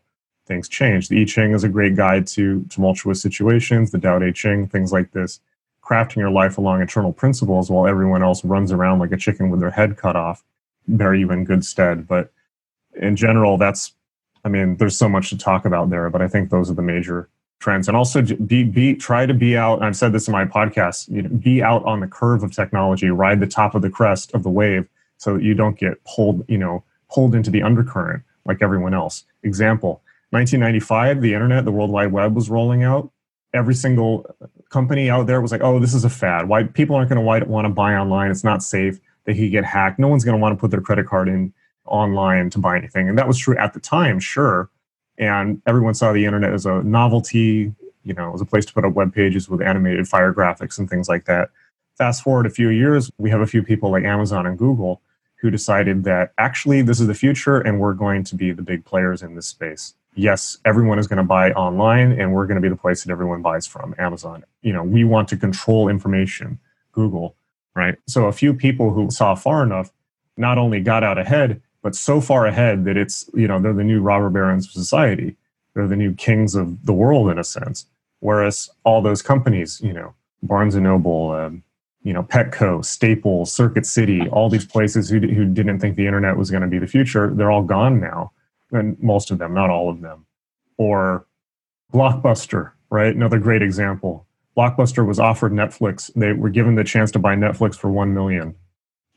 things 0.51 0.67
change. 0.67 1.07
The 1.07 1.21
I 1.21 1.25
Ching 1.25 1.53
is 1.53 1.63
a 1.63 1.69
great 1.69 1.95
guide 1.95 2.27
to 2.27 2.65
tumultuous 2.69 3.21
situations, 3.21 3.91
the 3.91 3.99
Tao 3.99 4.19
Te 4.19 4.33
Ching, 4.33 4.67
things 4.67 4.91
like 4.91 5.11
this 5.11 5.39
crafting 5.81 6.17
your 6.17 6.29
life 6.29 6.57
along 6.57 6.81
eternal 6.81 7.11
principles 7.11 7.71
while 7.71 7.87
everyone 7.87 8.21
else 8.21 8.45
runs 8.45 8.71
around 8.71 8.99
like 8.99 9.11
a 9.11 9.17
chicken 9.17 9.49
with 9.49 9.59
their 9.59 9.71
head 9.71 9.97
cut 9.97 10.15
off 10.15 10.43
bear 10.87 11.15
you 11.15 11.31
in 11.31 11.43
good 11.43 11.65
stead. 11.65 12.07
But 12.07 12.31
in 12.95 13.15
general 13.15 13.57
that's 13.57 13.93
i 14.43 14.49
mean 14.49 14.75
there's 14.75 14.97
so 14.97 15.07
much 15.07 15.29
to 15.29 15.37
talk 15.37 15.63
about 15.63 15.89
there 15.89 16.09
but 16.09 16.21
i 16.21 16.27
think 16.27 16.49
those 16.49 16.69
are 16.69 16.73
the 16.73 16.81
major 16.81 17.29
trends. 17.61 17.87
And 17.87 17.95
also 17.95 18.21
be, 18.21 18.63
be 18.63 18.95
try 18.95 19.25
to 19.25 19.33
be 19.33 19.55
out 19.55 19.81
i've 19.81 19.95
said 19.95 20.11
this 20.11 20.27
in 20.27 20.33
my 20.33 20.43
podcast 20.43 21.07
you 21.07 21.21
know, 21.21 21.29
be 21.29 21.63
out 21.63 21.85
on 21.85 22.01
the 22.01 22.07
curve 22.07 22.43
of 22.43 22.51
technology 22.51 23.09
ride 23.09 23.39
the 23.39 23.47
top 23.47 23.75
of 23.75 23.81
the 23.81 23.89
crest 23.89 24.33
of 24.33 24.43
the 24.43 24.49
wave 24.49 24.89
so 25.17 25.35
that 25.35 25.43
you 25.43 25.53
don't 25.53 25.79
get 25.79 26.03
pulled 26.03 26.43
you 26.49 26.57
know 26.57 26.83
pulled 27.09 27.33
into 27.33 27.49
the 27.49 27.63
undercurrent 27.63 28.23
like 28.45 28.61
everyone 28.61 28.93
else. 28.93 29.23
Example 29.43 30.01
1995 30.31 31.21
the 31.21 31.33
internet 31.33 31.65
the 31.65 31.71
world 31.71 31.91
wide 31.91 32.11
web 32.11 32.35
was 32.35 32.49
rolling 32.49 32.83
out 32.83 33.11
every 33.53 33.75
single 33.75 34.25
company 34.69 35.09
out 35.09 35.27
there 35.27 35.41
was 35.41 35.51
like, 35.51 35.61
oh, 35.61 35.79
this 35.79 35.93
is 35.93 36.03
a 36.03 36.09
fad. 36.09 36.47
Why 36.47 36.63
people 36.63 36.95
aren't 36.95 37.09
going 37.09 37.21
to 37.23 37.47
want 37.47 37.65
to 37.65 37.69
buy 37.69 37.95
online? 37.95 38.31
It's 38.31 38.43
not 38.43 38.63
safe. 38.63 38.99
They 39.25 39.35
could 39.35 39.51
get 39.51 39.65
hacked. 39.65 39.99
No 39.99 40.07
one's 40.07 40.23
going 40.23 40.37
to 40.37 40.41
want 40.41 40.57
to 40.57 40.59
put 40.59 40.71
their 40.71 40.81
credit 40.81 41.05
card 41.05 41.27
in 41.27 41.53
online 41.85 42.49
to 42.51 42.59
buy 42.59 42.77
anything. 42.77 43.09
And 43.09 43.17
that 43.17 43.27
was 43.27 43.37
true 43.37 43.57
at 43.57 43.73
the 43.73 43.79
time, 43.79 44.19
sure. 44.19 44.69
And 45.17 45.61
everyone 45.67 45.93
saw 45.93 46.13
the 46.13 46.25
internet 46.25 46.53
as 46.53 46.65
a 46.65 46.81
novelty, 46.83 47.73
you 48.03 48.13
know, 48.13 48.33
as 48.33 48.41
a 48.41 48.45
place 48.45 48.65
to 48.65 48.73
put 48.73 48.85
up 48.85 48.93
web 48.93 49.13
pages 49.13 49.49
with 49.49 49.61
animated 49.61 50.07
fire 50.07 50.33
graphics 50.33 50.79
and 50.79 50.89
things 50.89 51.09
like 51.09 51.25
that. 51.25 51.49
Fast 51.97 52.23
forward 52.23 52.45
a 52.45 52.49
few 52.49 52.69
years, 52.69 53.11
we 53.17 53.29
have 53.29 53.41
a 53.41 53.47
few 53.47 53.61
people 53.61 53.91
like 53.91 54.03
Amazon 54.03 54.47
and 54.47 54.57
Google 54.57 55.01
who 55.35 55.51
decided 55.51 56.03
that 56.03 56.31
actually 56.37 56.81
this 56.81 56.99
is 56.99 57.07
the 57.07 57.13
future 57.13 57.59
and 57.59 57.79
we're 57.79 57.93
going 57.93 58.23
to 58.23 58.35
be 58.35 58.51
the 58.51 58.61
big 58.61 58.85
players 58.85 59.21
in 59.21 59.35
this 59.35 59.47
space 59.47 59.95
yes, 60.15 60.57
everyone 60.65 60.99
is 60.99 61.07
going 61.07 61.17
to 61.17 61.23
buy 61.23 61.51
online 61.51 62.11
and 62.11 62.33
we're 62.33 62.45
going 62.45 62.55
to 62.55 62.61
be 62.61 62.69
the 62.69 62.75
place 62.75 63.03
that 63.03 63.11
everyone 63.11 63.41
buys 63.41 63.65
from, 63.65 63.95
Amazon. 63.97 64.43
You 64.61 64.73
know, 64.73 64.83
we 64.83 65.03
want 65.03 65.27
to 65.29 65.37
control 65.37 65.87
information, 65.87 66.59
Google, 66.91 67.35
right? 67.75 67.97
So 68.07 68.25
a 68.25 68.33
few 68.33 68.53
people 68.53 68.91
who 68.91 69.09
saw 69.09 69.35
far 69.35 69.63
enough 69.63 69.91
not 70.37 70.57
only 70.57 70.81
got 70.81 71.03
out 71.03 71.17
ahead, 71.17 71.61
but 71.81 71.95
so 71.95 72.21
far 72.21 72.45
ahead 72.45 72.85
that 72.85 72.97
it's, 72.97 73.29
you 73.33 73.47
know, 73.47 73.59
they're 73.59 73.73
the 73.73 73.83
new 73.83 74.01
robber 74.01 74.29
barons 74.29 74.65
of 74.65 74.71
society. 74.71 75.35
They're 75.73 75.87
the 75.87 75.95
new 75.95 76.13
kings 76.13 76.55
of 76.55 76.85
the 76.85 76.93
world 76.93 77.29
in 77.29 77.39
a 77.39 77.43
sense. 77.43 77.85
Whereas 78.19 78.69
all 78.83 79.01
those 79.01 79.21
companies, 79.21 79.81
you 79.81 79.93
know, 79.93 80.13
Barnes 80.43 80.75
and 80.75 80.83
Noble, 80.83 81.31
um, 81.31 81.63
you 82.03 82.13
know, 82.13 82.23
Petco, 82.23 82.83
Staples, 82.83 83.51
Circuit 83.51 83.85
City, 83.85 84.27
all 84.29 84.49
these 84.49 84.65
places 84.65 85.09
who, 85.09 85.19
who 85.19 85.45
didn't 85.45 85.79
think 85.79 85.95
the 85.95 86.05
internet 86.05 86.37
was 86.37 86.51
going 86.51 86.61
to 86.61 86.67
be 86.67 86.79
the 86.79 86.87
future, 86.87 87.31
they're 87.33 87.51
all 87.51 87.63
gone 87.63 87.99
now 87.99 88.31
and 88.71 89.01
most 89.01 89.31
of 89.31 89.37
them, 89.39 89.53
not 89.53 89.69
all 89.69 89.89
of 89.89 90.01
them. 90.01 90.25
or 90.77 91.25
Blockbuster, 91.93 92.71
right? 92.89 93.15
Another 93.15 93.39
great 93.39 93.61
example. 93.61 94.25
Blockbuster 94.57 95.05
was 95.05 95.19
offered 95.19 95.51
Netflix. 95.51 96.11
They 96.15 96.33
were 96.33 96.49
given 96.49 96.75
the 96.75 96.83
chance 96.83 97.11
to 97.11 97.19
buy 97.19 97.35
Netflix 97.35 97.75
for 97.75 97.89
one 97.91 98.13
million. 98.13 98.55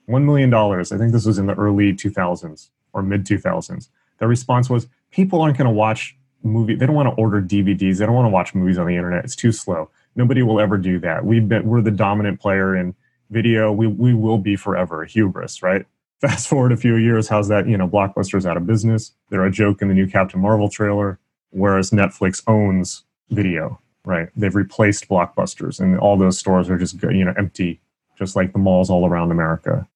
One 0.07 0.27
million 0.27 0.51
dollars. 0.51 0.93
I 0.93 0.99
think 0.99 1.13
this 1.13 1.25
was 1.27 1.39
in 1.39 1.47
the 1.47 1.55
early 1.55 1.93
2000s 1.93 2.71
or 2.93 3.03
mid 3.03 3.25
2000s. 3.27 3.89
Their 4.19 4.29
response 4.29 4.69
was, 4.71 4.87
"People 5.11 5.41
aren't 5.41 5.57
going 5.57 5.67
to 5.69 5.75
watch 5.75 6.17
movie. 6.43 6.75
They 6.75 6.87
don't 6.87 6.95
want 6.95 7.09
to 7.09 7.15
order 7.15 7.41
DVDs. 7.41 7.99
They 7.99 8.07
don't 8.07 8.15
want 8.15 8.27
to 8.27 8.31
watch 8.31 8.55
movies 8.55 8.79
on 8.79 8.87
the 8.87 8.97
internet. 8.97 9.25
It's 9.25 9.37
too 9.37 9.53
slow. 9.53 9.91
Nobody 10.15 10.43
will 10.43 10.61
ever 10.61 10.77
do 10.79 10.99
that. 11.01 11.25
We've 11.25 11.49
been 11.49 11.67
we're 11.67 11.81
the 11.81 11.91
dominant 11.91 12.41
player 12.41 12.77
in 12.77 12.95
video. 13.31 13.73
We 13.73 13.87
we 13.87 14.15
will 14.15 14.39
be 14.39 14.57
forever. 14.57 15.05
Hubris, 15.05 15.63
right? 15.63 15.87
Fast 16.21 16.49
forward 16.49 16.73
a 16.73 16.77
few 16.77 16.97
years, 16.97 17.29
how's 17.29 17.49
that? 17.49 17.69
You 17.69 17.77
know, 17.77 17.89
Blockbuster's 17.89 18.47
out 18.47 18.57
of 18.57 18.67
business. 18.67 19.13
They're 19.31 19.45
a 19.45 19.51
joke 19.51 19.83
in 19.83 19.89
the 19.89 19.95
new 19.95 20.07
Captain 20.07 20.41
Marvel 20.41 20.69
trailer, 20.69 21.19
whereas 21.51 21.91
Netflix 21.91 22.43
owns 22.47 23.05
video, 23.31 23.81
right? 24.05 24.29
They've 24.37 24.55
replaced 24.55 25.09
Blockbusters, 25.09 25.81
and 25.81 25.99
all 25.99 26.17
those 26.17 26.39
stores 26.39 26.71
are 26.71 26.79
just 26.79 27.03
you 27.03 27.25
know 27.25 27.35
empty, 27.37 27.81
just 28.17 28.37
like 28.37 28.53
the 28.53 28.59
malls 28.59 28.91
all 28.91 29.07
around 29.07 29.33
America. 29.33 29.87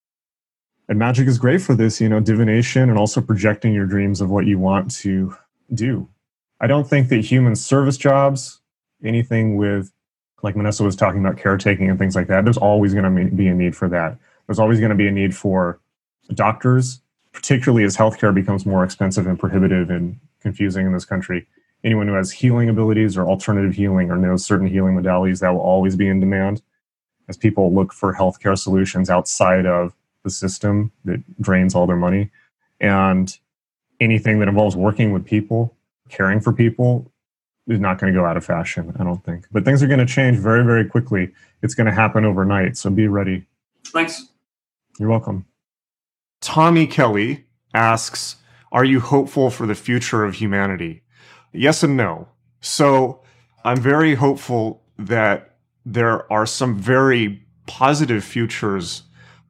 And 0.88 0.98
magic 0.98 1.28
is 1.28 1.38
great 1.38 1.60
for 1.60 1.74
this, 1.74 2.00
you 2.00 2.08
know, 2.08 2.18
divination 2.18 2.88
and 2.88 2.98
also 2.98 3.20
projecting 3.20 3.74
your 3.74 3.84
dreams 3.84 4.20
of 4.20 4.30
what 4.30 4.46
you 4.46 4.58
want 4.58 4.90
to 4.96 5.36
do. 5.74 6.08
I 6.60 6.66
don't 6.66 6.88
think 6.88 7.08
that 7.10 7.24
human 7.24 7.54
service 7.54 7.98
jobs, 7.98 8.60
anything 9.04 9.56
with 9.56 9.92
like 10.42 10.54
Vanessa 10.54 10.84
was 10.84 10.96
talking 10.96 11.20
about 11.20 11.36
caretaking 11.36 11.90
and 11.90 11.98
things 11.98 12.16
like 12.16 12.28
that, 12.28 12.44
there's 12.44 12.56
always 12.56 12.94
going 12.94 13.04
to 13.04 13.36
be 13.36 13.48
a 13.48 13.54
need 13.54 13.76
for 13.76 13.88
that. 13.88 14.16
There's 14.46 14.58
always 14.58 14.78
going 14.78 14.90
to 14.90 14.96
be 14.96 15.08
a 15.08 15.12
need 15.12 15.36
for 15.36 15.78
doctors, 16.34 17.00
particularly 17.32 17.84
as 17.84 17.96
healthcare 17.96 18.34
becomes 18.34 18.66
more 18.66 18.84
expensive 18.84 19.26
and 19.26 19.38
prohibitive 19.38 19.90
and 19.90 20.18
confusing 20.40 20.86
in 20.86 20.92
this 20.92 21.04
country. 21.04 21.46
Anyone 21.84 22.08
who 22.08 22.14
has 22.14 22.32
healing 22.32 22.68
abilities 22.68 23.16
or 23.16 23.26
alternative 23.26 23.74
healing 23.74 24.10
or 24.10 24.16
knows 24.16 24.44
certain 24.44 24.66
healing 24.66 24.94
modalities, 24.96 25.40
that 25.40 25.50
will 25.50 25.60
always 25.60 25.94
be 25.96 26.08
in 26.08 26.20
demand 26.20 26.62
as 27.28 27.36
people 27.36 27.72
look 27.72 27.92
for 27.92 28.14
healthcare 28.14 28.58
solutions 28.58 29.10
outside 29.10 29.66
of 29.66 29.94
the 30.24 30.30
system 30.30 30.90
that 31.04 31.22
drains 31.40 31.74
all 31.74 31.86
their 31.86 31.96
money. 31.96 32.30
And 32.80 33.36
anything 34.00 34.38
that 34.40 34.48
involves 34.48 34.74
working 34.74 35.12
with 35.12 35.24
people, 35.24 35.76
caring 36.08 36.40
for 36.40 36.52
people, 36.52 37.12
is 37.68 37.78
not 37.78 37.98
going 37.98 38.12
to 38.12 38.18
go 38.18 38.24
out 38.24 38.36
of 38.36 38.44
fashion, 38.44 38.94
I 38.98 39.04
don't 39.04 39.22
think. 39.24 39.46
But 39.52 39.64
things 39.64 39.82
are 39.82 39.86
going 39.86 39.98
to 39.98 40.06
change 40.06 40.38
very, 40.38 40.64
very 40.64 40.84
quickly. 40.84 41.32
It's 41.62 41.74
going 41.74 41.86
to 41.86 41.92
happen 41.92 42.24
overnight. 42.24 42.76
So 42.76 42.90
be 42.90 43.08
ready. 43.08 43.44
Thanks. 43.88 44.26
You're 44.98 45.10
welcome. 45.10 45.44
Tommy 46.40 46.86
Kelly 46.86 47.46
asks 47.74 48.36
Are 48.72 48.84
you 48.84 49.00
hopeful 49.00 49.50
for 49.50 49.66
the 49.66 49.74
future 49.74 50.24
of 50.24 50.34
humanity? 50.34 51.02
Yes 51.52 51.82
and 51.82 51.96
no. 51.96 52.28
So 52.60 53.22
I'm 53.64 53.80
very 53.80 54.14
hopeful 54.14 54.82
that 54.98 55.56
there 55.84 56.30
are 56.32 56.46
some 56.46 56.78
very 56.78 57.42
positive 57.66 58.24
futures 58.24 59.02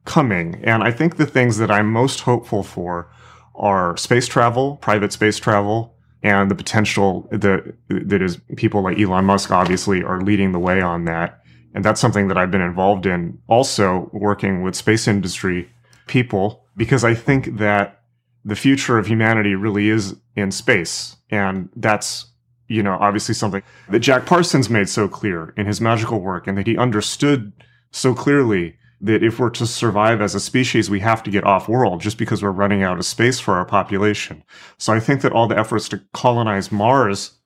coming. 0.05 0.61
And 0.63 0.83
I 0.83 0.91
think 0.91 1.17
the 1.17 1.25
things 1.25 1.57
that 1.57 1.71
I'm 1.71 1.91
most 1.91 2.21
hopeful 2.21 2.63
for 2.63 3.11
are 3.55 3.97
space 3.97 4.27
travel, 4.27 4.77
private 4.77 5.11
space 5.11 5.37
travel, 5.37 5.95
and 6.23 6.49
the 6.49 6.55
potential 6.55 7.27
that 7.31 7.75
that 7.89 8.21
is 8.21 8.39
people 8.55 8.81
like 8.81 8.99
Elon 8.99 9.25
Musk 9.25 9.51
obviously 9.51 10.03
are 10.03 10.21
leading 10.21 10.51
the 10.51 10.59
way 10.59 10.81
on 10.81 11.05
that. 11.05 11.41
And 11.73 11.85
that's 11.85 12.01
something 12.01 12.27
that 12.29 12.37
I've 12.37 12.51
been 12.51 12.61
involved 12.61 13.05
in 13.05 13.37
also 13.47 14.09
working 14.11 14.63
with 14.63 14.75
space 14.75 15.07
industry 15.07 15.69
people 16.07 16.65
because 16.79 17.03
I 17.03 17.13
think 17.13 17.57
that 17.57 18.03
the 18.45 18.55
future 18.55 18.97
of 18.97 19.05
humanity 19.05 19.53
really 19.53 19.89
is 19.89 20.15
in 20.37 20.49
space. 20.49 21.17
And 21.29 21.67
that's, 21.75 22.25
you 22.69 22.81
know, 22.81 22.97
obviously 23.01 23.35
something 23.35 23.61
that 23.89 23.99
Jack 23.99 24.25
Parsons 24.25 24.69
made 24.69 24.87
so 24.87 25.09
clear 25.09 25.53
in 25.57 25.65
his 25.65 25.81
magical 25.81 26.21
work 26.21 26.47
and 26.47 26.57
that 26.57 26.67
he 26.67 26.77
understood 26.77 27.51
so 27.91 28.15
clearly 28.15 28.77
that 29.01 29.23
if 29.23 29.39
we're 29.39 29.49
to 29.49 29.67
survive 29.67 30.21
as 30.21 30.35
a 30.35 30.39
species, 30.39 30.89
we 30.89 31.01
have 31.01 31.21
to 31.23 31.31
get 31.31 31.43
off 31.43 31.67
world 31.67 31.99
just 31.99 32.17
because 32.17 32.41
we're 32.41 32.51
running 32.51 32.81
out 32.81 32.97
of 32.97 33.05
space 33.05 33.41
for 33.41 33.55
our 33.55 33.65
population. 33.65 34.41
So 34.77 34.93
I 34.93 35.01
think 35.01 35.21
that 35.21 35.33
all 35.33 35.49
the 35.49 35.59
efforts 35.59 35.89
to 35.89 36.01
colonize 36.13 36.71
Mars, 36.71 37.39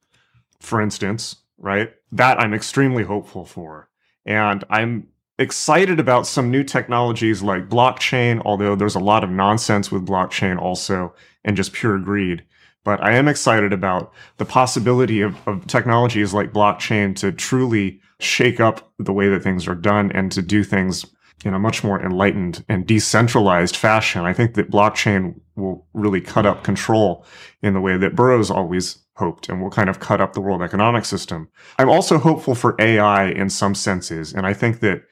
for 0.60 0.80
instance, 0.80 1.38
right, 1.58 1.92
that 2.12 2.40
I'm 2.40 2.54
extremely 2.54 3.04
hopeful 3.04 3.46
for. 3.46 3.90
And 4.28 4.64
I'm 4.70 5.08
excited 5.40 6.00
about 6.00 6.28
some 6.28 6.52
new 6.52 6.64
technologies 6.64 7.42
like 7.42 7.70
blockchain, 7.70 8.42
although 8.46 8.76
there's 8.76 8.96
a 8.96 9.00
lot 9.00 9.24
of 9.24 9.30
nonsense 9.30 9.92
with 9.92 10.06
blockchain 10.06 10.60
also 10.60 11.14
and 11.44 11.58
just 11.58 11.74
pure 11.74 12.00
greed. 12.00 12.44
But 12.84 13.02
I 13.02 13.14
am 13.14 13.28
excited 13.28 13.72
about 13.72 14.12
the 14.38 14.46
possibility 14.46 15.22
of, 15.22 15.36
of 15.48 15.66
technologies 15.68 16.34
like 16.34 16.52
blockchain 16.52 17.16
to 17.18 17.32
truly 17.32 18.02
shake 18.20 18.60
up 18.60 18.92
the 19.00 19.14
way 19.14 19.30
that 19.30 19.44
things 19.44 19.68
are 19.68 19.76
done 19.76 20.12
and 20.12 20.32
to 20.34 20.42
do 20.42 20.64
things 20.64 21.06
in 21.46 21.54
a 21.54 21.60
much 21.60 21.84
more 21.84 22.02
enlightened 22.02 22.64
and 22.70 22.86
decentralized 22.86 23.76
fashion. 23.76 24.24
I 24.26 24.34
think 24.34 24.54
that 24.54 24.72
blockchain 24.72 25.40
will 25.56 25.86
really 25.94 26.22
cut 26.22 26.46
up 26.46 26.64
control 26.64 27.26
in 27.62 27.74
the 27.74 27.82
way 27.82 27.98
that 27.98 28.16
Burroughs 28.16 28.52
always 28.52 29.00
hoped 29.16 29.50
and 29.50 29.62
will 29.62 29.70
kind 29.70 29.90
of 29.90 30.00
cut 30.00 30.22
up 30.22 30.34
the 30.34 30.42
world 30.42 30.62
economic 30.62 31.06
system. 31.06 31.50
I'm 31.78 31.90
also 31.90 32.18
hopeful 32.18 32.56
for 32.56 32.76
AI 32.80 33.26
in 33.30 33.50
some 33.50 33.76
senses. 33.76 34.34
And 34.34 34.46
I 34.46 34.54
think 34.54 34.80
that 34.80 35.04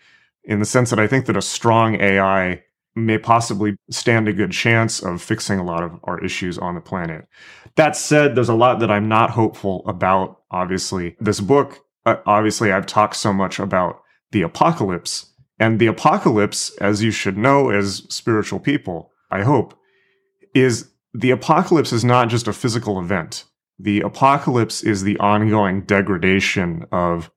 in 0.44 0.60
the 0.60 0.66
sense 0.66 0.90
that 0.90 1.00
I 1.00 1.08
think 1.08 1.26
that 1.26 1.38
a 1.38 1.42
strong 1.42 1.96
AI 2.02 2.64
may 2.96 3.18
possibly 3.18 3.76
stand 3.90 4.28
a 4.28 4.34
good 4.34 4.52
chance 4.52 5.02
of 5.02 5.22
fixing 5.22 5.60
a 5.60 5.64
lot 5.64 5.84
of 5.84 5.98
our 6.04 6.24
issues 6.24 6.58
on 6.58 6.76
the 6.76 6.82
planet. 6.82 7.26
That 7.76 7.96
said, 7.96 8.36
there's 8.36 8.50
a 8.50 8.56
lot 8.56 8.80
that 8.80 8.92
I'm 8.92 9.08
not 9.08 9.32
hopeful 9.32 9.84
about, 9.88 10.42
obviously. 10.52 11.16
This 11.20 11.40
book, 11.40 11.80
uh, 12.06 12.18
obviously, 12.26 12.72
I've 12.72 12.86
talked 12.86 13.16
so 13.16 13.32
much 13.32 13.60
about 13.60 14.02
the 14.32 14.42
apocalypse 14.42 15.32
and 15.62 15.78
the 15.78 15.86
apocalypse, 15.86 16.76
as 16.78 17.04
you 17.04 17.12
should 17.12 17.38
know 17.38 17.70
as 17.70 18.04
spiritual 18.10 18.60
people, 18.60 19.12
I 19.30 19.44
hope, 19.44 19.78
is 20.56 20.90
the 21.14 21.30
apocalypse 21.30 21.94
is 21.94 22.04
not 22.04 22.30
just 22.30 22.48
a 22.48 22.54
physical 22.54 23.00
event. 23.00 23.46
The 23.78 24.02
apocalypse 24.02 24.84
is 24.84 25.04
the 25.04 25.20
ongoing 25.20 25.82
degradation 25.82 26.88
of 26.92 27.30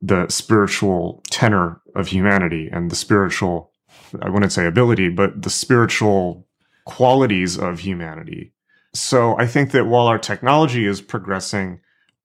the 0.00 0.28
spiritual 0.28 1.24
tenor 1.28 1.81
of 1.94 2.08
humanity 2.08 2.68
and 2.72 2.90
the 2.90 2.96
spiritual, 2.96 3.70
I 4.20 4.28
wouldn't 4.28 4.52
say 4.52 4.66
ability, 4.66 5.08
but 5.08 5.42
the 5.42 5.50
spiritual 5.50 6.46
qualities 6.84 7.58
of 7.58 7.80
humanity. 7.80 8.52
So 8.94 9.38
I 9.38 9.46
think 9.46 9.70
that 9.70 9.86
while 9.86 10.06
our 10.06 10.18
technology 10.18 10.86
is 10.86 11.00
progressing, 11.00 11.80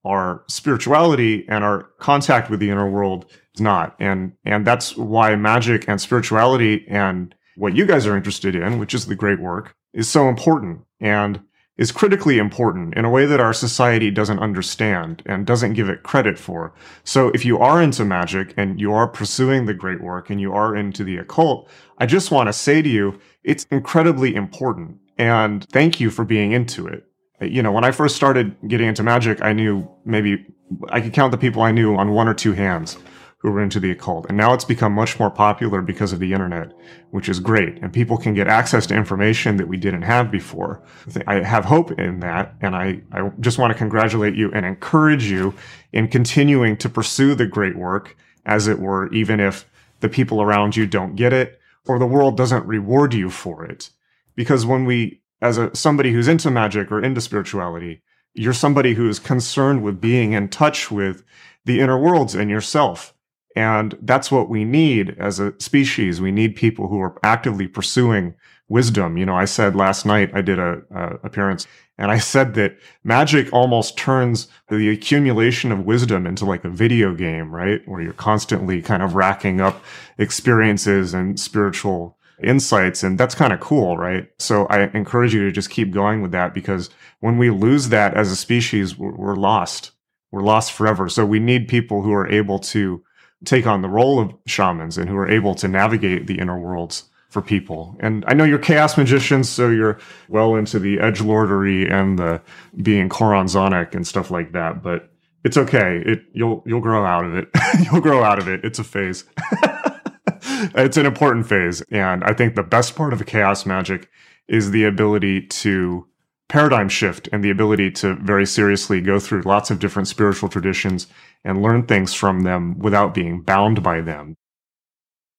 our 0.05 0.43
spirituality 0.47 1.45
and 1.49 1.63
our 1.63 1.83
contact 1.99 2.49
with 2.49 2.59
the 2.59 2.69
inner 2.69 2.89
world 2.89 3.25
is 3.55 3.61
not. 3.61 3.95
And 3.99 4.33
and 4.45 4.65
that's 4.65 4.95
why 4.95 5.35
magic 5.35 5.87
and 5.87 5.99
spirituality 5.99 6.85
and 6.87 7.33
what 7.55 7.75
you 7.75 7.85
guys 7.85 8.05
are 8.05 8.15
interested 8.15 8.55
in, 8.55 8.79
which 8.79 8.93
is 8.93 9.07
the 9.07 9.15
great 9.15 9.39
work, 9.39 9.75
is 9.93 10.09
so 10.09 10.29
important 10.29 10.81
and 10.99 11.41
is 11.77 11.91
critically 11.91 12.37
important 12.37 12.95
in 12.95 13.05
a 13.05 13.09
way 13.09 13.25
that 13.25 13.39
our 13.39 13.53
society 13.53 14.09
doesn't 14.09 14.39
understand 14.39 15.21
and 15.25 15.45
doesn't 15.45 15.73
give 15.73 15.89
it 15.89 16.03
credit 16.03 16.39
for. 16.39 16.73
So 17.03 17.29
if 17.29 17.45
you 17.45 17.59
are 17.59 17.81
into 17.81 18.03
magic 18.03 18.53
and 18.57 18.79
you 18.79 18.93
are 18.93 19.07
pursuing 19.07 19.65
the 19.65 19.73
great 19.73 20.01
work 20.01 20.29
and 20.29 20.41
you 20.41 20.53
are 20.53 20.75
into 20.75 21.03
the 21.03 21.17
occult, 21.17 21.69
I 21.99 22.05
just 22.05 22.31
want 22.31 22.47
to 22.47 22.53
say 22.53 22.81
to 22.81 22.89
you, 22.89 23.19
it's 23.43 23.65
incredibly 23.71 24.35
important. 24.35 24.97
And 25.17 25.67
thank 25.69 25.99
you 25.99 26.09
for 26.09 26.25
being 26.25 26.51
into 26.51 26.87
it. 26.87 27.03
You 27.41 27.61
know, 27.61 27.71
when 27.71 27.83
I 27.83 27.91
first 27.91 28.15
started 28.15 28.55
getting 28.67 28.87
into 28.87 29.03
magic, 29.03 29.41
I 29.43 29.53
knew 29.53 29.87
maybe 30.05 30.45
I 30.89 31.01
could 31.01 31.13
count 31.13 31.31
the 31.31 31.37
people 31.37 31.61
I 31.61 31.71
knew 31.71 31.95
on 31.95 32.11
one 32.11 32.27
or 32.27 32.33
two 32.33 32.53
hands 32.53 32.97
who 33.39 33.51
were 33.51 33.61
into 33.61 33.79
the 33.79 33.91
occult. 33.91 34.25
And 34.27 34.37
now 34.37 34.53
it's 34.53 34.65
become 34.65 34.93
much 34.93 35.19
more 35.19 35.29
popular 35.29 35.81
because 35.81 36.11
of 36.11 36.19
the 36.19 36.33
internet, 36.33 36.73
which 37.11 37.29
is 37.29 37.39
great. 37.39 37.77
And 37.83 37.93
people 37.93 38.17
can 38.17 38.33
get 38.33 38.47
access 38.47 38.87
to 38.87 38.95
information 38.95 39.57
that 39.57 39.67
we 39.67 39.77
didn't 39.77 40.01
have 40.01 40.31
before. 40.31 40.81
I 41.27 41.41
have 41.41 41.65
hope 41.65 41.91
in 41.99 42.19
that. 42.21 42.55
And 42.61 42.75
I, 42.75 43.01
I 43.11 43.29
just 43.39 43.59
want 43.59 43.71
to 43.71 43.77
congratulate 43.77 44.35
you 44.35 44.51
and 44.53 44.65
encourage 44.65 45.29
you 45.29 45.53
in 45.93 46.07
continuing 46.07 46.77
to 46.77 46.89
pursue 46.89 47.35
the 47.35 47.45
great 47.45 47.77
work, 47.77 48.17
as 48.45 48.67
it 48.67 48.79
were, 48.79 49.11
even 49.13 49.39
if 49.39 49.69
the 49.99 50.09
people 50.09 50.41
around 50.41 50.75
you 50.75 50.87
don't 50.87 51.15
get 51.15 51.33
it 51.33 51.59
or 51.87 51.99
the 51.99 52.07
world 52.07 52.37
doesn't 52.37 52.65
reward 52.65 53.13
you 53.13 53.29
for 53.29 53.65
it. 53.65 53.91
Because 54.35 54.65
when 54.65 54.85
we, 54.85 55.21
as 55.41 55.57
a, 55.57 55.75
somebody 55.75 56.11
who's 56.11 56.27
into 56.27 56.49
magic 56.49 56.91
or 56.91 57.03
into 57.03 57.21
spirituality, 57.21 58.01
you're 58.33 58.53
somebody 58.53 58.93
who's 58.93 59.19
concerned 59.19 59.83
with 59.83 60.01
being 60.01 60.33
in 60.33 60.49
touch 60.49 60.91
with 60.91 61.23
the 61.65 61.79
inner 61.79 61.99
worlds 61.99 62.35
and 62.35 62.49
yourself 62.49 63.13
and 63.57 63.97
that's 64.03 64.31
what 64.31 64.49
we 64.49 64.63
need 64.63 65.15
as 65.17 65.39
a 65.39 65.51
species. 65.59 66.21
We 66.21 66.31
need 66.31 66.55
people 66.55 66.89
who 66.89 67.01
are 67.01 67.17
actively 67.23 67.67
pursuing 67.67 68.35
wisdom. 68.69 69.17
You 69.17 69.25
know, 69.25 69.35
I 69.35 69.45
said 69.45 69.75
last 69.75 70.05
night, 70.05 70.29
I 70.35 70.41
did 70.41 70.59
a, 70.59 70.83
a, 70.93 71.15
appearance 71.23 71.65
and 71.97 72.11
I 72.11 72.19
said 72.19 72.53
that 72.53 72.77
magic 73.03 73.51
almost 73.51 73.97
turns 73.97 74.47
the 74.69 74.89
accumulation 74.89 75.71
of 75.71 75.85
wisdom 75.85 76.27
into 76.27 76.45
like 76.45 76.65
a 76.65 76.69
video 76.69 77.15
game, 77.15 77.49
right? 77.51 77.81
Where 77.87 77.99
you're 77.99 78.13
constantly 78.13 78.79
kind 78.79 79.01
of 79.01 79.15
racking 79.15 79.59
up 79.59 79.83
experiences 80.19 81.15
and 81.15 81.39
spiritual 81.39 82.15
insights. 82.43 83.01
And 83.01 83.19
that's 83.19 83.33
kind 83.33 83.53
of 83.53 83.59
cool, 83.59 83.97
right? 83.97 84.29
So 84.37 84.67
I 84.67 84.91
encourage 84.93 85.33
you 85.33 85.43
to 85.45 85.51
just 85.51 85.71
keep 85.71 85.89
going 85.89 86.21
with 86.21 86.31
that 86.33 86.53
because 86.53 86.91
when 87.21 87.39
we 87.39 87.49
lose 87.49 87.89
that 87.89 88.13
as 88.13 88.31
a 88.31 88.35
species, 88.35 88.99
we're, 88.99 89.15
we're 89.15 89.35
lost. 89.35 89.93
We're 90.31 90.43
lost 90.43 90.73
forever. 90.73 91.09
So 91.09 91.25
we 91.25 91.39
need 91.39 91.67
people 91.67 92.03
who 92.03 92.13
are 92.13 92.29
able 92.29 92.59
to 92.59 93.01
take 93.45 93.67
on 93.67 93.81
the 93.81 93.89
role 93.89 94.19
of 94.19 94.33
shamans 94.45 94.97
and 94.97 95.09
who 95.09 95.15
are 95.15 95.29
able 95.29 95.55
to 95.55 95.67
navigate 95.67 96.27
the 96.27 96.39
inner 96.39 96.59
worlds 96.59 97.09
for 97.29 97.41
people. 97.41 97.95
And 97.99 98.23
I 98.27 98.33
know 98.33 98.43
you're 98.43 98.57
chaos 98.57 98.97
magicians, 98.97 99.49
so 99.49 99.69
you're 99.69 99.99
well 100.29 100.55
into 100.55 100.79
the 100.79 100.99
edge 100.99 101.19
lordery 101.19 101.91
and 101.91 102.17
the 102.17 102.41
being 102.81 103.09
Choronzonic 103.09 103.93
and 103.93 104.07
stuff 104.07 104.31
like 104.31 104.53
that. 104.53 104.81
But 104.81 105.11
it's 105.43 105.57
okay. 105.57 106.01
It 106.05 106.23
you'll 106.33 106.63
you'll 106.65 106.81
grow 106.81 107.05
out 107.05 107.25
of 107.25 107.35
it. 107.35 107.49
you'll 107.91 108.01
grow 108.01 108.23
out 108.23 108.39
of 108.39 108.47
it. 108.47 108.63
It's 108.63 108.79
a 108.79 108.83
phase. 108.83 109.25
it's 110.41 110.97
an 110.97 111.05
important 111.05 111.47
phase, 111.47 111.81
and 111.91 112.23
I 112.23 112.33
think 112.33 112.55
the 112.55 112.63
best 112.63 112.95
part 112.95 113.13
of 113.13 113.21
a 113.21 113.25
chaos 113.25 113.65
magic 113.65 114.09
is 114.47 114.71
the 114.71 114.85
ability 114.85 115.45
to 115.47 116.07
paradigm 116.47 116.87
shift 116.87 117.27
and 117.33 117.43
the 117.43 117.49
ability 117.49 117.91
to 117.91 118.15
very 118.15 118.45
seriously 118.45 119.01
go 119.01 119.19
through 119.19 119.41
lots 119.41 119.69
of 119.69 119.79
different 119.79 120.07
spiritual 120.07 120.47
traditions 120.47 121.07
and 121.43 121.61
learn 121.61 121.83
things 121.83 122.13
from 122.13 122.41
them 122.41 122.77
without 122.79 123.13
being 123.13 123.41
bound 123.41 123.81
by 123.83 124.01
them. 124.01 124.35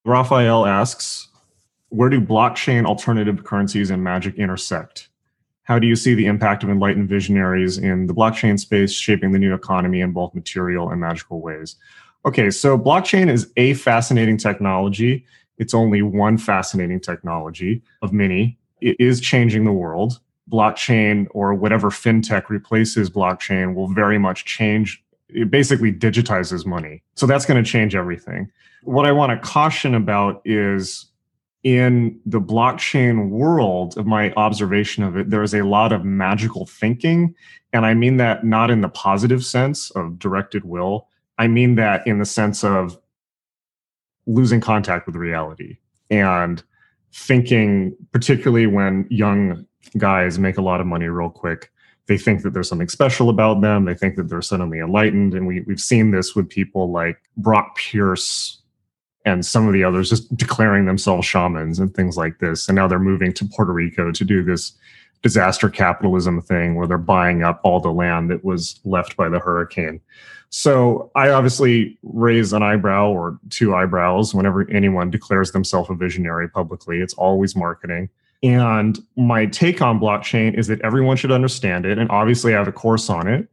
Raphael 0.04 0.66
asks, 0.66 1.28
where 1.90 2.08
do 2.08 2.20
blockchain 2.20 2.86
alternative 2.86 3.44
currencies 3.44 3.90
and 3.90 4.02
magic 4.02 4.36
intersect? 4.36 5.08
How 5.62 5.78
do 5.78 5.86
you 5.86 5.96
see 5.96 6.14
the 6.14 6.26
impact 6.26 6.62
of 6.62 6.70
enlightened 6.70 7.08
visionaries 7.08 7.76
in 7.76 8.06
the 8.06 8.14
blockchain 8.14 8.58
space 8.58 8.92
shaping 8.92 9.32
the 9.32 9.38
new 9.38 9.54
economy 9.54 10.00
in 10.00 10.12
both 10.12 10.34
material 10.34 10.90
and 10.90 11.00
magical 11.00 11.40
ways? 11.40 11.76
Okay, 12.24 12.50
so 12.50 12.78
blockchain 12.78 13.30
is 13.30 13.52
a 13.56 13.74
fascinating 13.74 14.38
technology. 14.38 15.26
It's 15.58 15.74
only 15.74 16.02
one 16.02 16.38
fascinating 16.38 17.00
technology 17.00 17.82
of 18.00 18.12
many. 18.12 18.58
It 18.80 18.96
is 18.98 19.20
changing 19.20 19.64
the 19.64 19.72
world. 19.72 20.20
Blockchain 20.50 21.26
or 21.30 21.52
whatever 21.52 21.90
fintech 21.90 22.48
replaces 22.48 23.10
blockchain 23.10 23.74
will 23.74 23.88
very 23.88 24.18
much 24.18 24.46
change. 24.46 25.02
It 25.28 25.50
basically 25.50 25.92
digitizes 25.92 26.64
money. 26.64 27.02
So 27.14 27.26
that's 27.26 27.44
going 27.46 27.62
to 27.62 27.70
change 27.70 27.94
everything. 27.94 28.50
What 28.82 29.06
I 29.06 29.12
want 29.12 29.30
to 29.30 29.48
caution 29.48 29.94
about 29.94 30.40
is 30.44 31.06
in 31.64 32.18
the 32.24 32.40
blockchain 32.40 33.30
world 33.30 33.98
of 33.98 34.06
my 34.06 34.32
observation 34.34 35.02
of 35.02 35.16
it, 35.16 35.30
there 35.30 35.42
is 35.42 35.54
a 35.54 35.62
lot 35.62 35.92
of 35.92 36.04
magical 36.04 36.66
thinking. 36.66 37.34
And 37.72 37.84
I 37.84 37.94
mean 37.94 38.16
that 38.18 38.44
not 38.44 38.70
in 38.70 38.80
the 38.80 38.88
positive 38.88 39.44
sense 39.44 39.90
of 39.90 40.18
directed 40.18 40.64
will. 40.64 41.08
I 41.36 41.48
mean 41.48 41.74
that 41.74 42.06
in 42.06 42.18
the 42.18 42.24
sense 42.24 42.64
of 42.64 42.98
losing 44.26 44.60
contact 44.60 45.06
with 45.06 45.16
reality 45.16 45.78
and 46.10 46.62
thinking, 47.12 47.96
particularly 48.12 48.66
when 48.66 49.06
young 49.10 49.66
guys 49.96 50.38
make 50.38 50.58
a 50.58 50.62
lot 50.62 50.80
of 50.80 50.86
money 50.86 51.06
real 51.06 51.30
quick. 51.30 51.70
They 52.08 52.18
think 52.18 52.42
that 52.42 52.54
there's 52.54 52.68
something 52.68 52.88
special 52.88 53.28
about 53.28 53.60
them. 53.60 53.84
They 53.84 53.94
think 53.94 54.16
that 54.16 54.28
they're 54.28 54.42
suddenly 54.42 54.80
enlightened. 54.80 55.34
And 55.34 55.46
we, 55.46 55.60
we've 55.60 55.80
seen 55.80 56.10
this 56.10 56.34
with 56.34 56.48
people 56.48 56.90
like 56.90 57.18
Brock 57.36 57.76
Pierce 57.76 58.62
and 59.24 59.44
some 59.44 59.66
of 59.66 59.74
the 59.74 59.84
others 59.84 60.08
just 60.08 60.34
declaring 60.34 60.86
themselves 60.86 61.26
shamans 61.26 61.78
and 61.78 61.94
things 61.94 62.16
like 62.16 62.38
this. 62.38 62.66
And 62.68 62.76
now 62.76 62.88
they're 62.88 62.98
moving 62.98 63.32
to 63.34 63.44
Puerto 63.44 63.72
Rico 63.72 64.10
to 64.10 64.24
do 64.24 64.42
this 64.42 64.72
disaster 65.22 65.68
capitalism 65.68 66.40
thing 66.40 66.76
where 66.76 66.86
they're 66.86 66.96
buying 66.96 67.42
up 67.42 67.60
all 67.62 67.80
the 67.80 67.92
land 67.92 68.30
that 68.30 68.44
was 68.44 68.80
left 68.84 69.16
by 69.16 69.28
the 69.28 69.38
hurricane. 69.38 70.00
So 70.50 71.10
I 71.14 71.28
obviously 71.28 71.98
raise 72.02 72.54
an 72.54 72.62
eyebrow 72.62 73.10
or 73.10 73.38
two 73.50 73.74
eyebrows 73.74 74.34
whenever 74.34 74.68
anyone 74.70 75.10
declares 75.10 75.52
themselves 75.52 75.90
a 75.90 75.94
visionary 75.94 76.48
publicly. 76.48 77.00
It's 77.00 77.14
always 77.14 77.54
marketing. 77.54 78.08
And 78.42 78.98
my 79.16 79.46
take 79.46 79.82
on 79.82 79.98
blockchain 79.98 80.56
is 80.56 80.68
that 80.68 80.80
everyone 80.82 81.16
should 81.16 81.32
understand 81.32 81.84
it. 81.84 81.98
And 81.98 82.10
obviously, 82.10 82.54
I 82.54 82.58
have 82.58 82.68
a 82.68 82.72
course 82.72 83.10
on 83.10 83.26
it, 83.26 83.48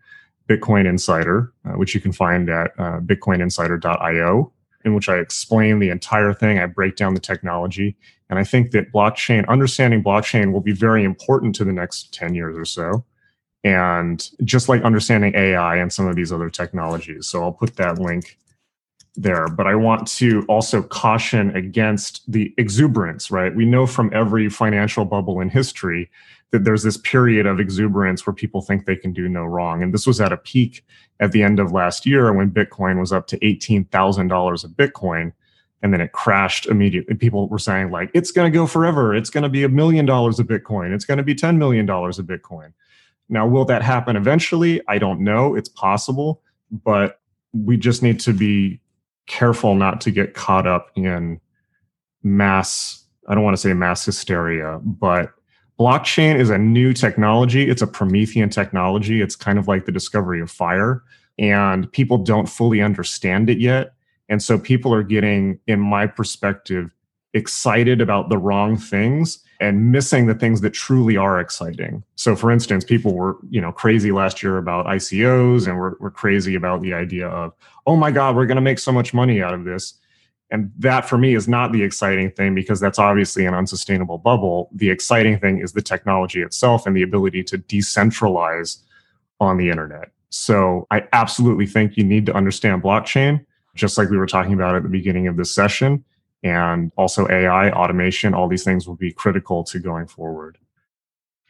Bitcoin 0.47 0.85
Insider, 0.85 1.51
uh, 1.65 1.71
which 1.71 1.95
you 1.95 2.01
can 2.01 2.11
find 2.11 2.49
at 2.49 2.71
uh, 2.77 2.99
bitcoininsider.io 2.99 4.51
in 4.85 4.93
which 4.93 5.09
I 5.09 5.17
explain 5.17 5.79
the 5.79 5.89
entire 5.89 6.33
thing. 6.33 6.59
I 6.59 6.67
break 6.67 6.95
down 6.95 7.15
the 7.15 7.19
technology. 7.19 7.97
And 8.29 8.39
I 8.39 8.43
think 8.43 8.71
that 8.71 8.91
blockchain, 8.93 9.47
understanding 9.47 10.03
blockchain 10.03 10.53
will 10.53 10.61
be 10.61 10.71
very 10.71 11.03
important 11.03 11.55
to 11.55 11.65
the 11.65 11.73
next 11.73 12.13
10 12.13 12.35
years 12.35 12.55
or 12.55 12.65
so. 12.65 13.03
And 13.63 14.29
just 14.43 14.69
like 14.69 14.83
understanding 14.83 15.33
AI 15.35 15.77
and 15.77 15.91
some 15.91 16.07
of 16.07 16.15
these 16.15 16.31
other 16.31 16.51
technologies. 16.51 17.27
So 17.27 17.41
I'll 17.41 17.51
put 17.51 17.75
that 17.77 17.97
link 17.97 18.37
there. 19.15 19.47
But 19.47 19.67
I 19.67 19.75
want 19.75 20.07
to 20.09 20.43
also 20.47 20.81
caution 20.81 21.55
against 21.55 22.29
the 22.31 22.53
exuberance, 22.57 23.31
right? 23.31 23.55
We 23.55 23.65
know 23.65 23.87
from 23.87 24.11
every 24.13 24.49
financial 24.49 25.05
bubble 25.05 25.39
in 25.39 25.49
history 25.49 26.09
that 26.51 26.63
there's 26.63 26.83
this 26.83 26.97
period 26.97 27.45
of 27.45 27.59
exuberance 27.59 28.25
where 28.25 28.33
people 28.33 28.61
think 28.61 28.85
they 28.85 28.95
can 28.95 29.13
do 29.13 29.27
no 29.27 29.43
wrong. 29.43 29.83
And 29.83 29.93
this 29.93 30.07
was 30.07 30.21
at 30.21 30.31
a 30.31 30.37
peak 30.37 30.85
at 31.19 31.31
the 31.31 31.43
end 31.43 31.59
of 31.59 31.71
last 31.71 32.05
year 32.05 32.31
when 32.31 32.51
Bitcoin 32.51 32.99
was 32.99 33.11
up 33.11 33.27
to 33.27 33.39
$18,000 33.39 34.63
a 34.63 34.67
Bitcoin. 34.67 35.33
And 35.81 35.93
then 35.93 36.01
it 36.01 36.13
crashed 36.13 36.65
immediately. 36.65 37.15
People 37.15 37.47
were 37.47 37.59
saying, 37.59 37.91
like, 37.91 38.09
it's 38.13 38.31
going 38.31 38.51
to 38.51 38.55
go 38.55 38.65
forever. 38.65 39.13
It's 39.13 39.29
going 39.29 39.43
to 39.43 39.49
be 39.49 39.63
a 39.63 39.69
million 39.69 40.05
dollars 40.05 40.39
a 40.39 40.43
Bitcoin. 40.43 40.93
It's 40.93 41.05
going 41.05 41.17
to 41.17 41.23
be 41.23 41.35
$10 41.35 41.57
million 41.57 41.87
a 41.87 41.91
Bitcoin. 41.91 42.73
Now, 43.29 43.47
will 43.47 43.65
that 43.65 43.81
happen 43.81 44.15
eventually? 44.15 44.81
I 44.87 44.97
don't 44.97 45.19
know. 45.21 45.55
It's 45.55 45.69
possible, 45.69 46.41
but 46.71 47.19
we 47.53 47.77
just 47.77 48.01
need 48.01 48.19
to 48.21 48.33
be 48.33 48.79
careful 49.27 49.75
not 49.75 50.01
to 50.01 50.11
get 50.11 50.33
caught 50.33 50.67
up 50.67 50.91
in 50.95 51.39
mass, 52.23 53.05
I 53.27 53.35
don't 53.35 53.43
want 53.43 53.55
to 53.55 53.61
say 53.61 53.73
mass 53.73 54.05
hysteria, 54.05 54.79
but 54.83 55.31
blockchain 55.79 56.39
is 56.39 56.49
a 56.49 56.57
new 56.57 56.93
technology. 56.93 57.69
It's 57.69 57.81
a 57.81 57.87
Promethean 57.87 58.49
technology. 58.49 59.21
It's 59.21 59.35
kind 59.35 59.59
of 59.59 59.67
like 59.67 59.85
the 59.85 59.91
discovery 59.91 60.41
of 60.41 60.49
fire, 60.49 61.03
and 61.37 61.91
people 61.91 62.17
don't 62.17 62.47
fully 62.47 62.81
understand 62.81 63.49
it 63.49 63.59
yet. 63.59 63.93
And 64.29 64.41
so 64.41 64.57
people 64.57 64.93
are 64.93 65.03
getting, 65.03 65.59
in 65.67 65.79
my 65.79 66.07
perspective, 66.07 66.89
excited 67.35 68.01
about 68.01 68.29
the 68.29 68.37
wrong 68.37 68.77
things 68.77 69.39
and 69.59 69.91
missing 69.91 70.25
the 70.25 70.33
things 70.33 70.61
that 70.61 70.71
truly 70.71 71.17
are 71.17 71.39
exciting. 71.39 72.03
So 72.15 72.35
for 72.35 72.49
instance, 72.49 72.83
people 72.83 73.13
were, 73.13 73.37
you 73.49 73.61
know, 73.61 73.71
crazy 73.71 74.11
last 74.11 74.41
year 74.41 74.57
about 74.57 74.85
ICOs 74.85 75.67
and 75.67 75.77
we're, 75.77 75.95
we're 75.99 76.11
crazy 76.11 76.55
about 76.55 76.81
the 76.81 76.93
idea 76.93 77.27
of, 77.27 77.53
oh 77.85 77.95
my 77.95 78.09
God, 78.09 78.35
we're 78.35 78.45
going 78.45 78.55
to 78.55 78.61
make 78.61 78.79
so 78.79 78.91
much 78.91 79.13
money 79.13 79.41
out 79.41 79.53
of 79.53 79.65
this. 79.65 79.93
And 80.49 80.71
that 80.79 81.09
for 81.09 81.17
me 81.17 81.35
is 81.35 81.47
not 81.47 81.71
the 81.71 81.83
exciting 81.83 82.31
thing 82.31 82.55
because 82.55 82.79
that's 82.79 82.99
obviously 82.99 83.45
an 83.45 83.53
unsustainable 83.53 84.17
bubble. 84.17 84.69
The 84.73 84.89
exciting 84.89 85.39
thing 85.39 85.59
is 85.59 85.73
the 85.73 85.81
technology 85.81 86.41
itself 86.41 86.87
and 86.87 86.95
the 86.95 87.01
ability 87.01 87.43
to 87.45 87.57
decentralize 87.57 88.81
on 89.39 89.57
the 89.57 89.69
internet. 89.69 90.11
So 90.29 90.87
I 90.91 91.07
absolutely 91.13 91.65
think 91.65 91.97
you 91.97 92.03
need 92.03 92.25
to 92.27 92.33
understand 92.33 92.83
blockchain, 92.83 93.45
just 93.73 93.97
like 93.97 94.09
we 94.09 94.17
were 94.17 94.27
talking 94.27 94.53
about 94.53 94.75
at 94.75 94.83
the 94.83 94.89
beginning 94.89 95.27
of 95.27 95.35
this 95.37 95.53
session. 95.53 96.03
And 96.45 96.91
also 96.95 97.27
AI, 97.27 97.71
automation, 97.71 98.35
all 98.35 98.47
these 98.47 98.63
things 98.63 98.87
will 98.87 98.95
be 98.95 99.11
critical 99.11 99.63
to 99.65 99.79
going 99.79 100.05
forward. 100.05 100.59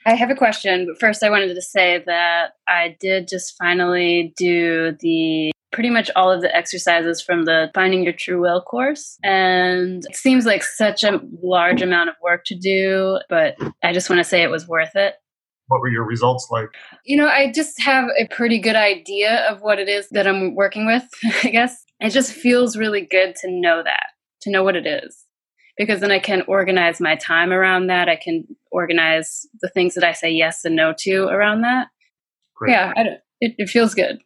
I 0.06 0.16
have 0.16 0.30
a 0.30 0.36
question, 0.36 0.86
but 0.88 1.00
first 1.00 1.22
I 1.22 1.30
wanted 1.30 1.54
to 1.54 1.62
say 1.62 2.02
that 2.06 2.54
I 2.68 2.96
did 3.00 3.28
just 3.28 3.56
finally 3.58 4.34
do 4.38 4.96
the 5.02 5.52
pretty 5.74 5.90
much 5.90 6.10
all 6.16 6.32
of 6.32 6.42
the 6.42 6.56
exercises 6.56 7.22
from 7.22 7.44
the 7.44 7.70
Finding 7.76 8.04
Your 8.04 8.14
True 8.14 8.40
Will 8.40 8.62
course. 8.62 9.18
And 9.22 10.06
it 10.06 10.16
seems 10.16 10.46
like 10.46 10.64
such 10.64 11.04
a 11.04 11.20
large 11.44 11.82
amount 11.82 12.08
of 12.08 12.16
work 12.24 12.46
to 12.46 12.56
do, 12.56 13.20
but 13.28 13.58
I 13.84 13.92
just 13.92 14.10
want 14.10 14.22
to 14.22 14.24
say 14.24 14.42
it 14.42 14.50
was 14.50 14.66
worth 14.66 14.96
it. 14.96 15.16
What 15.68 15.82
were 15.82 15.90
your 15.90 16.06
results 16.06 16.48
like? 16.50 16.70
You 17.04 17.18
know, 17.18 17.28
I 17.28 17.52
just 17.52 17.82
have 17.82 18.06
a 18.18 18.28
pretty 18.28 18.60
good 18.60 18.78
idea 18.78 19.46
of 19.50 19.62
what 19.62 19.80
it 19.80 19.90
is 19.90 20.08
that 20.12 20.28
I'm 20.28 20.56
working 20.56 20.86
with, 20.86 21.04
I 21.44 21.50
guess. 21.50 21.84
It 22.00 22.12
just 22.12 22.32
feels 22.32 22.78
really 22.78 23.02
good 23.02 23.36
to 23.42 23.52
know 23.52 23.84
that, 23.84 24.08
to 24.46 24.52
know 24.52 24.64
what 24.64 24.76
it 24.76 24.88
is. 24.88 25.26
Because 25.78 26.00
then 26.00 26.12
I 26.12 26.20
can 26.20 26.42
organize 26.48 27.02
my 27.02 27.18
time 27.18 27.52
around 27.52 27.88
that. 27.88 28.08
I 28.08 28.16
can 28.16 28.48
organize 28.72 29.46
the 29.60 29.68
things 29.68 29.94
that 29.96 30.06
I 30.06 30.14
say 30.14 30.32
yes 30.32 30.64
and 30.64 30.76
no 30.76 30.94
to 31.00 31.26
around 31.26 31.62
that. 31.62 31.88
Great. 32.56 32.72
Yeah, 32.72 32.94
it, 33.42 33.56
it 33.58 33.70
feels 33.70 33.94
good. 33.94 34.20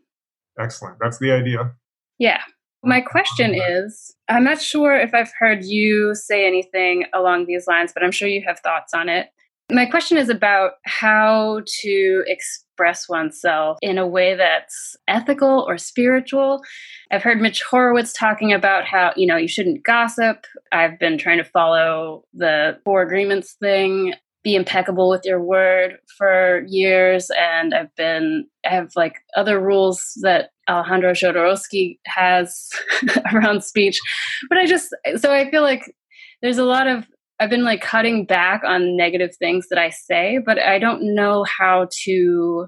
Excellent. 0.59 0.97
That's 1.01 1.17
the 1.17 1.31
idea. 1.31 1.71
Yeah. 2.19 2.41
My 2.83 3.01
question 3.01 3.55
is 3.55 4.15
I'm 4.29 4.43
not 4.43 4.61
sure 4.61 4.95
if 4.95 5.13
I've 5.13 5.33
heard 5.37 5.65
you 5.65 6.13
say 6.13 6.45
anything 6.45 7.05
along 7.13 7.45
these 7.45 7.65
lines, 7.67 7.91
but 7.93 8.03
I'm 8.03 8.11
sure 8.11 8.27
you 8.27 8.43
have 8.45 8.59
thoughts 8.59 8.93
on 8.93 9.09
it. 9.09 9.29
My 9.71 9.85
question 9.85 10.17
is 10.17 10.29
about 10.29 10.73
how 10.85 11.61
to 11.81 12.23
express 12.25 13.07
oneself 13.07 13.77
in 13.81 13.97
a 13.97 14.07
way 14.07 14.35
that's 14.35 14.95
ethical 15.07 15.65
or 15.67 15.77
spiritual. 15.77 16.61
I've 17.11 17.21
heard 17.21 17.39
Mitch 17.39 17.61
Horowitz 17.61 18.11
talking 18.13 18.51
about 18.51 18.85
how, 18.85 19.13
you 19.15 19.27
know, 19.27 19.37
you 19.37 19.47
shouldn't 19.47 19.83
gossip. 19.83 20.45
I've 20.71 20.97
been 20.97 21.17
trying 21.19 21.37
to 21.37 21.43
follow 21.43 22.23
the 22.33 22.79
four 22.83 23.03
agreements 23.03 23.55
thing 23.59 24.13
be 24.43 24.55
impeccable 24.55 25.09
with 25.09 25.21
your 25.25 25.43
word 25.43 25.97
for 26.17 26.63
years 26.67 27.29
and 27.37 27.73
i've 27.73 27.93
been 27.95 28.45
i 28.65 28.69
have 28.69 28.89
like 28.95 29.15
other 29.35 29.59
rules 29.59 30.17
that 30.21 30.51
alejandro 30.69 31.11
jodorowsky 31.11 31.99
has 32.05 32.69
around 33.33 33.63
speech 33.63 33.99
but 34.47 34.57
i 34.57 34.65
just 34.65 34.95
so 35.17 35.33
i 35.33 35.49
feel 35.51 35.61
like 35.61 35.93
there's 36.41 36.57
a 36.57 36.63
lot 36.63 36.87
of 36.87 37.05
I've 37.39 37.49
been 37.49 37.63
like 37.63 37.81
cutting 37.81 38.25
back 38.25 38.63
on 38.65 38.97
negative 38.97 39.35
things 39.37 39.67
that 39.69 39.79
I 39.79 39.89
say, 39.89 40.39
but 40.45 40.59
I 40.59 40.77
don't 40.77 41.15
know 41.15 41.45
how 41.45 41.87
to 42.05 42.67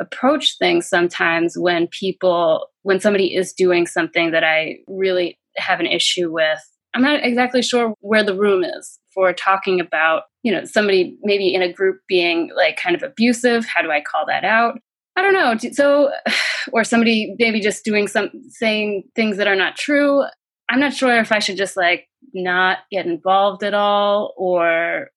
approach 0.00 0.56
things 0.58 0.88
sometimes 0.88 1.54
when 1.56 1.88
people 1.88 2.68
when 2.82 3.00
somebody 3.00 3.34
is 3.34 3.52
doing 3.52 3.86
something 3.86 4.32
that 4.32 4.44
I 4.44 4.76
really 4.86 5.38
have 5.56 5.80
an 5.80 5.86
issue 5.86 6.32
with. 6.32 6.58
I'm 6.94 7.02
not 7.02 7.24
exactly 7.24 7.62
sure 7.62 7.94
where 8.00 8.22
the 8.22 8.36
room 8.36 8.64
is 8.64 8.98
for 9.14 9.32
talking 9.32 9.80
about, 9.80 10.24
you 10.42 10.52
know, 10.52 10.64
somebody 10.64 11.16
maybe 11.22 11.54
in 11.54 11.62
a 11.62 11.72
group 11.72 12.00
being 12.08 12.50
like 12.54 12.76
kind 12.76 12.94
of 12.94 13.02
abusive. 13.02 13.64
How 13.66 13.82
do 13.82 13.90
I 13.90 14.02
call 14.02 14.26
that 14.26 14.44
out? 14.44 14.78
I 15.16 15.22
don't 15.22 15.34
know. 15.34 15.70
So, 15.72 16.10
or 16.72 16.84
somebody 16.84 17.34
maybe 17.38 17.60
just 17.60 17.84
doing 17.84 18.08
some 18.08 18.30
saying 18.48 19.04
things 19.14 19.36
that 19.38 19.46
are 19.46 19.56
not 19.56 19.76
true. 19.76 20.22
I'm 20.70 20.80
not 20.80 20.94
sure 20.94 21.18
if 21.18 21.32
I 21.32 21.38
should 21.38 21.56
just 21.56 21.76
like 21.76 22.08
not 22.34 22.78
get 22.90 23.06
involved 23.06 23.62
at 23.62 23.74
all 23.74 24.34
or 24.36 25.10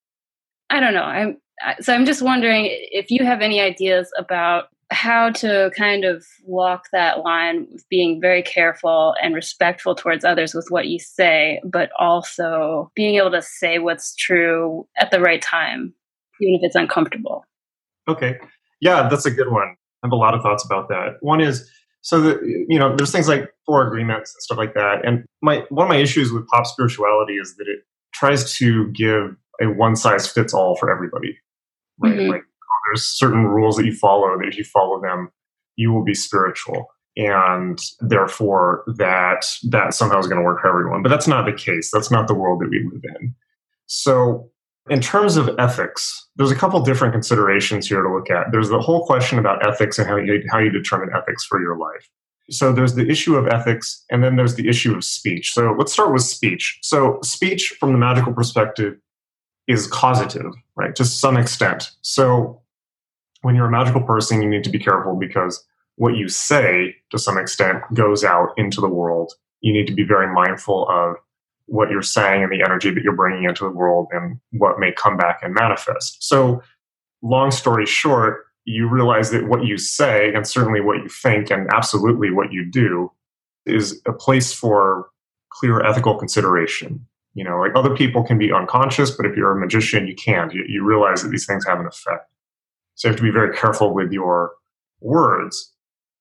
I 0.70 0.80
don't 0.80 0.94
know. 0.94 1.04
I'm 1.04 1.38
so 1.80 1.94
I'm 1.94 2.06
just 2.06 2.22
wondering 2.22 2.68
if 2.70 3.10
you 3.10 3.24
have 3.26 3.42
any 3.42 3.62
ideas 3.62 4.12
about 4.18 4.66
how 4.92 5.32
to 5.32 5.72
kind 5.76 6.06
of 6.06 6.24
walk 6.44 6.88
that 6.92 7.20
line 7.20 7.68
with 7.72 7.88
being 7.90 8.22
very 8.22 8.44
careful 8.44 9.16
and 9.22 9.34
respectful 9.34 9.96
towards 9.96 10.24
others 10.24 10.54
with 10.54 10.68
what 10.70 10.88
you 10.88 11.00
say, 11.00 11.60
but 11.64 11.90
also 12.00 12.92
being 12.96 13.16
able 13.16 13.32
to 13.32 13.42
say 13.42 13.80
what's 13.80 14.16
true 14.16 14.88
at 14.98 15.12
the 15.12 15.20
right 15.20 15.42
time, 15.42 15.94
even 16.40 16.56
if 16.56 16.62
it's 16.64 16.76
uncomfortable. 16.76 17.46
Okay. 18.08 18.38
Yeah, 18.80 19.08
that's 19.10 19.26
a 19.26 19.32
good 19.32 19.52
one. 19.52 19.76
I 20.04 20.08
have 20.08 20.12
a 20.12 20.18
lot 20.18 20.36
of 20.36 20.42
thoughts 20.42 20.64
about 20.64 20.88
that. 20.90 21.16
One 21.22 21.42
is 21.42 21.70
so 22.06 22.22
that 22.22 22.40
you 22.44 22.78
know, 22.78 22.96
there's 22.96 23.12
things 23.12 23.28
like 23.28 23.52
four 23.66 23.86
agreements 23.88 24.32
and 24.36 24.44
stuff 24.44 24.60
like 24.60 24.76
that. 24.76 25.04
And 25.04 25.26
my 25.42 25.66
one 25.70 25.88
of 25.88 25.90
my 25.90 25.98
issues 25.98 26.32
with 26.32 26.46
pop 26.50 26.68
spirituality 26.68 27.34
is 27.34 27.56
that 27.58 27.68
it 27.68 27.80
tries 28.14 28.54
to 28.58 28.92
give 28.92 29.36
a 29.60 29.66
one 29.66 29.96
size 29.96 30.28
fits 30.28 30.54
all 30.54 30.76
for 30.76 30.92
everybody. 30.92 31.36
Right? 31.98 32.14
Mm-hmm. 32.14 32.30
Like 32.30 32.44
there's 32.88 33.04
certain 33.04 33.46
rules 33.46 33.76
that 33.78 33.88
you 33.88 33.96
follow 33.96 34.38
that 34.38 34.48
if 34.48 34.56
you 34.56 34.64
follow 34.64 35.02
them, 35.02 35.32
you 35.78 35.92
will 35.92 36.04
be 36.04 36.14
spiritual. 36.14 36.90
And 37.18 37.82
therefore 38.02 38.84
that 38.98 39.44
that 39.72 39.96
somehow 39.96 40.20
is 40.20 40.28
going 40.28 40.38
to 40.38 40.46
work 40.46 40.62
for 40.62 40.70
everyone. 40.70 41.02
But 41.02 41.10
that's 41.10 41.28
not 41.28 41.48
the 41.48 41.54
case. 41.54 41.90
That's 41.92 42.12
not 42.12 42.28
the 42.28 42.36
world 42.36 42.62
that 42.62 42.70
we 42.70 42.88
live 42.94 43.02
in. 43.20 43.34
So 43.88 44.52
in 44.90 45.02
terms 45.02 45.36
of 45.36 45.50
ethics, 45.58 46.28
there's 46.36 46.52
a 46.52 46.56
couple 46.56 46.80
different 46.82 47.14
considerations 47.14 47.88
here 47.88 48.04
to 48.04 48.14
look 48.14 48.30
at. 48.30 48.52
There's 48.52 48.70
the 48.70 48.80
whole 48.80 49.06
question 49.06 49.40
about 49.40 49.66
ethics 49.68 49.98
and 49.98 50.08
how 50.08 50.18
you, 50.18 50.44
how 50.52 50.60
you 50.60 50.70
determine 50.70 51.10
ethics 51.16 51.46
for 51.46 51.60
your 51.60 51.78
life. 51.78 52.08
So 52.52 52.72
there's 52.72 52.94
the 52.94 53.10
issue 53.10 53.36
of 53.36 53.48
ethics, 53.48 54.06
and 54.12 54.24
then 54.24 54.36
there's 54.36 54.54
the 54.54 54.70
issue 54.70 54.96
of 54.96 55.04
speech. 55.04 55.54
So 55.54 55.76
let's 55.78 55.92
start 55.92 56.14
with 56.14 56.22
speech. 56.22 56.78
So 56.84 57.18
speech, 57.24 57.76
from 57.80 57.92
the 57.92 57.98
magical 57.98 58.34
perspective, 58.34 58.98
is 59.68 59.88
causative, 59.88 60.54
right, 60.76 60.96
to 60.96 61.06
some 61.06 61.38
extent. 61.38 61.90
So 62.02 62.62
when 63.42 63.56
you're 63.56 63.66
a 63.66 63.72
magical 63.72 64.04
person, 64.04 64.44
you 64.44 64.50
need 64.50 64.64
to 64.64 64.70
be 64.70 64.78
careful 64.78 65.16
because 65.16 65.66
what 65.96 66.18
you 66.18 66.28
say 66.28 66.96
to 67.10 67.18
some 67.18 67.40
extent 67.40 67.82
goes 67.96 68.24
out 68.24 68.50
into 68.58 68.80
the 68.80 68.90
world. 68.90 69.34
You 69.62 69.74
need 69.74 69.88
to 69.88 69.94
be 69.94 70.04
very 70.04 70.32
mindful 70.32 70.88
of 70.88 71.16
what 71.68 71.90
you're 71.90 72.02
saying 72.02 72.44
and 72.44 72.52
the 72.52 72.64
energy 72.64 72.92
that 72.92 73.04
you're 73.04 73.16
bringing 73.16 73.44
into 73.44 73.64
the 73.64 73.72
world 73.72 74.08
and 74.12 74.40
what 74.52 74.80
may 74.80 74.92
come 74.92 75.18
back 75.18 75.40
and 75.42 75.54
manifest. 75.54 76.24
So, 76.24 76.62
long 77.22 77.52
story 77.52 77.86
short, 77.86 78.46
you 78.66 78.88
realize 78.88 79.32
that 79.32 79.48
what 79.48 79.64
you 79.64 79.78
say 79.78 80.34
and 80.34 80.48
certainly 80.48 80.82
what 80.82 80.98
you 80.98 81.10
think 81.10 81.52
and 81.52 81.68
absolutely 81.74 82.32
what 82.32 82.52
you 82.52 82.66
do 82.66 83.12
is 83.66 84.02
a 84.08 84.14
place 84.14 84.54
for 84.54 85.10
clear 85.52 85.84
ethical 85.84 86.16
consideration. 86.16 87.06
You 87.34 87.44
know, 87.44 87.60
like 87.60 87.72
other 87.76 87.96
people 87.96 88.24
can 88.24 88.38
be 88.38 88.52
unconscious, 88.52 89.12
but 89.12 89.26
if 89.26 89.36
you're 89.36 89.52
a 89.52 89.60
magician, 89.60 90.08
you 90.08 90.16
can't. 90.16 90.54
You, 90.54 90.64
you 90.68 90.86
realize 90.86 91.22
that 91.22 91.30
these 91.30 91.46
things 91.46 91.66
have 91.66 91.80
an 91.80 91.86
effect. 91.86 92.30
So 92.96 93.08
you 93.08 93.12
have 93.12 93.18
to 93.18 93.24
be 93.24 93.32
very 93.32 93.56
careful 93.56 93.94
with 93.94 94.12
your 94.12 94.54
words. 95.02 95.74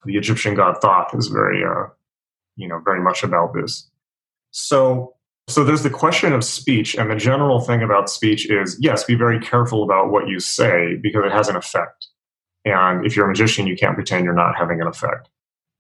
The 0.05 0.17
Egyptian 0.17 0.55
god 0.55 0.81
Thoth 0.83 1.15
is 1.15 1.29
very, 1.29 1.63
uh, 1.65 1.89
you 2.57 2.69
know, 2.69 2.81
very 2.85 3.01
much 3.01 3.23
about 3.23 3.55
this. 3.55 3.89
So, 4.51 5.15
so 5.49 5.63
there's 5.63 5.83
the 5.83 5.91
question 5.91 6.33
of 6.33 6.43
speech, 6.43 6.95
and 6.95 7.11
the 7.11 7.17
general 7.17 7.61
thing 7.61 7.83
about 7.83 8.09
speech 8.09 8.51
is 8.51 8.77
yes, 8.81 9.05
be 9.05 9.15
very 9.15 9.39
careful 9.39 9.83
about 9.83 10.11
what 10.11 10.29
you 10.29 10.41
say 10.41 10.97
because 11.03 11.25
it 11.25 11.33
has 11.33 11.49
an 11.49 11.57
effect. 11.57 12.09
And 12.65 13.05
if 13.05 13.15
you're 13.15 13.27
a 13.27 13.29
magician, 13.29 13.67
you 13.67 13.77
can't 13.77 13.95
pretend 13.95 14.25
you're 14.25 14.33
not 14.33 14.57
having 14.57 14.81
an 14.81 14.87
effect. 14.87 15.29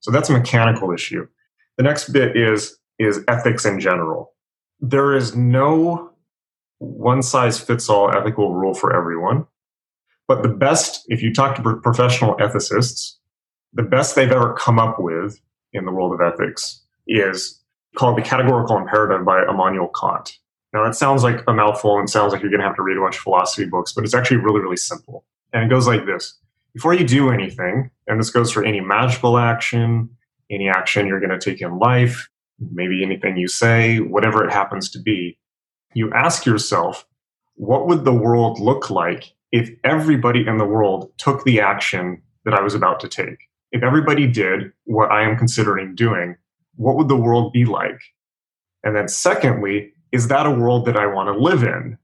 So 0.00 0.10
that's 0.10 0.28
a 0.28 0.34
mechanical 0.34 0.92
issue. 0.92 1.26
The 1.78 1.82
next 1.82 2.10
bit 2.10 2.36
is 2.36 2.76
is 2.98 3.24
ethics 3.26 3.64
in 3.64 3.80
general. 3.80 4.34
There 4.80 5.14
is 5.14 5.34
no 5.34 6.10
one 6.78 7.22
size 7.22 7.58
fits 7.58 7.88
all 7.88 8.14
ethical 8.14 8.54
rule 8.54 8.74
for 8.74 8.94
everyone. 8.94 9.46
But 10.28 10.42
the 10.42 10.48
best, 10.48 11.04
if 11.08 11.22
you 11.22 11.32
talk 11.32 11.56
to 11.56 11.76
professional 11.82 12.34
ethicists, 12.36 13.16
the 13.72 13.82
best 13.82 14.14
they've 14.14 14.30
ever 14.30 14.54
come 14.54 14.78
up 14.78 14.96
with 14.98 15.40
in 15.72 15.84
the 15.84 15.92
world 15.92 16.12
of 16.12 16.20
ethics 16.20 16.82
is 17.06 17.63
called 17.96 18.18
the 18.18 18.22
categorical 18.22 18.76
imperative 18.76 19.24
by 19.24 19.42
Immanuel 19.48 19.88
Kant. 19.88 20.38
Now, 20.72 20.84
that 20.84 20.96
sounds 20.96 21.22
like 21.22 21.42
a 21.46 21.52
mouthful 21.52 21.98
and 21.98 22.10
sounds 22.10 22.32
like 22.32 22.42
you're 22.42 22.50
going 22.50 22.60
to 22.60 22.66
have 22.66 22.76
to 22.76 22.82
read 22.82 22.96
a 22.96 23.00
bunch 23.00 23.16
of 23.16 23.22
philosophy 23.22 23.64
books, 23.64 23.92
but 23.92 24.04
it's 24.04 24.14
actually 24.14 24.38
really, 24.38 24.60
really 24.60 24.76
simple. 24.76 25.24
And 25.52 25.64
it 25.64 25.70
goes 25.70 25.86
like 25.86 26.04
this 26.04 26.36
Before 26.72 26.94
you 26.94 27.06
do 27.06 27.30
anything, 27.30 27.90
and 28.08 28.18
this 28.18 28.30
goes 28.30 28.50
for 28.50 28.64
any 28.64 28.80
magical 28.80 29.38
action, 29.38 30.10
any 30.50 30.68
action 30.68 31.06
you're 31.06 31.20
going 31.20 31.38
to 31.38 31.38
take 31.38 31.60
in 31.60 31.78
life, 31.78 32.28
maybe 32.72 33.04
anything 33.04 33.36
you 33.36 33.48
say, 33.48 33.98
whatever 34.00 34.44
it 34.44 34.52
happens 34.52 34.90
to 34.90 35.00
be, 35.00 35.38
you 35.94 36.12
ask 36.12 36.44
yourself, 36.44 37.06
what 37.54 37.86
would 37.86 38.04
the 38.04 38.12
world 38.12 38.58
look 38.58 38.90
like 38.90 39.32
if 39.52 39.70
everybody 39.84 40.44
in 40.46 40.58
the 40.58 40.64
world 40.64 41.12
took 41.18 41.44
the 41.44 41.60
action 41.60 42.20
that 42.44 42.54
I 42.54 42.62
was 42.62 42.74
about 42.74 42.98
to 43.00 43.08
take, 43.08 43.38
if 43.70 43.82
everybody 43.82 44.26
did 44.26 44.72
what 44.84 45.12
I 45.12 45.22
am 45.22 45.36
considering 45.36 45.94
doing, 45.94 46.36
what 46.76 46.96
would 46.96 47.08
the 47.08 47.16
world 47.16 47.52
be 47.52 47.64
like? 47.64 48.00
And 48.82 48.94
then, 48.94 49.08
secondly, 49.08 49.92
is 50.12 50.28
that 50.28 50.46
a 50.46 50.50
world 50.50 50.86
that 50.86 50.96
I 50.96 51.06
want 51.06 51.28
to 51.28 51.38
live 51.38 51.62
in? 51.62 51.98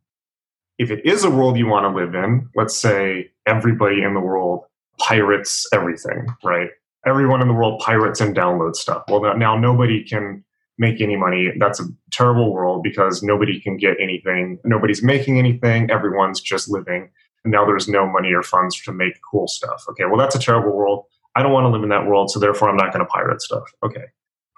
If 0.78 0.90
it 0.90 1.04
is 1.04 1.24
a 1.24 1.30
world 1.30 1.58
you 1.58 1.66
want 1.66 1.84
to 1.84 2.00
live 2.00 2.14
in, 2.14 2.48
let's 2.54 2.76
say 2.76 3.30
everybody 3.46 4.02
in 4.02 4.14
the 4.14 4.20
world 4.20 4.64
pirates 4.98 5.66
everything, 5.72 6.26
right? 6.42 6.70
Everyone 7.06 7.42
in 7.42 7.48
the 7.48 7.54
world 7.54 7.80
pirates 7.80 8.20
and 8.20 8.34
downloads 8.34 8.76
stuff. 8.76 9.04
Well, 9.08 9.36
now 9.36 9.56
nobody 9.58 10.04
can 10.04 10.44
make 10.78 11.00
any 11.00 11.16
money. 11.16 11.52
That's 11.58 11.80
a 11.80 11.84
terrible 12.10 12.52
world 12.52 12.82
because 12.82 13.22
nobody 13.22 13.60
can 13.60 13.76
get 13.76 13.96
anything. 14.00 14.58
Nobody's 14.64 15.02
making 15.02 15.38
anything. 15.38 15.90
Everyone's 15.90 16.40
just 16.40 16.70
living 16.70 17.10
and 17.44 17.52
now 17.52 17.64
there's 17.64 17.88
no 17.88 18.06
money 18.06 18.32
or 18.32 18.42
funds 18.42 18.80
to 18.82 18.92
make 18.92 19.14
cool 19.30 19.48
stuff. 19.48 19.84
Okay, 19.90 20.04
well, 20.04 20.16
that's 20.16 20.34
a 20.34 20.38
terrible 20.38 20.76
world. 20.76 21.04
I 21.34 21.42
don't 21.42 21.52
want 21.52 21.64
to 21.64 21.68
live 21.68 21.82
in 21.82 21.88
that 21.90 22.06
world, 22.06 22.30
so 22.30 22.40
therefore 22.40 22.68
I'm 22.68 22.76
not 22.76 22.92
going 22.92 23.04
to 23.04 23.10
pirate 23.10 23.40
stuff. 23.40 23.72
Okay, 23.82 24.04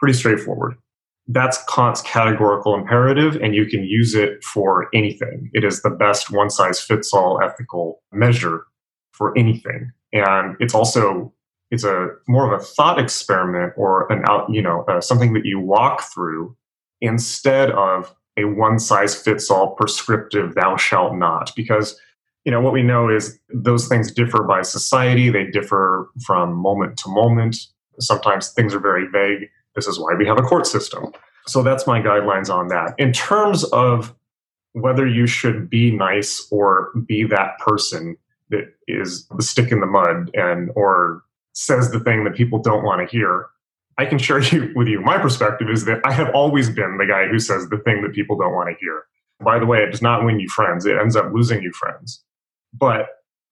pretty 0.02 0.18
straightforward. 0.18 0.74
That's 1.28 1.62
Kant's 1.68 2.02
categorical 2.02 2.74
imperative, 2.74 3.36
and 3.36 3.54
you 3.54 3.66
can 3.66 3.84
use 3.84 4.14
it 4.14 4.42
for 4.42 4.88
anything. 4.92 5.48
It 5.52 5.62
is 5.62 5.82
the 5.82 5.90
best 5.90 6.32
one 6.32 6.50
size 6.50 6.80
fits 6.80 7.14
all 7.14 7.40
ethical 7.40 8.02
measure 8.12 8.64
for 9.12 9.36
anything. 9.38 9.92
And 10.12 10.56
it's 10.58 10.74
also 10.74 11.32
it's 11.70 11.84
a 11.84 12.08
more 12.28 12.52
of 12.52 12.60
a 12.60 12.64
thought 12.64 12.98
experiment 12.98 13.74
or 13.76 14.12
an 14.12 14.24
out, 14.28 14.46
you 14.50 14.60
know, 14.60 14.84
uh, 14.88 15.00
something 15.00 15.32
that 15.34 15.46
you 15.46 15.60
walk 15.60 16.02
through 16.12 16.56
instead 17.00 17.70
of 17.70 18.12
a 18.36 18.44
one 18.44 18.80
size 18.80 19.14
fits 19.14 19.50
all 19.50 19.76
prescriptive 19.76 20.54
thou 20.54 20.76
shalt 20.76 21.14
not 21.14 21.52
because 21.54 21.98
you 22.44 22.50
know 22.50 22.60
what 22.60 22.72
we 22.72 22.82
know 22.82 23.08
is 23.08 23.38
those 23.52 23.88
things 23.88 24.10
differ 24.10 24.42
by 24.42 24.62
society 24.62 25.28
they 25.28 25.44
differ 25.44 26.10
from 26.24 26.54
moment 26.54 26.96
to 26.96 27.10
moment 27.10 27.56
sometimes 28.00 28.52
things 28.52 28.74
are 28.74 28.80
very 28.80 29.06
vague 29.06 29.48
this 29.74 29.86
is 29.86 29.98
why 29.98 30.14
we 30.14 30.26
have 30.26 30.38
a 30.38 30.42
court 30.42 30.66
system. 30.66 31.12
So 31.46 31.62
that's 31.62 31.86
my 31.86 32.00
guidelines 32.00 32.52
on 32.52 32.68
that. 32.68 32.94
In 32.98 33.12
terms 33.12 33.64
of 33.64 34.14
whether 34.72 35.06
you 35.06 35.26
should 35.26 35.68
be 35.68 35.90
nice 35.90 36.46
or 36.50 36.92
be 37.06 37.24
that 37.24 37.58
person 37.58 38.16
that 38.50 38.72
is 38.86 39.26
the 39.36 39.42
stick 39.42 39.70
in 39.70 39.80
the 39.80 39.86
mud 39.86 40.30
and 40.34 40.70
or 40.74 41.22
says 41.52 41.90
the 41.90 42.00
thing 42.00 42.24
that 42.24 42.34
people 42.34 42.58
don't 42.58 42.84
want 42.84 43.06
to 43.06 43.16
hear 43.16 43.46
i 43.98 44.06
can 44.06 44.18
share 44.18 44.38
you, 44.52 44.72
with 44.74 44.88
you. 44.88 45.00
My 45.00 45.18
perspective 45.18 45.68
is 45.68 45.84
that 45.84 46.00
i 46.04 46.12
have 46.12 46.30
always 46.34 46.70
been 46.70 46.98
the 46.98 47.06
guy 47.06 47.26
who 47.26 47.38
says 47.38 47.68
the 47.68 47.78
thing 47.78 48.02
that 48.02 48.12
people 48.12 48.36
don't 48.36 48.54
want 48.54 48.68
to 48.70 48.76
hear. 48.80 49.04
By 49.40 49.58
the 49.58 49.66
way 49.66 49.78
it 49.78 49.90
does 49.90 50.02
not 50.02 50.24
win 50.24 50.40
you 50.40 50.48
friends. 50.48 50.86
It 50.86 50.96
ends 50.96 51.16
up 51.16 51.32
losing 51.32 51.62
you 51.62 51.72
friends. 51.72 52.22
But 52.72 53.08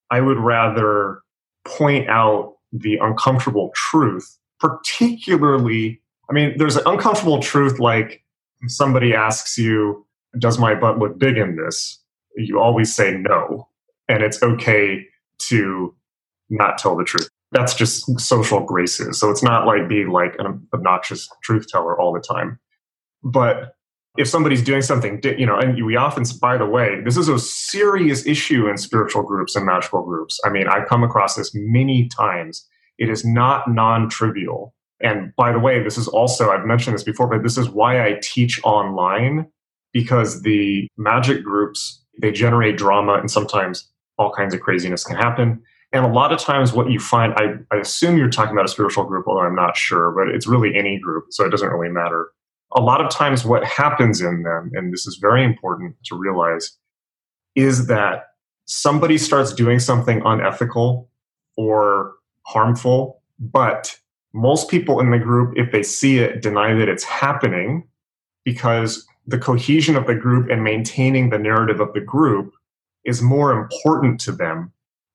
I 0.09 0.21
would 0.21 0.37
rather 0.37 1.21
point 1.65 2.09
out 2.09 2.55
the 2.71 2.97
uncomfortable 2.97 3.71
truth, 3.75 4.37
particularly, 4.59 6.00
I 6.31 6.33
mean, 6.33 6.53
there's 6.57 6.77
an 6.77 6.83
uncomfortable 6.85 7.39
truth 7.39 7.77
like 7.77 8.23
somebody 8.67 9.13
asks 9.13 9.57
you, 9.57 10.05
Does 10.39 10.57
my 10.57 10.73
butt 10.73 10.97
look 10.97 11.19
big 11.19 11.37
in 11.37 11.57
this? 11.57 11.99
You 12.37 12.59
always 12.59 12.95
say 12.95 13.17
no. 13.17 13.67
And 14.07 14.23
it's 14.23 14.41
okay 14.41 15.05
to 15.49 15.93
not 16.49 16.77
tell 16.77 16.95
the 16.95 17.03
truth. 17.03 17.27
That's 17.51 17.73
just 17.73 18.19
social 18.19 18.61
graces. 18.61 19.19
So 19.19 19.29
it's 19.29 19.43
not 19.43 19.67
like 19.67 19.89
being 19.89 20.09
like 20.09 20.35
an 20.39 20.65
obnoxious 20.73 21.27
truth 21.43 21.67
teller 21.67 21.99
all 21.99 22.13
the 22.13 22.21
time. 22.21 22.57
But 23.23 23.75
if 24.17 24.29
somebody's 24.29 24.61
doing 24.61 24.81
something, 24.81 25.19
you 25.37 25.45
know, 25.45 25.57
and 25.57 25.85
we 25.85 25.97
often, 25.97 26.23
by 26.39 26.57
the 26.57 26.65
way, 26.65 27.01
this 27.03 27.17
is 27.17 27.27
a 27.27 27.39
serious 27.39 28.25
issue 28.25 28.69
in 28.69 28.77
spiritual 28.77 29.23
groups 29.23 29.55
and 29.55 29.65
magical 29.65 30.01
groups. 30.01 30.39
I 30.45 30.49
mean, 30.49 30.67
I've 30.69 30.87
come 30.87 31.03
across 31.03 31.35
this 31.35 31.51
many 31.53 32.07
times. 32.07 32.65
It 32.97 33.09
is 33.09 33.25
not 33.25 33.69
non 33.69 34.09
trivial. 34.09 34.73
And 35.03 35.33
by 35.35 35.51
the 35.51 35.59
way, 35.59 35.83
this 35.83 35.97
is 35.97 36.07
also, 36.07 36.49
I've 36.49 36.65
mentioned 36.65 36.95
this 36.95 37.03
before, 37.03 37.27
but 37.27 37.43
this 37.43 37.57
is 37.57 37.69
why 37.69 38.05
I 38.05 38.19
teach 38.21 38.59
online 38.63 39.47
because 39.93 40.41
the 40.41 40.87
magic 40.97 41.43
groups, 41.43 42.03
they 42.21 42.31
generate 42.31 42.77
drama 42.77 43.13
and 43.13 43.29
sometimes 43.29 43.89
all 44.17 44.31
kinds 44.31 44.53
of 44.53 44.61
craziness 44.61 45.03
can 45.03 45.17
happen. 45.17 45.61
And 45.93 46.05
a 46.05 46.07
lot 46.07 46.31
of 46.31 46.39
times, 46.39 46.71
what 46.71 46.89
you 46.89 46.99
find, 46.99 47.33
I, 47.33 47.55
I 47.69 47.79
assume 47.79 48.17
you're 48.17 48.29
talking 48.29 48.53
about 48.53 48.63
a 48.63 48.69
spiritual 48.69 49.03
group, 49.03 49.27
although 49.27 49.41
I'm 49.41 49.55
not 49.55 49.75
sure, 49.75 50.11
but 50.11 50.33
it's 50.33 50.47
really 50.47 50.75
any 50.77 50.97
group, 50.97 51.25
so 51.31 51.45
it 51.45 51.49
doesn't 51.49 51.67
really 51.67 51.91
matter 51.91 52.29
a 52.73 52.81
lot 52.81 53.01
of 53.01 53.09
times 53.09 53.43
what 53.43 53.63
happens 53.63 54.21
in 54.21 54.43
them, 54.43 54.71
and 54.73 54.93
this 54.93 55.05
is 55.05 55.17
very 55.17 55.43
important 55.43 55.95
to 56.05 56.15
realize, 56.15 56.77
is 57.55 57.87
that 57.87 58.27
somebody 58.65 59.17
starts 59.17 59.53
doing 59.53 59.79
something 59.79 60.21
unethical 60.23 61.09
or 61.57 62.13
harmful, 62.43 63.21
but 63.39 63.97
most 64.33 64.69
people 64.69 64.99
in 64.99 65.11
the 65.11 65.19
group, 65.19 65.53
if 65.57 65.71
they 65.71 65.83
see 65.83 66.19
it, 66.19 66.41
deny 66.41 66.73
that 66.73 66.89
it's 66.89 67.03
happening 67.03 67.87
because 68.43 69.05
the 69.27 69.37
cohesion 69.37 69.95
of 69.95 70.07
the 70.07 70.15
group 70.15 70.49
and 70.49 70.63
maintaining 70.63 71.29
the 71.29 71.37
narrative 71.37 71.79
of 71.79 71.93
the 71.93 72.01
group 72.01 72.53
is 73.05 73.21
more 73.21 73.51
important 73.51 74.19
to 74.21 74.31
them 74.31 74.71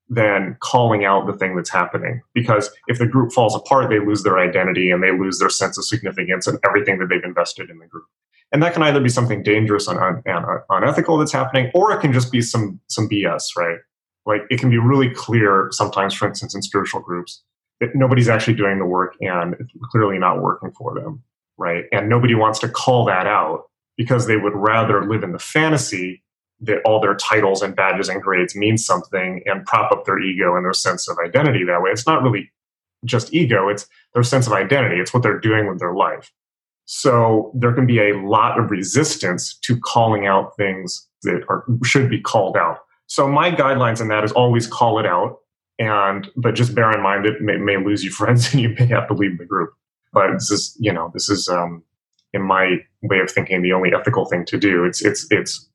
than 0.09 0.57
calling 0.61 1.05
out 1.05 1.27
the 1.27 1.33
thing 1.33 1.57
that's 1.57 1.71
happening. 1.71 2.23
Because 2.33 2.71
if 2.87 2.99
the 2.99 3.07
group 3.07 3.33
falls 3.33 3.57
apart, 3.57 3.91
they 3.91 3.99
lose 3.99 4.23
their 4.23 4.39
identity 4.39 4.91
and 4.91 5.03
they 5.03 5.11
lose 5.11 5.39
their 5.39 5.51
sense 5.51 5.77
of 5.77 5.85
significance 5.85 6.47
and 6.47 6.59
everything 6.65 6.99
that 6.99 7.09
they've 7.09 7.25
invested 7.25 7.71
in 7.71 7.79
the 7.79 7.87
group. 7.87 8.07
And 8.53 8.63
that 8.63 8.75
can 8.75 8.83
either 8.83 9.01
be 9.01 9.09
something 9.09 9.43
dangerous 9.43 9.89
and, 9.89 9.99
un- 9.99 10.23
and 10.25 10.45
unethical 10.71 11.19
that's 11.19 11.33
happening, 11.33 11.71
or 11.75 11.93
it 11.93 12.01
can 12.01 12.13
just 12.13 12.31
be 12.31 12.41
some 12.41 12.81
some 12.87 13.09
BS, 13.09 13.57
right? 13.57 13.79
Like 14.25 14.43
it 14.51 14.61
can 14.61 14.71
be 14.71 14.79
really 14.79 15.11
clear 15.11 15.69
sometimes, 15.73 16.15
for 16.15 16.29
instance, 16.29 16.55
in 16.55 16.63
spiritual 16.63 17.01
groups, 17.01 17.43
that 17.81 17.95
nobody's 17.95 18.29
actually 18.29 18.55
doing 18.55 18.79
the 18.79 18.87
work 18.87 19.15
and 19.21 19.55
it's 19.59 19.71
clearly 19.91 20.19
not 20.19 20.43
working 20.43 20.73
for 20.73 20.95
them, 20.95 21.23
right? 21.59 21.85
And 21.93 22.09
nobody 22.09 22.35
wants 22.35 22.59
to 22.61 22.69
call 22.69 23.05
that 23.07 23.27
out 23.27 23.65
because 23.97 24.27
they 24.27 24.37
would 24.37 24.55
rather 24.55 25.07
live 25.07 25.23
in 25.23 25.33
the 25.33 25.39
fantasy 25.39 26.23
that 26.61 26.81
all 26.85 27.01
their 27.01 27.15
titles 27.15 27.61
and 27.63 27.77
badges 27.77 28.09
and 28.09 28.23
grades 28.23 28.57
mean 28.57 28.79
something 28.79 29.43
and 29.45 29.65
prop 29.67 29.93
up 29.93 30.07
their 30.07 30.19
ego 30.19 30.57
and 30.57 30.65
their 30.65 30.73
sense 30.73 31.09
of 31.09 31.19
identity 31.25 31.65
that 31.65 31.83
way. 31.83 31.91
It's 31.91 32.07
not 32.07 32.23
really 32.23 32.51
just 33.05 33.33
ego, 33.35 33.69
it's 33.69 33.87
their 34.15 34.23
sense 34.23 34.47
of 34.47 34.53
identity. 34.53 35.01
It's 35.01 35.13
what 35.13 35.23
they're 35.23 35.39
doing 35.39 35.69
with 35.69 35.79
their 35.79 35.95
life. 35.95 36.33
So 36.87 37.53
there 37.55 37.73
can 37.73 37.87
be 37.87 37.99
a 37.99 38.19
lot 38.19 38.59
of 38.59 38.71
resistance 38.71 39.59
to 39.63 39.79
calling 39.81 40.27
out 40.27 40.57
things 40.57 41.07
that 41.23 41.43
are, 41.49 41.65
should 41.85 42.09
be 42.09 42.21
called 42.21 42.57
out. 42.57 42.79
So 43.07 43.29
my 43.29 43.51
guidelines 43.51 44.01
in 44.01 44.09
that 44.09 44.25
is 44.25 44.33
always 44.33 44.67
call 44.67 44.99
it 44.99 45.07
out. 45.07 45.39
And, 45.79 46.29
but 46.37 46.55
just 46.55 46.75
bear 46.75 46.91
in 46.93 47.03
mind 47.03 47.27
it 47.27 47.41
may, 47.41 47.57
may 47.57 47.77
lose 47.77 48.03
you 48.03 48.11
friends 48.11 48.51
and 48.53 48.63
you 48.63 48.71
may 48.79 48.87
have 48.87 49.09
to 49.09 49.15
leave 49.15 49.39
the 49.39 49.45
group. 49.45 49.71
But 50.13 50.33
this 50.33 50.51
is, 50.51 50.77
you 50.81 50.93
know, 50.93 51.11
this 51.13 51.29
is, 51.29 51.49
um, 51.49 51.83
in 52.33 52.43
my 52.43 52.77
way 53.03 53.19
of 53.21 53.31
thinking, 53.31 53.63
the 53.63 53.73
only 53.73 53.91
ethical 53.95 54.27
thing 54.27 54.45
to 54.47 54.59
do. 54.59 54.85
It's, 54.85 55.05
it's, 55.05 55.27
it's 55.31 55.69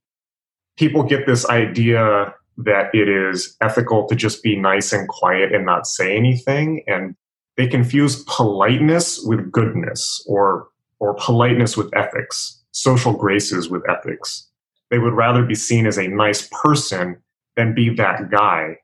people 0.78 1.04
get 1.04 1.26
this 1.26 1.48
idea 1.48 2.34
that 2.58 2.94
it 2.94 3.08
is 3.08 3.56
ethical 3.62 4.08
to 4.08 4.16
just 4.16 4.44
be 4.44 4.56
nice 4.56 4.92
and 4.94 5.08
quiet 5.08 5.54
and 5.54 5.66
not 5.66 5.88
say 5.88 6.16
anything 6.16 6.84
and 6.88 7.16
they 7.58 7.68
confuse 7.68 8.24
politeness 8.26 9.22
with 9.26 9.52
goodness 9.52 10.24
or 10.28 10.68
or 11.00 11.16
politeness 11.16 11.78
with 11.78 11.96
ethics 11.96 12.62
social 12.72 13.14
graces 13.14 13.70
with 13.70 13.82
ethics 13.90 14.48
they 14.90 15.00
would 15.00 15.14
rather 15.14 15.44
be 15.44 15.56
seen 15.56 15.86
as 15.86 15.98
a 15.98 16.08
nice 16.08 16.48
person 16.62 17.18
than 17.56 17.74
be 17.74 17.90
that 17.90 18.30
guy 18.30 18.76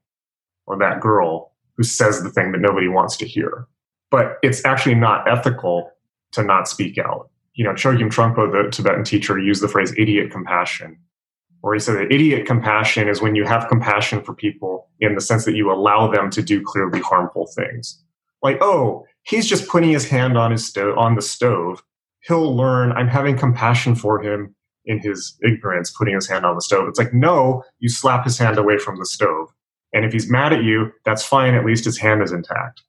or 0.67 0.77
that 0.77 1.01
girl 1.01 1.51
who 1.75 1.83
says 1.83 2.21
the 2.21 2.29
thing 2.29 2.51
that 2.51 2.61
nobody 2.61 2.87
wants 2.87 3.17
to 3.17 3.25
hear 3.25 3.67
but 4.11 4.37
it's 4.41 4.63
actually 4.65 4.95
not 4.95 5.29
ethical 5.29 5.91
to 6.31 6.43
not 6.43 6.67
speak 6.67 6.97
out 6.97 7.29
you 7.55 7.63
know 7.63 7.73
chogyam 7.73 8.09
trungpa 8.09 8.51
the 8.51 8.69
tibetan 8.69 9.03
teacher 9.03 9.39
used 9.39 9.63
the 9.63 9.67
phrase 9.67 9.93
idiot 9.97 10.31
compassion 10.31 10.97
where 11.61 11.73
he 11.73 11.79
said 11.79 11.95
that 11.95 12.13
idiot 12.13 12.45
compassion 12.45 13.07
is 13.07 13.21
when 13.21 13.35
you 13.35 13.45
have 13.45 13.67
compassion 13.67 14.21
for 14.21 14.33
people 14.33 14.89
in 14.99 15.15
the 15.15 15.21
sense 15.21 15.45
that 15.45 15.55
you 15.55 15.71
allow 15.71 16.09
them 16.09 16.29
to 16.31 16.41
do 16.41 16.61
clearly 16.61 16.99
harmful 16.99 17.47
things. 17.55 18.01
Like, 18.41 18.57
oh, 18.61 19.05
he's 19.23 19.47
just 19.47 19.67
putting 19.67 19.89
his 19.89 20.07
hand 20.07 20.37
on 20.37 20.51
his 20.51 20.65
stove 20.65 20.97
on 20.97 21.15
the 21.15 21.21
stove. 21.21 21.83
He'll 22.21 22.55
learn. 22.55 22.91
I'm 22.91 23.07
having 23.07 23.37
compassion 23.37 23.95
for 23.95 24.21
him 24.21 24.55
in 24.85 24.99
his 24.99 25.37
ignorance, 25.43 25.91
putting 25.91 26.15
his 26.15 26.29
hand 26.29 26.45
on 26.45 26.55
the 26.55 26.61
stove. 26.61 26.87
It's 26.87 26.99
like, 26.99 27.13
no, 27.13 27.63
you 27.79 27.89
slap 27.89 28.23
his 28.23 28.37
hand 28.37 28.57
away 28.57 28.77
from 28.77 28.97
the 28.97 29.05
stove. 29.05 29.49
And 29.93 30.05
if 30.05 30.13
he's 30.13 30.29
mad 30.29 30.53
at 30.53 30.63
you, 30.63 30.91
that's 31.05 31.23
fine. 31.23 31.55
At 31.55 31.65
least 31.65 31.85
his 31.85 31.97
hand 31.97 32.21
is 32.21 32.31
intact. 32.31 32.81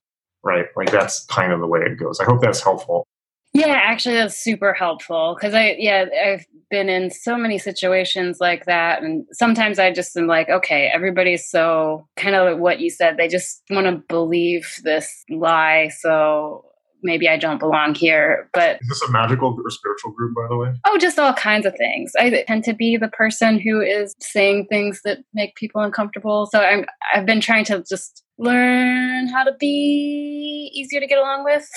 Right? 0.44 0.66
Like 0.76 0.90
that's 0.90 1.24
kind 1.26 1.52
of 1.52 1.60
the 1.60 1.66
way 1.66 1.80
it 1.80 1.98
goes. 1.98 2.20
I 2.20 2.24
hope 2.24 2.40
that's 2.40 2.62
helpful. 2.62 3.06
Yeah, 3.54 3.80
actually, 3.82 4.16
that's 4.16 4.36
super 4.36 4.74
helpful 4.74 5.34
because 5.34 5.54
I, 5.54 5.74
yeah, 5.78 6.04
I've 6.26 6.44
been 6.70 6.88
in 6.88 7.10
so 7.10 7.36
many 7.36 7.58
situations 7.58 8.38
like 8.40 8.66
that. 8.66 9.02
And 9.02 9.24
sometimes 9.32 9.78
I 9.78 9.90
just 9.90 10.16
am 10.16 10.26
like, 10.26 10.50
okay, 10.50 10.90
everybody's 10.92 11.48
so 11.48 12.06
kind 12.16 12.36
of 12.36 12.58
what 12.58 12.78
you 12.78 12.90
said. 12.90 13.16
They 13.16 13.26
just 13.26 13.62
want 13.70 13.86
to 13.86 14.02
believe 14.06 14.76
this 14.84 15.24
lie. 15.30 15.90
So 15.98 16.66
maybe 17.02 17.28
I 17.28 17.36
don't 17.36 17.58
belong 17.58 17.94
here. 17.94 18.48
But 18.52 18.78
is 18.80 18.88
this 18.88 19.02
a 19.02 19.10
magical 19.10 19.56
or 19.56 19.70
spiritual 19.70 20.12
group, 20.12 20.34
by 20.34 20.46
the 20.48 20.56
way? 20.56 20.72
Oh, 20.86 20.98
just 20.98 21.18
all 21.18 21.34
kinds 21.34 21.66
of 21.66 21.74
things. 21.76 22.12
I 22.18 22.44
tend 22.46 22.64
to 22.64 22.74
be 22.74 22.96
the 22.96 23.08
person 23.08 23.58
who 23.58 23.80
is 23.80 24.14
saying 24.20 24.66
things 24.68 25.00
that 25.04 25.18
make 25.34 25.54
people 25.56 25.82
uncomfortable. 25.82 26.46
So 26.46 26.60
I'm 26.60 26.84
I've 27.14 27.26
been 27.26 27.40
trying 27.40 27.64
to 27.66 27.84
just 27.88 28.24
learn 28.38 29.26
how 29.28 29.44
to 29.44 29.52
be 29.58 30.70
easier 30.72 31.00
to 31.00 31.06
get 31.06 31.18
along 31.18 31.44
with. 31.44 31.68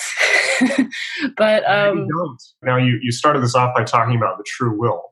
but 1.36 1.68
um 1.68 2.06
now 2.62 2.76
you 2.76 2.98
you 3.02 3.12
started 3.12 3.42
this 3.42 3.54
off 3.54 3.74
by 3.74 3.84
talking 3.84 4.16
about 4.16 4.38
the 4.38 4.44
true 4.46 4.78
will. 4.78 5.02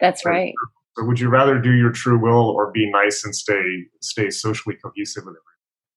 That's 0.00 0.24
right. 0.24 0.54
So 0.96 1.04
would 1.04 1.20
you 1.20 1.28
rather 1.28 1.58
do 1.58 1.72
your 1.72 1.90
true 1.90 2.18
will 2.18 2.50
or 2.50 2.70
be 2.72 2.90
nice 2.90 3.24
and 3.24 3.34
stay 3.34 3.84
stay 4.00 4.30
socially 4.30 4.76
cohesive 4.82 5.24
with 5.24 5.34
everyone? 5.34 5.49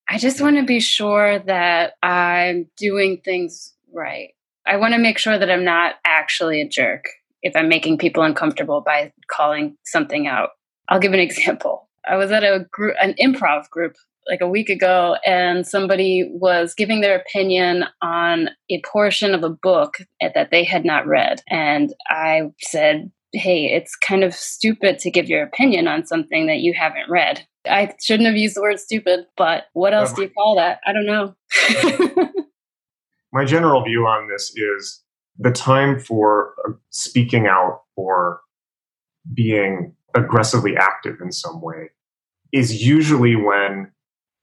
I 0.08 0.18
just 0.18 0.40
want 0.40 0.56
to 0.56 0.64
be 0.64 0.80
sure 0.80 1.38
that 1.40 1.94
I'm 2.02 2.66
doing 2.76 3.20
things 3.24 3.74
right. 3.92 4.30
I 4.66 4.76
want 4.76 4.94
to 4.94 5.00
make 5.00 5.18
sure 5.18 5.38
that 5.38 5.50
I'm 5.50 5.64
not 5.64 5.96
actually 6.04 6.60
a 6.60 6.68
jerk 6.68 7.04
if 7.42 7.54
I'm 7.56 7.68
making 7.68 7.98
people 7.98 8.22
uncomfortable 8.22 8.82
by 8.84 9.12
calling 9.30 9.76
something 9.84 10.26
out. 10.26 10.50
I'll 10.88 11.00
give 11.00 11.12
an 11.12 11.20
example. 11.20 11.88
I 12.06 12.16
was 12.16 12.30
at 12.30 12.42
a 12.42 12.66
group, 12.70 12.96
an 13.00 13.14
improv 13.20 13.68
group 13.70 13.96
like 14.28 14.40
a 14.40 14.48
week 14.48 14.70
ago 14.70 15.16
and 15.26 15.66
somebody 15.66 16.28
was 16.32 16.74
giving 16.74 17.00
their 17.00 17.16
opinion 17.16 17.84
on 18.02 18.48
a 18.70 18.80
portion 18.90 19.34
of 19.34 19.42
a 19.42 19.50
book 19.50 19.96
that 20.20 20.50
they 20.50 20.64
had 20.64 20.84
not 20.84 21.06
read 21.06 21.42
and 21.50 21.94
i 22.08 22.42
said 22.60 23.10
hey 23.32 23.66
it's 23.66 23.96
kind 23.96 24.24
of 24.24 24.34
stupid 24.34 24.98
to 24.98 25.10
give 25.10 25.28
your 25.28 25.42
opinion 25.42 25.86
on 25.86 26.06
something 26.06 26.46
that 26.46 26.60
you 26.60 26.72
haven't 26.72 27.10
read 27.10 27.46
i 27.66 27.92
shouldn't 28.00 28.26
have 28.26 28.36
used 28.36 28.56
the 28.56 28.60
word 28.60 28.78
stupid 28.78 29.26
but 29.36 29.64
what 29.72 29.94
else 29.94 30.12
do 30.12 30.22
you 30.22 30.30
call 30.30 30.56
that 30.56 30.80
i 30.86 30.92
don't 30.92 31.06
know 31.06 31.34
my 33.32 33.44
general 33.44 33.82
view 33.84 34.06
on 34.06 34.28
this 34.28 34.52
is 34.56 35.02
the 35.38 35.50
time 35.50 35.98
for 35.98 36.54
uh, 36.66 36.72
speaking 36.90 37.46
out 37.46 37.82
or 37.96 38.40
being 39.32 39.94
aggressively 40.14 40.76
active 40.76 41.16
in 41.20 41.32
some 41.32 41.60
way 41.60 41.90
is 42.52 42.84
usually 42.84 43.34
when 43.34 43.90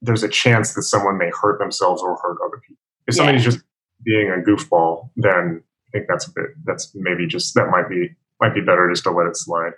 there's 0.02 0.24
a 0.24 0.30
chance 0.30 0.74
that 0.74 0.84
someone 0.84 1.18
may 1.18 1.32
hurt 1.42 1.60
themselves 1.60 2.02
or 2.02 2.18
hurt 2.22 2.38
other 2.46 2.62
people. 2.68 2.82
If 3.08 3.16
somebody's 3.16 3.46
yeah. 3.46 3.52
just 3.52 3.64
being 4.04 4.30
a 4.30 4.42
goofball, 4.42 5.10
then 5.16 5.64
I 5.88 5.90
think 5.92 6.08
that's 6.10 6.28
a 6.28 6.32
bit 6.32 6.48
that's 6.66 6.92
maybe 6.96 7.28
just 7.28 7.54
that 7.56 7.70
might 7.70 7.90
be 7.90 8.10
might 8.40 8.54
be 8.54 8.62
better 8.62 8.90
just 8.90 9.04
to 9.04 9.12
let 9.12 9.28
it 9.28 9.38
slide. 9.38 9.74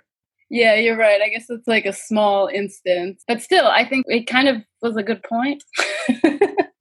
Yeah, 0.50 0.74
you're 0.74 0.96
right. 0.96 1.20
I 1.20 1.28
guess 1.28 1.46
it's 1.48 1.66
like 1.66 1.86
a 1.86 1.92
small 1.92 2.48
instance. 2.48 3.22
But 3.26 3.42
still, 3.42 3.66
I 3.66 3.84
think 3.88 4.04
it 4.08 4.26
kind 4.26 4.48
of 4.48 4.58
was 4.82 4.96
a 4.96 5.02
good 5.02 5.22
point. 5.22 5.64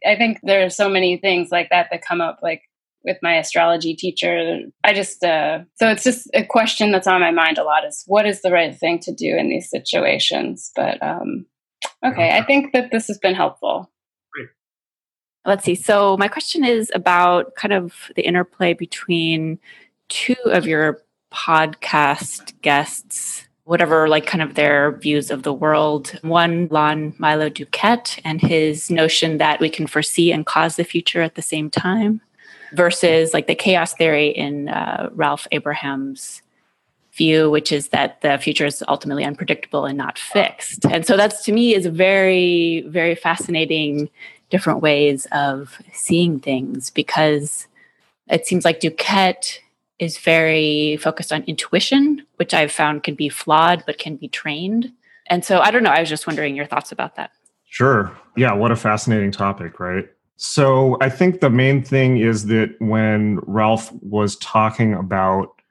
I 0.05 0.17
think 0.17 0.39
there 0.43 0.65
are 0.65 0.69
so 0.69 0.89
many 0.89 1.17
things 1.17 1.49
like 1.51 1.69
that 1.69 1.87
that 1.91 2.05
come 2.05 2.21
up 2.21 2.39
like 2.43 2.61
with 3.05 3.17
my 3.21 3.35
astrology 3.35 3.95
teacher. 3.95 4.59
I 4.83 4.93
just 4.93 5.23
uh 5.23 5.59
so 5.75 5.89
it's 5.89 6.03
just 6.03 6.29
a 6.33 6.43
question 6.43 6.91
that's 6.91 7.07
on 7.07 7.21
my 7.21 7.31
mind 7.31 7.57
a 7.57 7.63
lot 7.63 7.85
is 7.85 8.03
what 8.05 8.25
is 8.25 8.41
the 8.41 8.51
right 8.51 8.77
thing 8.77 8.99
to 8.99 9.13
do 9.13 9.35
in 9.35 9.49
these 9.49 9.69
situations? 9.69 10.71
But 10.75 11.01
um 11.01 11.45
Okay, 12.05 12.31
I 12.31 12.43
think 12.43 12.73
that 12.73 12.91
this 12.91 13.07
has 13.07 13.17
been 13.17 13.35
helpful. 13.35 13.89
Great. 14.33 14.49
Let's 15.45 15.63
see. 15.63 15.75
So, 15.75 16.17
my 16.17 16.27
question 16.27 16.63
is 16.65 16.91
about 16.93 17.55
kind 17.55 17.73
of 17.73 17.93
the 18.15 18.23
interplay 18.23 18.73
between 18.73 19.59
two 20.09 20.35
of 20.45 20.67
your 20.67 21.01
podcast 21.33 22.59
guests, 22.61 23.47
whatever, 23.65 24.09
like 24.09 24.25
kind 24.25 24.41
of 24.41 24.55
their 24.55 24.91
views 24.93 25.31
of 25.31 25.43
the 25.43 25.53
world. 25.53 26.19
One, 26.21 26.67
Lon 26.69 27.13
Milo 27.17 27.49
DuQuette, 27.49 28.19
and 28.25 28.41
his 28.41 28.89
notion 28.89 29.37
that 29.37 29.59
we 29.59 29.69
can 29.69 29.87
foresee 29.87 30.31
and 30.31 30.45
cause 30.45 30.75
the 30.75 30.83
future 30.83 31.21
at 31.21 31.35
the 31.35 31.41
same 31.41 31.69
time, 31.69 32.21
versus 32.73 33.33
like 33.33 33.47
the 33.47 33.55
chaos 33.55 33.93
theory 33.93 34.29
in 34.29 34.69
uh, 34.69 35.09
Ralph 35.13 35.47
Abraham's 35.51 36.41
view, 37.13 37.49
which 37.49 37.71
is 37.71 37.89
that 37.89 38.21
the 38.21 38.37
future 38.39 38.65
is 38.65 38.83
ultimately 38.87 39.23
unpredictable 39.23 39.85
and 39.85 39.97
not 39.97 40.17
fixed. 40.17 40.85
And 40.85 41.05
so 41.05 41.15
that's 41.15 41.43
to 41.43 41.51
me 41.51 41.75
is 41.75 41.85
very, 41.85 42.81
very 42.87 43.15
fascinating 43.15 44.09
different 44.49 44.81
ways 44.81 45.27
of 45.31 45.79
seeing 45.93 46.39
things 46.39 46.89
because 46.89 47.67
it 48.29 48.45
seems 48.47 48.65
like 48.65 48.79
Duquette 48.79 49.59
is 50.03 50.17
very 50.17 50.97
focused 50.97 51.31
on 51.31 51.43
intuition, 51.43 52.25
which 52.35 52.53
I've 52.53 52.71
found 52.71 53.03
can 53.03 53.15
be 53.15 53.29
flawed 53.29 53.83
but 53.85 53.97
can 53.97 54.17
be 54.17 54.27
trained. 54.27 54.91
And 55.27 55.45
so 55.45 55.59
I 55.59 55.71
don't 55.71 55.83
know, 55.83 55.89
I 55.89 56.01
was 56.01 56.09
just 56.09 56.27
wondering 56.27 56.55
your 56.55 56.65
thoughts 56.65 56.91
about 56.91 57.15
that. 57.15 57.31
Sure. 57.69 58.11
Yeah, 58.35 58.53
what 58.53 58.71
a 58.71 58.75
fascinating 58.75 59.31
topic, 59.31 59.79
right? 59.79 60.07
So 60.35 60.97
I 60.99 61.09
think 61.09 61.39
the 61.39 61.49
main 61.49 61.83
thing 61.83 62.17
is 62.17 62.47
that 62.47 62.75
when 62.79 63.39
Ralph 63.47 63.91
was 64.01 64.35
talking 64.37 64.93
about 64.93 65.61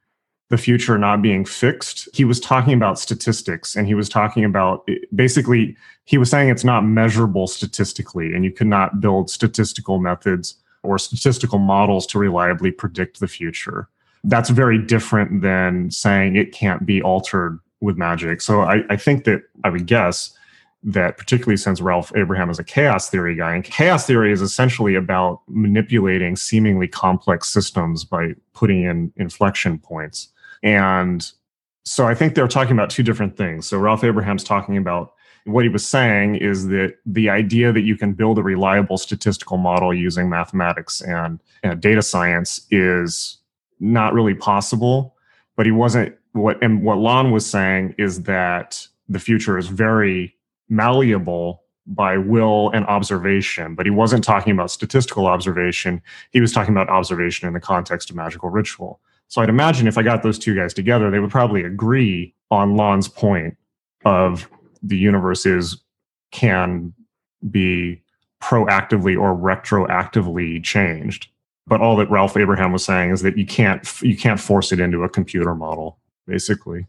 the 0.48 0.56
future 0.56 0.98
not 0.98 1.22
being 1.22 1.44
fixed, 1.44 2.08
he 2.14 2.24
was 2.24 2.40
talking 2.40 2.74
about 2.74 2.98
statistics 2.98 3.76
and 3.76 3.86
he 3.86 3.94
was 3.94 4.08
talking 4.08 4.44
about 4.44 4.84
eh, 4.88 4.96
basically, 5.14 5.76
he 6.04 6.18
was 6.18 6.30
saying 6.30 6.48
it's 6.48 6.64
not 6.64 6.82
measurable 6.82 7.46
statistically 7.46 8.34
and 8.34 8.44
you 8.44 8.50
cannot 8.50 9.00
build 9.00 9.30
statistical 9.30 9.98
methods 9.98 10.56
or 10.82 10.98
statistical 10.98 11.58
models 11.58 12.06
to 12.06 12.18
reliably 12.18 12.70
predict 12.70 13.20
the 13.20 13.28
future. 13.28 13.88
That's 14.24 14.50
very 14.50 14.78
different 14.78 15.42
than 15.42 15.90
saying 15.90 16.36
it 16.36 16.52
can't 16.52 16.86
be 16.86 17.02
altered 17.02 17.58
with 17.80 17.96
magic. 17.96 18.40
So 18.40 18.60
I, 18.60 18.82
I 18.88 18.96
think 18.96 19.24
that 19.24 19.42
I 19.64 19.70
would 19.70 19.86
guess 19.86 20.36
that 20.84 21.16
particularly 21.16 21.56
since 21.56 21.80
Ralph 21.80 22.12
Abraham 22.16 22.50
is 22.50 22.58
a 22.58 22.64
chaos 22.64 23.08
theory 23.08 23.36
guy, 23.36 23.54
and 23.54 23.64
chaos 23.64 24.06
theory 24.06 24.32
is 24.32 24.42
essentially 24.42 24.94
about 24.94 25.40
manipulating 25.48 26.36
seemingly 26.36 26.88
complex 26.88 27.48
systems 27.48 28.04
by 28.04 28.32
putting 28.52 28.82
in 28.82 29.12
inflection 29.16 29.78
points. 29.78 30.28
And 30.62 31.30
so 31.84 32.06
I 32.06 32.14
think 32.14 32.34
they're 32.34 32.48
talking 32.48 32.72
about 32.72 32.90
two 32.90 33.02
different 33.02 33.36
things. 33.36 33.68
So 33.68 33.78
Ralph 33.78 34.04
Abraham's 34.04 34.44
talking 34.44 34.76
about 34.76 35.14
what 35.44 35.64
he 35.64 35.68
was 35.68 35.86
saying 35.86 36.36
is 36.36 36.68
that 36.68 36.96
the 37.04 37.28
idea 37.28 37.72
that 37.72 37.80
you 37.80 37.96
can 37.96 38.12
build 38.12 38.38
a 38.38 38.42
reliable 38.42 38.96
statistical 38.96 39.56
model 39.56 39.92
using 39.92 40.28
mathematics 40.28 41.00
and, 41.00 41.40
and 41.64 41.80
data 41.80 42.02
science 42.02 42.64
is 42.70 43.38
not 43.82 44.14
really 44.14 44.34
possible. 44.34 45.14
But 45.56 45.66
he 45.66 45.72
wasn't 45.72 46.14
what 46.32 46.62
and 46.62 46.82
what 46.82 46.98
Lon 46.98 47.30
was 47.30 47.44
saying 47.44 47.94
is 47.98 48.22
that 48.22 48.86
the 49.08 49.18
future 49.18 49.58
is 49.58 49.68
very 49.68 50.34
malleable 50.68 51.62
by 51.86 52.16
will 52.16 52.70
and 52.70 52.86
observation, 52.86 53.74
but 53.74 53.84
he 53.84 53.90
wasn't 53.90 54.24
talking 54.24 54.52
about 54.52 54.70
statistical 54.70 55.26
observation. 55.26 56.00
He 56.30 56.40
was 56.40 56.52
talking 56.52 56.72
about 56.72 56.88
observation 56.88 57.48
in 57.48 57.54
the 57.54 57.60
context 57.60 58.08
of 58.08 58.16
magical 58.16 58.48
ritual. 58.48 59.00
So 59.28 59.42
I'd 59.42 59.48
imagine 59.48 59.86
if 59.86 59.98
I 59.98 60.02
got 60.02 60.22
those 60.22 60.38
two 60.38 60.54
guys 60.54 60.72
together, 60.72 61.10
they 61.10 61.18
would 61.18 61.30
probably 61.30 61.64
agree 61.64 62.34
on 62.50 62.76
Lon's 62.76 63.08
point 63.08 63.56
of 64.04 64.48
the 64.82 64.96
universe 64.96 65.44
is 65.44 65.78
can 66.30 66.92
be 67.50 68.02
proactively 68.42 69.18
or 69.18 69.34
retroactively 69.34 70.62
changed. 70.62 71.28
But 71.72 71.80
all 71.80 71.96
that 71.96 72.10
Ralph 72.10 72.36
Abraham 72.36 72.70
was 72.70 72.84
saying 72.84 73.12
is 73.12 73.22
that 73.22 73.38
you 73.38 73.46
can't 73.46 73.88
you 74.02 74.14
can't 74.14 74.38
force 74.38 74.72
it 74.72 74.78
into 74.78 75.04
a 75.04 75.08
computer 75.08 75.54
model, 75.54 75.96
basically. 76.26 76.86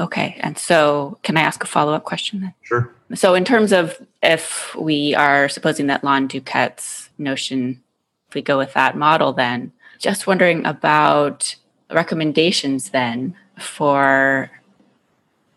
Okay. 0.00 0.36
And 0.40 0.58
so 0.58 1.20
can 1.22 1.36
I 1.36 1.42
ask 1.42 1.62
a 1.62 1.68
follow-up 1.68 2.02
question 2.02 2.40
then? 2.40 2.54
Sure. 2.62 2.92
So 3.14 3.36
in 3.36 3.44
terms 3.44 3.72
of 3.72 3.96
if 4.24 4.74
we 4.74 5.14
are 5.14 5.48
supposing 5.48 5.86
that 5.86 6.02
Lon 6.02 6.26
Duquette's 6.26 7.10
notion, 7.16 7.80
if 8.28 8.34
we 8.34 8.42
go 8.42 8.58
with 8.58 8.72
that 8.72 8.96
model, 8.96 9.32
then 9.32 9.70
just 10.00 10.26
wondering 10.26 10.66
about 10.66 11.54
recommendations 11.92 12.90
then 12.90 13.36
for 13.60 14.50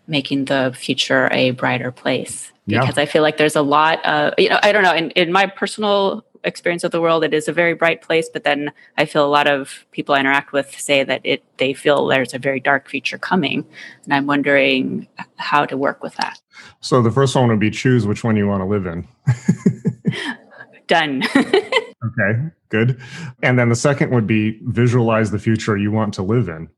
making 0.05 0.45
the 0.45 0.71
future 0.77 1.29
a 1.31 1.49
brighter 1.49 1.91
place 1.91 2.51
because 2.67 2.97
yeah. 2.97 3.03
i 3.03 3.05
feel 3.05 3.21
like 3.21 3.37
there's 3.37 3.55
a 3.55 3.61
lot 3.61 4.05
of 4.05 4.33
you 4.37 4.49
know 4.49 4.59
i 4.61 4.71
don't 4.71 4.83
know 4.83 4.93
in, 4.93 5.09
in 5.11 5.31
my 5.31 5.45
personal 5.45 6.23
experience 6.47 6.83
of 6.83 6.91
the 6.91 7.01
world 7.01 7.23
it 7.23 7.33
is 7.33 7.47
a 7.47 7.53
very 7.53 7.73
bright 7.73 8.01
place 8.01 8.29
but 8.31 8.43
then 8.43 8.71
i 8.97 9.05
feel 9.05 9.25
a 9.25 9.27
lot 9.27 9.47
of 9.47 9.85
people 9.91 10.15
i 10.15 10.19
interact 10.19 10.53
with 10.53 10.71
say 10.79 11.03
that 11.03 11.21
it 11.23 11.43
they 11.57 11.73
feel 11.73 12.07
there's 12.07 12.33
a 12.33 12.39
very 12.39 12.59
dark 12.59 12.89
future 12.89 13.17
coming 13.17 13.65
and 14.05 14.13
i'm 14.13 14.25
wondering 14.25 15.07
how 15.35 15.65
to 15.65 15.77
work 15.77 16.01
with 16.01 16.15
that 16.15 16.39
so 16.79 17.01
the 17.01 17.11
first 17.11 17.35
one 17.35 17.47
would 17.49 17.59
be 17.59 17.69
choose 17.69 18.07
which 18.07 18.23
one 18.23 18.35
you 18.35 18.47
want 18.47 18.61
to 18.61 18.65
live 18.65 18.85
in 18.85 19.07
done 20.87 21.21
Okay, 22.05 22.49
good. 22.69 23.01
And 23.41 23.57
then 23.57 23.69
the 23.69 23.75
second 23.75 24.11
would 24.11 24.27
be 24.27 24.59
visualize 24.63 25.31
the 25.31 25.39
future 25.39 25.77
you 25.77 25.91
want 25.91 26.13
to 26.15 26.23
live 26.23 26.47
in 26.47 26.69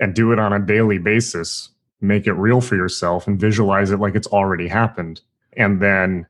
and 0.00 0.14
do 0.14 0.32
it 0.32 0.38
on 0.38 0.52
a 0.52 0.64
daily 0.64 0.98
basis. 0.98 1.70
Make 2.00 2.26
it 2.26 2.32
real 2.32 2.60
for 2.60 2.76
yourself 2.76 3.26
and 3.26 3.40
visualize 3.40 3.90
it 3.90 4.00
like 4.00 4.14
it's 4.14 4.26
already 4.26 4.68
happened. 4.68 5.20
And 5.56 5.80
then 5.80 6.26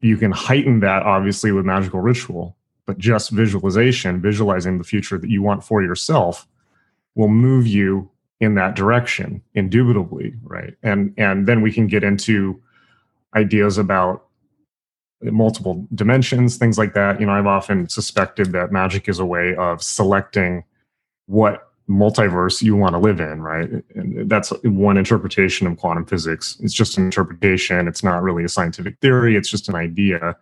you 0.00 0.16
can 0.16 0.32
heighten 0.32 0.80
that 0.80 1.02
obviously 1.02 1.52
with 1.52 1.64
magical 1.64 2.00
ritual, 2.00 2.56
but 2.86 2.98
just 2.98 3.30
visualization, 3.30 4.20
visualizing 4.20 4.78
the 4.78 4.84
future 4.84 5.18
that 5.18 5.30
you 5.30 5.42
want 5.42 5.62
for 5.64 5.82
yourself 5.82 6.46
will 7.14 7.28
move 7.28 7.66
you 7.66 8.10
in 8.40 8.54
that 8.54 8.74
direction 8.74 9.42
indubitably, 9.54 10.34
right? 10.42 10.74
And 10.82 11.12
and 11.18 11.46
then 11.46 11.60
we 11.60 11.72
can 11.72 11.86
get 11.86 12.02
into 12.02 12.60
ideas 13.36 13.78
about 13.78 14.24
multiple 15.22 15.86
dimensions, 15.94 16.56
things 16.56 16.78
like 16.78 16.94
that. 16.94 17.20
You 17.20 17.26
know, 17.26 17.32
I've 17.32 17.46
often 17.46 17.88
suspected 17.88 18.52
that 18.52 18.72
magic 18.72 19.08
is 19.08 19.18
a 19.18 19.26
way 19.26 19.54
of 19.54 19.82
selecting 19.82 20.64
what 21.26 21.69
multiverse 21.88 22.62
you 22.62 22.76
want 22.76 22.94
to 22.94 22.98
live 22.98 23.20
in, 23.20 23.42
right? 23.42 23.68
And 23.94 24.28
that's 24.28 24.50
one 24.62 24.96
interpretation 24.96 25.66
of 25.66 25.76
quantum 25.76 26.06
physics. 26.06 26.56
It's 26.60 26.74
just 26.74 26.96
an 26.98 27.04
interpretation. 27.04 27.88
It's 27.88 28.04
not 28.04 28.22
really 28.22 28.44
a 28.44 28.48
scientific 28.48 28.98
theory. 29.00 29.36
It's 29.36 29.50
just 29.50 29.68
an 29.68 29.74
idea 29.74 30.36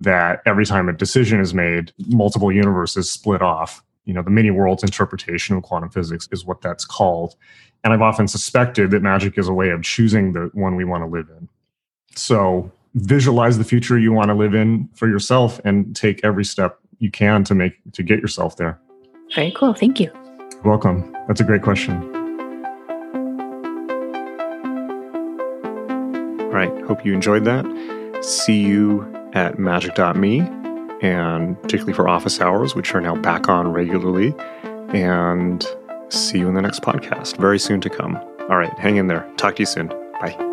that 0.00 0.40
every 0.46 0.64
time 0.64 0.88
a 0.88 0.92
decision 0.92 1.40
is 1.40 1.54
made, 1.54 1.92
multiple 2.06 2.50
universes 2.50 3.10
split 3.10 3.42
off. 3.42 3.82
You 4.04 4.14
know, 4.14 4.22
the 4.22 4.30
many 4.30 4.50
worlds 4.50 4.82
interpretation 4.82 5.56
of 5.56 5.62
quantum 5.62 5.90
physics 5.90 6.28
is 6.32 6.44
what 6.44 6.60
that's 6.60 6.84
called. 6.84 7.36
And 7.84 7.92
I've 7.92 8.02
often 8.02 8.26
suspected 8.26 8.90
that 8.90 9.02
magic 9.02 9.38
is 9.38 9.48
a 9.48 9.52
way 9.52 9.70
of 9.70 9.82
choosing 9.82 10.32
the 10.32 10.50
one 10.54 10.74
we 10.74 10.84
want 10.84 11.02
to 11.02 11.06
live 11.06 11.28
in. 11.28 11.48
So 12.16 12.72
visualize 12.94 13.58
the 13.58 13.64
future 13.64 13.98
you 13.98 14.12
want 14.12 14.28
to 14.28 14.34
live 14.34 14.54
in 14.54 14.88
for 14.94 15.08
yourself 15.08 15.60
and 15.64 15.94
take 15.94 16.24
every 16.24 16.44
step 16.44 16.78
you 16.98 17.10
can 17.10 17.44
to 17.44 17.54
make 17.54 17.74
to 17.92 18.02
get 18.02 18.20
yourself 18.20 18.56
there. 18.56 18.80
Very 19.34 19.52
cool. 19.52 19.74
Thank 19.74 20.00
you. 20.00 20.10
Welcome. 20.64 21.14
That's 21.26 21.40
a 21.40 21.44
great 21.44 21.62
question. 21.62 22.02
All 26.40 26.56
right. 26.56 26.72
Hope 26.82 27.04
you 27.04 27.14
enjoyed 27.14 27.44
that. 27.44 27.64
See 28.24 28.60
you 28.60 29.02
at 29.32 29.56
magick.me 29.56 30.40
and 31.02 31.60
particularly 31.62 31.92
for 31.92 32.08
office 32.08 32.40
hours, 32.40 32.74
which 32.74 32.94
are 32.94 33.00
now 33.00 33.14
back 33.16 33.48
on 33.48 33.72
regularly. 33.72 34.34
And 34.92 35.64
see 36.08 36.38
you 36.38 36.48
in 36.48 36.54
the 36.54 36.62
next 36.62 36.82
podcast 36.82 37.36
very 37.38 37.58
soon 37.58 37.80
to 37.82 37.90
come. 37.90 38.16
All 38.48 38.56
right. 38.56 38.76
Hang 38.78 38.96
in 38.96 39.06
there. 39.06 39.30
Talk 39.36 39.56
to 39.56 39.62
you 39.62 39.66
soon. 39.66 39.88
Bye. 40.20 40.49